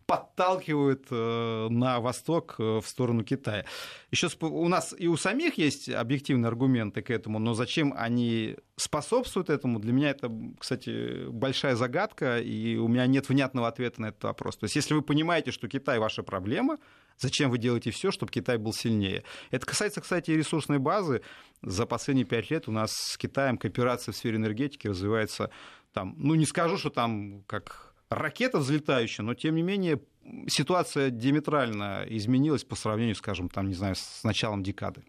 подталкивают 0.06 1.06
э, 1.10 1.68
на 1.70 2.00
восток 2.00 2.56
э, 2.58 2.80
в 2.80 2.86
сторону 2.86 3.24
Китая. 3.24 3.64
Еще 4.10 4.28
у 4.40 4.68
нас 4.68 4.94
и 4.96 5.08
у 5.08 5.16
самих 5.16 5.58
есть 5.58 5.88
объективные 5.88 6.48
аргументы 6.48 7.02
к 7.02 7.10
этому, 7.10 7.38
но 7.38 7.54
зачем 7.54 7.92
они 7.96 8.56
способствуют 8.76 9.50
этому, 9.50 9.78
для 9.78 9.92
меня 9.92 10.10
это, 10.10 10.30
кстати, 10.58 11.28
большая 11.28 11.76
загадка, 11.76 12.38
и 12.38 12.76
у 12.76 12.88
меня 12.88 13.06
нет 13.06 13.28
внятного 13.28 13.68
ответа 13.68 14.00
на 14.02 14.06
этот 14.06 14.24
вопрос. 14.24 14.56
То 14.56 14.64
есть, 14.64 14.76
если 14.76 14.94
вы 14.94 15.02
понимаете, 15.02 15.50
что 15.50 15.68
Китай 15.68 15.98
ваша 15.98 16.22
проблема, 16.22 16.78
зачем 17.18 17.50
вы 17.50 17.58
делаете 17.58 17.90
все, 17.90 18.10
чтобы 18.10 18.32
Китай 18.32 18.58
был 18.58 18.72
сильнее? 18.72 19.24
Это 19.50 19.66
касается, 19.66 20.00
кстати, 20.00 20.30
и 20.30 20.36
ресурсной 20.36 20.78
базы. 20.78 21.22
За 21.62 21.86
последние 21.86 22.26
пять 22.26 22.50
лет 22.50 22.68
у 22.68 22.72
нас 22.72 22.92
с 22.92 23.16
Китаем 23.16 23.56
кооперация 23.56 24.12
в 24.12 24.16
сфере 24.16 24.36
энергетики 24.36 24.88
развивается 24.88 25.50
там, 25.92 26.14
ну 26.16 26.34
не 26.34 26.46
скажу, 26.46 26.78
что 26.78 26.90
там 26.90 27.42
как 27.46 27.94
ракета 28.08 28.58
взлетающая, 28.58 29.24
но 29.24 29.34
тем 29.34 29.54
не 29.54 29.62
менее 29.62 30.00
ситуация 30.48 31.10
диаметрально 31.10 32.04
изменилась 32.08 32.64
по 32.64 32.76
сравнению, 32.76 33.14
скажем, 33.14 33.48
там, 33.48 33.68
не 33.68 33.74
знаю, 33.74 33.94
с 33.96 34.24
началом 34.24 34.62
декады. 34.62 35.04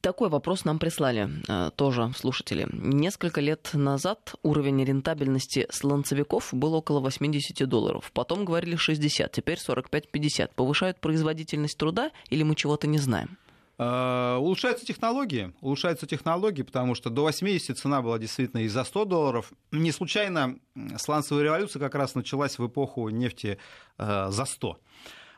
Такой 0.00 0.28
вопрос 0.28 0.64
нам 0.64 0.78
прислали 0.78 1.28
э, 1.48 1.70
тоже 1.74 2.12
слушатели. 2.16 2.66
Несколько 2.72 3.40
лет 3.40 3.70
назад 3.72 4.34
уровень 4.42 4.84
рентабельности 4.84 5.66
сланцевиков 5.70 6.52
был 6.52 6.74
около 6.74 7.00
80 7.00 7.68
долларов. 7.68 8.10
Потом 8.12 8.44
говорили 8.44 8.76
60, 8.76 9.32
теперь 9.32 9.58
45-50. 9.58 10.50
Повышают 10.54 11.00
производительность 11.00 11.78
труда 11.78 12.10
или 12.30 12.42
мы 12.42 12.54
чего-то 12.54 12.86
не 12.86 12.98
знаем? 12.98 13.38
Э, 13.78 14.36
улучшаются 14.36 14.84
технологии, 14.84 15.52
улучшаются 15.60 16.06
технологии, 16.06 16.62
потому 16.62 16.96
что 16.96 17.10
до 17.10 17.22
80 17.22 17.78
цена 17.78 18.02
была 18.02 18.18
действительно 18.18 18.60
и 18.60 18.68
за 18.68 18.82
100 18.84 19.04
долларов. 19.04 19.52
Не 19.70 19.92
случайно 19.92 20.58
сланцевая 20.96 21.44
революция 21.44 21.80
как 21.80 21.94
раз 21.94 22.14
началась 22.14 22.58
в 22.58 22.66
эпоху 22.66 23.08
нефти 23.08 23.58
э, 23.98 24.26
за 24.30 24.44
100. 24.44 24.78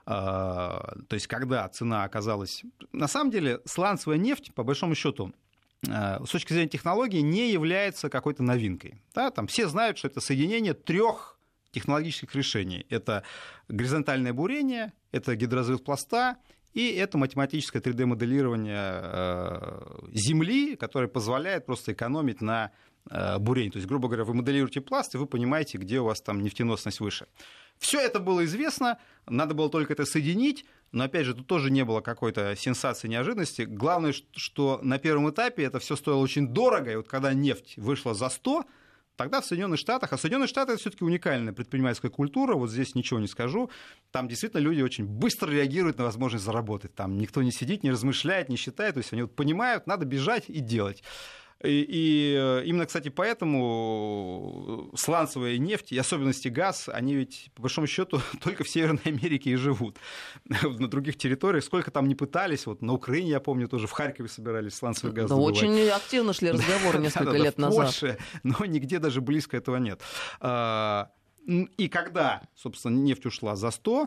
А, 0.06 0.94
то 1.08 1.14
есть 1.14 1.26
когда 1.26 1.68
цена 1.68 2.04
оказалась... 2.04 2.62
На 2.92 3.08
самом 3.08 3.30
деле 3.30 3.60
сланцевая 3.64 4.18
нефть, 4.18 4.52
по 4.54 4.64
большому 4.64 4.94
счету, 4.94 5.32
а, 5.88 6.24
с 6.24 6.30
точки 6.30 6.52
зрения 6.52 6.68
технологии, 6.68 7.20
не 7.20 7.50
является 7.50 8.08
какой-то 8.08 8.42
новинкой. 8.42 9.00
Да, 9.14 9.30
там 9.30 9.46
все 9.46 9.68
знают, 9.68 9.98
что 9.98 10.08
это 10.08 10.20
соединение 10.20 10.74
трех 10.74 11.38
технологических 11.72 12.34
решений. 12.34 12.86
Это 12.90 13.22
горизонтальное 13.68 14.32
бурение, 14.32 14.92
это 15.12 15.36
гидрозрыв 15.36 15.82
пласта 15.82 16.36
и 16.72 16.88
это 16.92 17.18
математическое 17.18 17.80
3D-моделирование 17.80 18.78
а, 18.78 20.08
Земли, 20.12 20.76
которое 20.76 21.08
позволяет 21.08 21.66
просто 21.66 21.92
экономить 21.92 22.40
на 22.40 22.70
бурении. 23.38 23.70
То 23.70 23.76
есть, 23.76 23.88
грубо 23.88 24.08
говоря, 24.08 24.24
вы 24.24 24.34
моделируете 24.34 24.80
пласт, 24.80 25.14
и 25.14 25.18
вы 25.18 25.26
понимаете, 25.26 25.78
где 25.78 26.00
у 26.00 26.04
вас 26.04 26.20
там 26.20 26.42
нефтеносность 26.42 27.00
выше. 27.00 27.26
Все 27.78 27.98
это 27.98 28.20
было 28.20 28.44
известно, 28.44 28.98
надо 29.26 29.54
было 29.54 29.70
только 29.70 29.94
это 29.94 30.04
соединить, 30.04 30.66
но 30.92 31.04
опять 31.04 31.24
же, 31.24 31.34
тут 31.34 31.46
тоже 31.46 31.70
не 31.70 31.84
было 31.84 32.00
какой-то 32.00 32.54
сенсации, 32.56 33.08
неожиданности. 33.08 33.62
Главное, 33.62 34.14
что 34.32 34.80
на 34.82 34.98
первом 34.98 35.30
этапе 35.30 35.64
это 35.64 35.78
все 35.78 35.96
стоило 35.96 36.20
очень 36.20 36.48
дорого, 36.48 36.92
и 36.92 36.96
вот 36.96 37.08
когда 37.08 37.32
нефть 37.32 37.74
вышла 37.78 38.12
за 38.12 38.28
100, 38.28 38.64
Тогда 39.20 39.42
в 39.42 39.44
Соединенных 39.44 39.78
Штатах, 39.78 40.14
а 40.14 40.16
Соединенные 40.16 40.48
Штаты 40.48 40.72
это 40.72 40.80
все-таки 40.80 41.04
уникальная 41.04 41.52
предпринимательская 41.52 42.10
культура, 42.10 42.54
вот 42.54 42.70
здесь 42.70 42.94
ничего 42.94 43.20
не 43.20 43.26
скажу, 43.26 43.70
там 44.12 44.28
действительно 44.28 44.60
люди 44.60 44.80
очень 44.80 45.04
быстро 45.04 45.50
реагируют 45.50 45.98
на 45.98 46.04
возможность 46.04 46.42
заработать, 46.42 46.94
там 46.94 47.18
никто 47.18 47.42
не 47.42 47.52
сидит, 47.52 47.82
не 47.82 47.90
размышляет, 47.90 48.48
не 48.48 48.56
считает, 48.56 48.94
то 48.94 48.98
есть 49.00 49.12
они 49.12 49.20
вот 49.20 49.36
понимают, 49.36 49.86
надо 49.86 50.06
бежать 50.06 50.44
и 50.48 50.60
делать. 50.60 51.02
И, 51.62 51.84
и 51.88 52.36
э, 52.38 52.64
именно, 52.64 52.86
кстати, 52.86 53.10
поэтому 53.10 54.90
сланцевая 54.96 55.58
нефть, 55.58 55.92
и 55.92 55.98
особенности 55.98 56.48
газ, 56.48 56.88
они 56.88 57.14
ведь, 57.14 57.50
по 57.54 57.62
большому 57.62 57.86
счету, 57.86 58.20
только 58.42 58.64
в 58.64 58.68
Северной 58.68 59.02
Америке 59.04 59.50
и 59.50 59.56
живут. 59.56 59.98
На 60.44 60.88
других 60.88 61.18
территориях, 61.18 61.64
сколько 61.64 61.90
там 61.90 62.08
не 62.08 62.14
пытались, 62.14 62.66
вот 62.66 62.80
на 62.82 62.94
Украине, 62.94 63.30
я 63.30 63.40
помню, 63.40 63.68
тоже 63.68 63.86
в 63.86 63.90
Харькове 63.90 64.28
собирались 64.28 64.74
сланцевый 64.74 65.12
газ 65.12 65.28
Да, 65.28 65.36
очень 65.36 65.88
активно 65.90 66.32
шли 66.32 66.50
разговоры 66.50 66.98
несколько 67.02 67.36
лет 67.36 67.58
назад. 67.58 68.18
но 68.42 68.64
нигде 68.64 68.98
даже 68.98 69.20
близко 69.20 69.56
этого 69.56 69.76
нет. 69.76 70.00
А, 70.40 71.10
и 71.46 71.88
когда, 71.88 72.42
собственно, 72.54 72.96
нефть 72.96 73.26
ушла 73.26 73.56
за 73.56 73.70
100, 73.70 74.04
Э, 74.04 74.06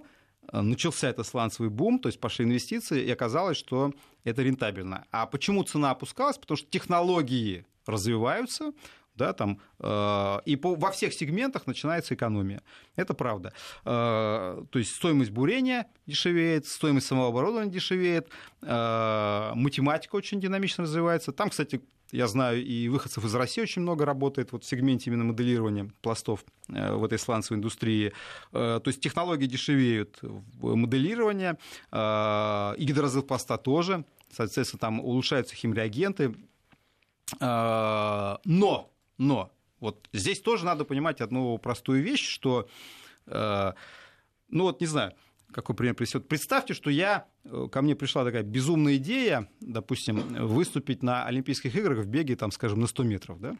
начался 0.51 1.09
этот 1.09 1.25
сланцевый 1.25 1.69
бум, 1.69 1.99
то 1.99 2.09
есть 2.09 2.19
пошли 2.19 2.45
инвестиции, 2.45 3.03
и 3.03 3.11
оказалось, 3.11 3.57
что 3.57 3.93
это 4.23 4.41
рентабельно. 4.43 5.05
А 5.11 5.25
почему 5.25 5.63
цена 5.63 5.91
опускалась? 5.91 6.37
Потому 6.37 6.57
что 6.57 6.69
технологии 6.69 7.65
развиваются, 7.85 8.73
да, 9.15 9.33
там, 9.33 9.59
э, 9.79 10.39
и 10.45 10.55
по, 10.55 10.75
во 10.75 10.91
всех 10.91 11.13
сегментах 11.13 11.67
начинается 11.67 12.15
экономия. 12.15 12.61
Это 12.95 13.13
правда. 13.13 13.53
Э, 13.85 14.63
то 14.69 14.79
есть 14.79 14.95
стоимость 14.95 15.31
бурения 15.31 15.87
дешевеет, 16.07 16.65
стоимость 16.65 17.07
самого 17.07 17.27
оборудования 17.27 17.71
дешевеет, 17.71 18.29
э, 18.61 19.51
математика 19.53 20.15
очень 20.15 20.39
динамично 20.39 20.83
развивается. 20.83 21.31
Там, 21.31 21.49
кстати, 21.49 21.81
я 22.13 22.27
знаю, 22.27 22.63
и 22.63 22.89
выходцев 22.89 23.25
из 23.25 23.33
России 23.33 23.61
очень 23.61 23.81
много 23.81 24.05
работает 24.05 24.51
вот 24.51 24.63
в 24.63 24.67
сегменте 24.67 25.09
именно 25.09 25.23
моделирования 25.23 25.91
пластов 26.01 26.45
э, 26.69 26.93
в 26.93 27.03
этой 27.03 27.17
сланцевой 27.17 27.57
индустрии. 27.57 28.13
Э, 28.51 28.79
то 28.83 28.87
есть 28.87 29.01
технологии 29.01 29.47
дешевеют 29.47 30.19
моделирование, 30.61 31.57
э, 31.91 32.75
и 32.77 32.85
гидрозыл 32.85 33.23
пласта 33.23 33.57
тоже. 33.57 34.05
Соответственно, 34.31 34.79
там 34.79 34.99
улучшаются 34.99 35.55
химреагенты. 35.55 36.35
Но, 37.39 38.91
но, 39.17 39.51
вот 39.79 40.07
здесь 40.13 40.39
тоже 40.39 40.65
надо 40.65 40.85
понимать 40.85 41.19
одну 41.19 41.57
простую 41.57 42.03
вещь, 42.03 42.27
что, 42.27 42.67
ну 43.25 43.73
вот 44.49 44.81
не 44.81 44.87
знаю, 44.87 45.13
какой 45.51 45.75
пример 45.75 45.95
присет. 45.95 46.27
Представьте, 46.27 46.73
что 46.73 46.89
я, 46.89 47.25
ко 47.71 47.81
мне 47.81 47.95
пришла 47.95 48.23
такая 48.23 48.43
безумная 48.43 48.95
идея, 48.97 49.49
допустим, 49.59 50.47
выступить 50.47 51.03
на 51.03 51.25
Олимпийских 51.25 51.75
играх 51.75 51.99
в 51.99 52.07
беге, 52.07 52.35
там, 52.35 52.51
скажем, 52.51 52.79
на 52.79 52.87
100 52.87 53.03
метров. 53.03 53.39
Да? 53.39 53.57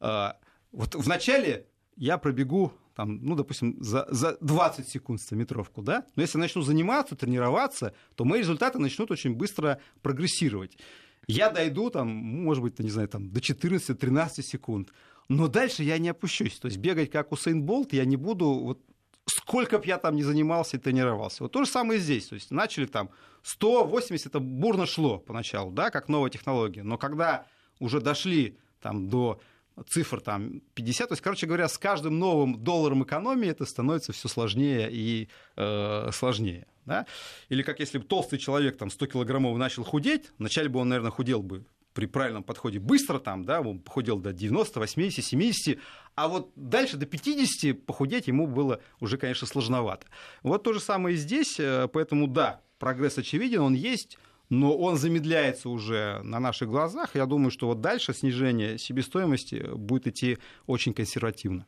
А, 0.00 0.38
вот 0.72 0.94
вначале 0.94 1.66
я 1.96 2.18
пробегу 2.18 2.72
там, 2.94 3.18
ну, 3.22 3.34
допустим, 3.34 3.76
за, 3.80 4.06
за 4.10 4.36
20 4.40 4.88
секунд 4.88 5.20
стометровку, 5.20 5.82
да, 5.82 6.04
но 6.14 6.22
если 6.22 6.38
я 6.38 6.42
начну 6.42 6.62
заниматься, 6.62 7.16
тренироваться, 7.16 7.92
то 8.14 8.24
мои 8.24 8.40
результаты 8.40 8.78
начнут 8.78 9.10
очень 9.10 9.34
быстро 9.34 9.80
прогрессировать. 10.00 10.78
Я 11.26 11.50
дойду, 11.50 11.90
там, 11.90 12.08
может 12.08 12.62
быть, 12.62 12.78
не 12.78 12.90
знаю, 12.90 13.08
там, 13.08 13.30
до 13.30 13.40
14-13 13.40 14.42
секунд, 14.42 14.90
но 15.28 15.48
дальше 15.48 15.82
я 15.82 15.98
не 15.98 16.10
опущусь. 16.10 16.58
То 16.58 16.66
есть 16.66 16.78
бегать 16.78 17.10
как 17.10 17.32
Усейн 17.32 17.62
Болт 17.62 17.92
я 17.92 18.04
не 18.04 18.16
буду 18.16 18.46
вот 18.46 18.80
сколько 19.26 19.78
бы 19.78 19.86
я 19.86 19.98
там 19.98 20.16
ни 20.16 20.22
занимался 20.22 20.76
и 20.76 20.80
тренировался. 20.80 21.42
Вот 21.44 21.52
то 21.52 21.64
же 21.64 21.70
самое 21.70 22.00
здесь. 22.00 22.28
То 22.28 22.34
есть 22.34 22.50
начали 22.50 22.86
там 22.86 23.10
180, 23.42 24.26
это 24.26 24.40
бурно 24.40 24.86
шло 24.86 25.18
поначалу, 25.18 25.70
да, 25.72 25.90
как 25.90 26.08
новая 26.08 26.30
технология. 26.30 26.82
Но 26.82 26.98
когда 26.98 27.46
уже 27.78 28.00
дошли 28.00 28.58
там 28.80 29.08
до 29.08 29.40
цифр 29.88 30.20
там 30.20 30.60
50, 30.74 31.08
то 31.08 31.12
есть, 31.12 31.22
короче 31.22 31.46
говоря, 31.46 31.68
с 31.68 31.78
каждым 31.78 32.18
новым 32.18 32.62
долларом 32.62 33.02
экономии 33.02 33.48
это 33.48 33.64
становится 33.66 34.12
все 34.12 34.28
сложнее 34.28 34.88
и 34.90 35.28
э, 35.56 36.10
сложнее. 36.12 36.66
Да? 36.84 37.06
Или 37.48 37.62
как 37.62 37.80
если 37.80 37.98
бы 37.98 38.04
толстый 38.04 38.38
человек 38.38 38.76
там 38.76 38.90
100 38.90 39.06
килограммов 39.06 39.56
начал 39.56 39.84
худеть, 39.84 40.32
вначале 40.38 40.68
бы 40.68 40.80
он, 40.80 40.90
наверное, 40.90 41.10
худел 41.10 41.42
бы 41.42 41.64
при 41.94 42.06
правильном 42.06 42.42
подходе 42.42 42.80
быстро 42.80 43.18
там, 43.18 43.44
да, 43.44 43.60
он 43.60 43.78
похудел 43.78 44.18
до 44.18 44.32
90, 44.32 44.80
80, 44.80 45.24
70, 45.24 45.78
а 46.16 46.28
вот 46.28 46.50
дальше 46.56 46.96
до 46.96 47.06
50 47.06 47.86
похудеть 47.86 48.26
ему 48.26 48.46
было 48.46 48.80
уже, 49.00 49.16
конечно, 49.16 49.46
сложновато. 49.46 50.06
Вот 50.42 50.64
то 50.64 50.72
же 50.72 50.80
самое 50.80 51.14
и 51.14 51.18
здесь, 51.18 51.58
э, 51.58 51.88
поэтому 51.92 52.26
да, 52.26 52.60
прогресс 52.78 53.16
очевиден, 53.16 53.60
он 53.60 53.74
есть, 53.74 54.18
но 54.50 54.76
он 54.76 54.96
замедляется 54.96 55.68
уже 55.68 56.20
на 56.22 56.40
наших 56.40 56.68
глазах. 56.68 57.14
Я 57.14 57.26
думаю, 57.26 57.50
что 57.50 57.68
вот 57.68 57.80
дальше 57.80 58.12
снижение 58.12 58.76
себестоимости 58.76 59.66
будет 59.74 60.08
идти 60.08 60.38
очень 60.66 60.92
консервативно. 60.92 61.66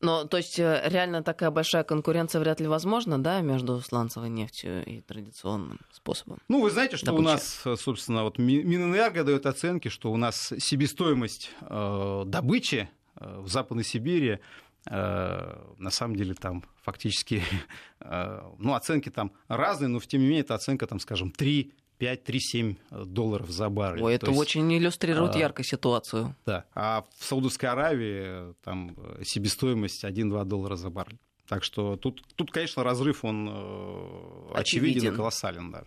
Но, 0.00 0.24
то 0.24 0.36
есть, 0.36 0.58
э, 0.58 0.82
реально 0.86 1.22
такая 1.22 1.50
большая 1.50 1.84
конкуренция 1.84 2.40
вряд 2.40 2.60
ли 2.60 2.66
возможна, 2.66 3.18
да, 3.22 3.40
между 3.40 3.80
сланцевой 3.80 4.28
нефтью 4.28 4.84
и 4.84 5.00
традиционным 5.00 5.80
способом? 5.90 6.38
Ну, 6.48 6.60
вы 6.60 6.70
знаете, 6.70 6.96
что 6.96 7.06
добычи. 7.06 7.20
у 7.20 7.24
нас, 7.24 7.62
э, 7.64 7.76
собственно, 7.76 8.24
вот 8.24 8.38
Минэнерго 8.38 9.24
дает 9.24 9.46
оценки, 9.46 9.88
что 9.88 10.12
у 10.12 10.16
нас 10.16 10.52
себестоимость 10.58 11.50
э, 11.62 12.22
добычи 12.26 12.88
э, 13.16 13.40
в 13.40 13.48
Западной 13.48 13.84
Сибири 13.84 14.38
э, 14.86 15.64
на 15.78 15.90
самом 15.90 16.16
деле 16.16 16.34
там 16.34 16.64
фактически, 16.82 17.42
э, 18.00 18.40
ну, 18.58 18.74
оценки 18.74 19.08
там 19.08 19.32
разные, 19.48 19.88
но 19.88 20.00
тем 20.00 20.20
не 20.20 20.26
менее, 20.26 20.42
это 20.42 20.54
оценка, 20.54 20.86
там, 20.86 21.00
скажем, 21.00 21.30
3 21.30 21.72
5-3-7 21.98 23.04
долларов 23.06 23.50
за 23.50 23.68
баррель. 23.68 24.02
Ой, 24.02 24.14
это 24.14 24.28
есть, 24.28 24.40
очень 24.40 24.72
иллюстрирует 24.76 25.36
а, 25.36 25.38
ярко 25.38 25.64
ситуацию. 25.64 26.34
Да. 26.44 26.64
А 26.74 27.04
в 27.18 27.24
Саудовской 27.24 27.68
Аравии 27.68 28.54
там 28.62 28.96
себестоимость 29.22 30.04
1-2 30.04 30.44
доллара 30.44 30.76
за 30.76 30.90
баррель. 30.90 31.18
Так 31.48 31.62
что 31.62 31.96
тут, 31.96 32.22
тут 32.34 32.50
конечно, 32.50 32.82
разрыв, 32.82 33.24
он 33.24 33.48
э, 33.48 33.52
очевиден, 34.54 34.96
очевиден 34.96 35.12
и 35.12 35.16
колоссален. 35.16 35.70
Да. 35.70 35.84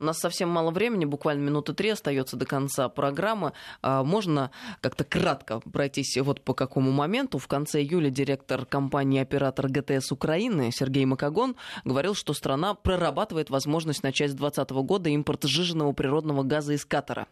У 0.00 0.04
нас 0.04 0.18
совсем 0.18 0.48
мало 0.48 0.70
времени, 0.70 1.06
буквально 1.06 1.42
минуты 1.42 1.74
три 1.74 1.88
остается 1.88 2.36
до 2.36 2.46
конца 2.46 2.88
программы. 2.88 3.52
А, 3.82 4.04
можно 4.04 4.52
как-то 4.80 5.02
кратко 5.02 5.58
пройтись 5.58 6.16
вот 6.18 6.40
по 6.40 6.54
какому 6.54 6.92
моменту. 6.92 7.38
В 7.38 7.48
конце 7.48 7.82
июля 7.82 8.08
директор 8.08 8.64
компании 8.64 9.20
«Оператор 9.20 9.68
ГТС 9.68 10.12
Украины» 10.12 10.70
Сергей 10.72 11.04
Макагон 11.04 11.56
говорил, 11.84 12.14
что 12.14 12.32
страна 12.32 12.74
прорабатывает 12.74 13.50
возможность 13.50 14.04
начать 14.04 14.30
с 14.30 14.34
2020 14.34 14.70
года 14.86 15.10
импорт 15.10 15.42
сжиженного 15.42 15.92
природного 15.92 16.44
газа 16.44 16.74
из 16.74 16.84
Катара. 16.84 17.26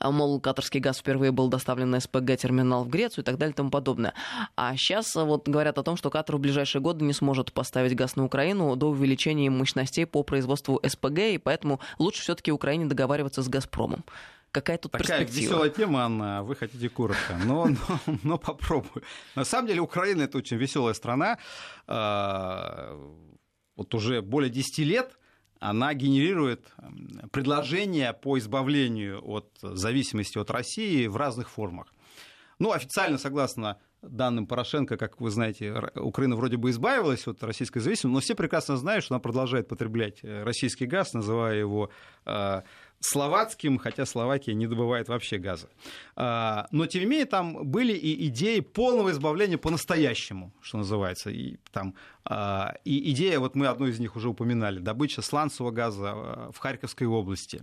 А, 0.00 0.10
мол, 0.10 0.40
катарский 0.40 0.80
газ 0.80 0.98
впервые 0.98 1.30
был 1.30 1.48
доставлен 1.48 1.90
на 1.90 2.00
СПГ-терминал 2.00 2.84
в 2.84 2.88
Грецию 2.88 3.22
и 3.22 3.26
так 3.26 3.36
далее 3.36 3.52
и 3.52 3.56
тому 3.56 3.70
подобное. 3.70 4.14
А 4.56 4.74
сейчас 4.74 5.14
а, 5.14 5.24
вот 5.24 5.46
говорят 5.46 5.76
о 5.76 5.82
том, 5.82 5.98
что 5.98 6.08
Катар 6.08 6.36
в 6.36 6.40
ближайшие 6.40 6.80
годы 6.80 7.04
не 7.04 7.12
сможет 7.12 7.52
поставить 7.52 7.94
газ 7.94 8.16
на 8.16 8.24
Украину 8.24 8.74
до 8.76 8.88
увеличения 8.88 9.50
мощностей 9.50 10.06
по 10.06 10.22
производству 10.22 10.80
СПГ, 10.84 11.18
и 11.18 11.38
поэтому 11.38 11.80
лучше 11.98 12.22
все-таки 12.22 12.50
Украине 12.50 12.86
договариваться 12.86 13.42
с 13.42 13.48
«Газпромом» 13.48 14.04
какая 14.52 14.78
тут 14.78 14.90
Такая 14.90 15.20
перспектива. 15.20 15.52
веселая 15.52 15.70
тема, 15.70 16.00
Анна, 16.00 16.42
вы 16.42 16.56
хотите 16.56 16.88
коротко, 16.88 17.38
но, 17.44 17.68
но, 17.68 18.18
но 18.24 18.36
попробую. 18.36 19.04
На 19.36 19.44
самом 19.44 19.68
деле 19.68 19.80
Украина 19.80 20.22
это 20.22 20.38
очень 20.38 20.56
веселая 20.56 20.94
страна. 20.94 21.38
А, 21.86 22.98
вот 23.76 23.94
уже 23.94 24.22
более 24.22 24.50
10 24.50 24.78
лет 24.78 25.19
она 25.60 25.94
генерирует 25.94 26.72
предложения 27.32 28.12
по 28.12 28.38
избавлению 28.38 29.22
от 29.24 29.58
зависимости 29.60 30.38
от 30.38 30.50
России 30.50 31.06
в 31.06 31.16
разных 31.16 31.50
формах. 31.50 31.92
Ну, 32.58 32.72
официально, 32.72 33.18
согласно 33.18 33.78
данным 34.02 34.46
Порошенко, 34.46 34.96
как 34.96 35.20
вы 35.20 35.30
знаете, 35.30 35.90
Украина 35.96 36.36
вроде 36.36 36.56
бы 36.56 36.70
избавилась 36.70 37.26
от 37.26 37.42
российской 37.42 37.80
зависимости, 37.80 38.14
но 38.14 38.20
все 38.20 38.34
прекрасно 38.34 38.76
знают, 38.76 39.04
что 39.04 39.14
она 39.14 39.20
продолжает 39.20 39.68
потреблять 39.68 40.20
э, 40.22 40.42
российский 40.42 40.86
газ, 40.86 41.12
называя 41.12 41.56
его 41.56 41.90
э, 42.24 42.62
словацким, 43.00 43.78
хотя 43.78 44.06
Словакия 44.06 44.54
не 44.54 44.66
добывает 44.66 45.08
вообще 45.08 45.38
газа. 45.38 45.68
А, 46.16 46.66
но, 46.70 46.86
тем 46.86 47.02
не 47.02 47.06
менее, 47.06 47.26
там 47.26 47.66
были 47.66 47.92
и 47.92 48.26
идеи 48.28 48.60
полного 48.60 49.10
избавления 49.10 49.58
по-настоящему, 49.58 50.52
что 50.60 50.78
называется. 50.78 51.30
И, 51.30 51.56
там, 51.72 51.94
и 52.84 53.10
идея, 53.12 53.38
вот 53.38 53.54
мы 53.54 53.68
одну 53.68 53.86
из 53.86 53.98
них 54.00 54.16
уже 54.16 54.28
упоминали, 54.28 54.80
добыча 54.80 55.22
сланцевого 55.22 55.72
газа 55.72 56.12
э, 56.14 56.50
в 56.52 56.58
Харьковской 56.58 57.06
области 57.06 57.62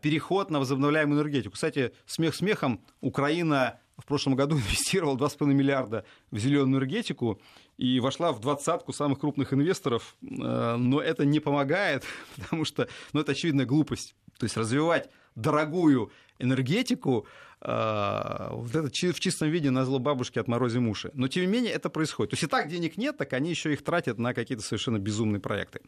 переход 0.00 0.50
на 0.50 0.58
возобновляемую 0.58 1.20
энергетику. 1.20 1.52
Кстати, 1.52 1.92
смех 2.06 2.34
смехом, 2.34 2.80
Украина 3.02 3.78
в 4.00 4.06
прошлом 4.06 4.34
году 4.34 4.56
инвестировала 4.58 5.16
2,5 5.16 5.46
миллиарда 5.46 6.04
в 6.30 6.38
зеленую 6.38 6.78
энергетику 6.78 7.40
и 7.76 8.00
вошла 8.00 8.32
в 8.32 8.40
двадцатку 8.40 8.92
самых 8.92 9.20
крупных 9.20 9.52
инвесторов, 9.52 10.16
э, 10.22 10.76
но 10.76 11.00
это 11.00 11.24
не 11.24 11.40
помогает, 11.40 12.04
потому 12.36 12.64
что 12.64 12.88
ну, 13.12 13.20
это 13.20 13.32
очевидная 13.32 13.66
глупость. 13.66 14.14
То 14.38 14.44
есть 14.44 14.56
развивать 14.56 15.10
дорогую 15.34 16.10
энергетику, 16.38 17.26
вот 17.62 18.74
это 18.74 18.88
в 18.88 19.20
чистом 19.20 19.50
виде 19.50 19.70
на 19.70 19.84
зло 19.84 19.98
бабушки 19.98 20.38
отморозим 20.38 20.88
уши. 20.88 21.10
Но, 21.14 21.28
тем 21.28 21.42
не 21.42 21.48
менее, 21.48 21.72
это 21.72 21.90
происходит. 21.90 22.30
То 22.30 22.34
есть 22.34 22.44
и 22.44 22.46
так 22.46 22.68
денег 22.68 22.96
нет, 22.96 23.18
так 23.18 23.32
они 23.34 23.50
еще 23.50 23.72
их 23.72 23.84
тратят 23.84 24.18
на 24.18 24.32
какие-то 24.32 24.64
совершенно 24.64 24.98
безумные 24.98 25.40
проекты. 25.40 25.80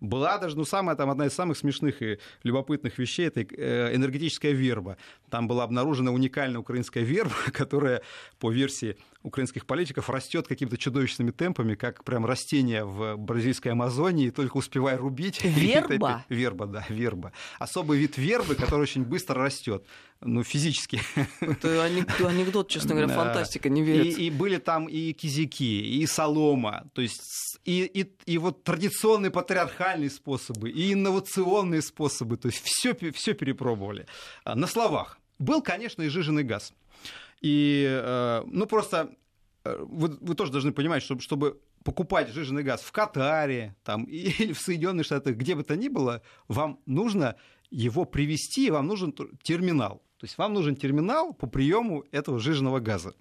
Была 0.00 0.38
даже, 0.38 0.56
ну, 0.56 0.64
самая, 0.64 0.96
там, 0.96 1.08
одна 1.08 1.26
из 1.26 1.32
самых 1.32 1.56
смешных 1.56 2.02
и 2.02 2.18
любопытных 2.42 2.98
вещей, 2.98 3.28
это 3.28 3.40
э, 3.42 3.94
энергетическая 3.94 4.52
верба. 4.52 4.96
Там 5.30 5.46
была 5.46 5.64
обнаружена 5.64 6.10
уникальная 6.10 6.58
украинская 6.58 7.04
верба, 7.04 7.34
которая, 7.52 8.02
по 8.40 8.50
версии 8.50 8.96
украинских 9.22 9.66
политиков 9.66 10.08
растет 10.08 10.48
какими-то 10.48 10.76
чудовищными 10.76 11.30
темпами, 11.30 11.74
как 11.74 12.04
прям 12.04 12.24
растение 12.26 12.84
в 12.84 13.16
бразильской 13.16 13.72
Амазонии, 13.72 14.30
только 14.30 14.56
успевая 14.56 14.96
рубить. 14.96 15.42
Верба? 15.44 16.24
Верба, 16.28 16.66
да, 16.66 16.86
верба. 16.88 17.32
Особый 17.58 17.98
вид 17.98 18.16
вербы, 18.16 18.54
который 18.54 18.82
очень 18.82 19.04
быстро 19.04 19.42
растет 19.42 19.84
ну, 20.22 20.44
физически. 20.44 21.00
Это 21.40 21.84
анекдот, 21.84 22.68
честно 22.68 22.94
говоря, 22.94 23.08
фантастика, 23.14 23.68
не 23.68 23.82
верится. 23.82 24.20
И, 24.20 24.26
и 24.26 24.30
были 24.30 24.58
там 24.58 24.86
и 24.86 25.12
кизяки, 25.12 25.80
и 25.80 26.06
солома, 26.06 26.90
то 26.92 27.02
есть 27.02 27.58
и, 27.64 27.84
и, 27.84 28.12
и 28.26 28.38
вот 28.38 28.62
традиционные 28.64 29.30
патриархальные 29.30 30.10
способы, 30.10 30.70
и 30.70 30.92
инновационные 30.92 31.82
способы, 31.82 32.36
то 32.36 32.48
есть 32.48 32.62
все, 32.64 32.94
все 33.12 33.34
перепробовали. 33.34 34.06
А, 34.44 34.54
на 34.54 34.66
словах. 34.66 35.18
Был, 35.38 35.62
конечно, 35.62 36.02
и 36.02 36.08
жиженый 36.08 36.42
газ. 36.42 36.74
И, 37.40 37.86
э, 37.88 38.42
ну, 38.46 38.66
просто 38.66 39.14
э, 39.64 39.76
вы, 39.80 40.16
вы 40.20 40.34
тоже 40.34 40.52
должны 40.52 40.72
понимать, 40.72 41.02
что 41.02 41.18
чтобы 41.20 41.60
покупать 41.84 42.28
жиженый 42.28 42.62
газ 42.62 42.82
в 42.82 42.92
Катаре 42.92 43.74
там, 43.84 44.04
или 44.08 44.52
в 44.52 44.60
Соединенных 44.60 45.06
Штатах, 45.06 45.36
где 45.36 45.54
бы 45.54 45.62
то 45.62 45.76
ни 45.76 45.88
было, 45.88 46.22
вам 46.48 46.80
нужно 46.86 47.36
его 47.70 48.04
привести, 48.04 48.70
вам 48.70 48.86
нужен 48.86 49.14
терминал. 49.42 50.02
То 50.18 50.26
есть 50.26 50.36
вам 50.36 50.52
нужен 50.52 50.76
терминал 50.76 51.32
по 51.32 51.46
приему 51.46 52.04
этого 52.10 52.38
жиженного 52.38 52.80
газа. 52.80 53.14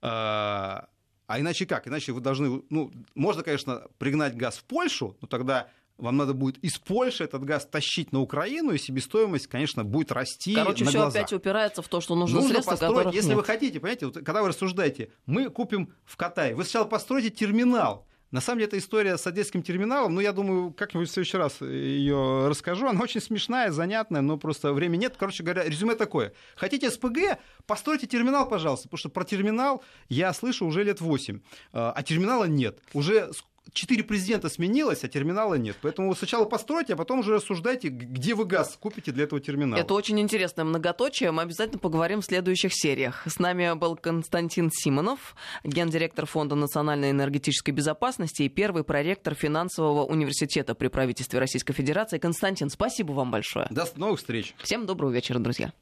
А, 0.00 0.88
а 1.26 1.40
иначе 1.40 1.66
как? 1.66 1.86
Иначе 1.86 2.12
вы 2.12 2.20
должны... 2.20 2.62
Ну, 2.70 2.90
можно, 3.14 3.42
конечно, 3.42 3.86
пригнать 3.98 4.34
газ 4.34 4.56
в 4.56 4.64
Польшу, 4.64 5.16
но 5.20 5.28
тогда 5.28 5.68
вам 5.98 6.16
надо 6.16 6.34
будет 6.34 6.58
из 6.58 6.78
Польши 6.78 7.24
этот 7.24 7.44
газ 7.44 7.66
тащить 7.66 8.12
на 8.12 8.20
Украину, 8.20 8.72
и 8.72 8.78
себестоимость, 8.78 9.46
конечно, 9.46 9.84
будет 9.84 10.12
расти 10.12 10.54
Короче, 10.54 10.84
на 10.84 10.90
все 10.90 10.98
глазах. 10.98 11.22
опять 11.22 11.32
упирается 11.32 11.82
в 11.82 11.88
то, 11.88 12.00
что 12.00 12.14
нужно, 12.14 12.36
нужно 12.36 12.54
средства, 12.54 12.72
построить, 12.72 13.14
если 13.14 13.30
нет. 13.30 13.36
вы 13.36 13.44
хотите, 13.44 13.80
понимаете, 13.80 14.06
вот, 14.06 14.16
когда 14.16 14.42
вы 14.42 14.48
рассуждаете, 14.48 15.10
мы 15.26 15.48
купим 15.50 15.94
в 16.04 16.16
Катае, 16.16 16.54
вы 16.54 16.64
сначала 16.64 16.84
построите 16.84 17.30
терминал, 17.30 18.06
на 18.32 18.40
самом 18.40 18.60
деле, 18.60 18.68
эта 18.68 18.78
история 18.78 19.18
с 19.18 19.26
одесским 19.26 19.62
терминалом, 19.62 20.14
ну, 20.14 20.20
я 20.20 20.32
думаю, 20.32 20.72
как-нибудь 20.72 21.10
в 21.10 21.12
следующий 21.12 21.36
раз 21.36 21.60
ее 21.60 22.48
расскажу. 22.48 22.86
Она 22.86 23.02
очень 23.02 23.20
смешная, 23.20 23.70
занятная, 23.70 24.22
но 24.22 24.38
просто 24.38 24.72
времени 24.72 25.02
нет. 25.02 25.16
Короче 25.18 25.42
говоря, 25.42 25.64
резюме 25.64 25.94
такое. 25.96 26.32
Хотите 26.56 26.90
СПГ? 26.90 27.38
Постройте 27.66 28.06
терминал, 28.06 28.48
пожалуйста, 28.48 28.88
потому 28.88 28.98
что 28.98 29.10
про 29.10 29.24
терминал 29.24 29.84
я 30.08 30.32
слышу 30.32 30.64
уже 30.64 30.82
лет 30.82 31.02
8, 31.02 31.40
а 31.72 32.02
терминала 32.02 32.44
нет. 32.44 32.78
Уже 32.94 33.32
четыре 33.72 34.04
президента 34.04 34.48
сменилось, 34.48 35.04
а 35.04 35.08
терминала 35.08 35.54
нет. 35.54 35.76
Поэтому 35.82 36.14
сначала 36.14 36.44
постройте, 36.44 36.94
а 36.94 36.96
потом 36.96 37.20
уже 37.20 37.34
рассуждайте, 37.34 37.88
где 37.88 38.34
вы 38.34 38.44
газ 38.44 38.76
купите 38.80 39.12
для 39.12 39.24
этого 39.24 39.40
терминала. 39.40 39.78
Это 39.80 39.94
очень 39.94 40.20
интересное 40.20 40.64
многоточие. 40.64 41.30
Мы 41.30 41.42
обязательно 41.42 41.78
поговорим 41.78 42.20
в 42.20 42.24
следующих 42.24 42.72
сериях. 42.74 43.22
С 43.26 43.38
нами 43.38 43.74
был 43.74 43.96
Константин 43.96 44.70
Симонов, 44.72 45.34
гендиректор 45.64 46.26
Фонда 46.26 46.54
национальной 46.54 47.10
энергетической 47.10 47.70
безопасности 47.70 48.42
и 48.42 48.48
первый 48.48 48.84
проректор 48.84 49.34
финансового 49.34 50.04
университета 50.04 50.74
при 50.74 50.88
правительстве 50.88 51.38
Российской 51.38 51.72
Федерации. 51.72 52.18
Константин, 52.18 52.70
спасибо 52.70 53.12
вам 53.12 53.30
большое. 53.30 53.66
До 53.70 53.86
новых 53.96 54.18
встреч. 54.20 54.54
Всем 54.62 54.86
доброго 54.86 55.10
вечера, 55.10 55.38
друзья. 55.38 55.72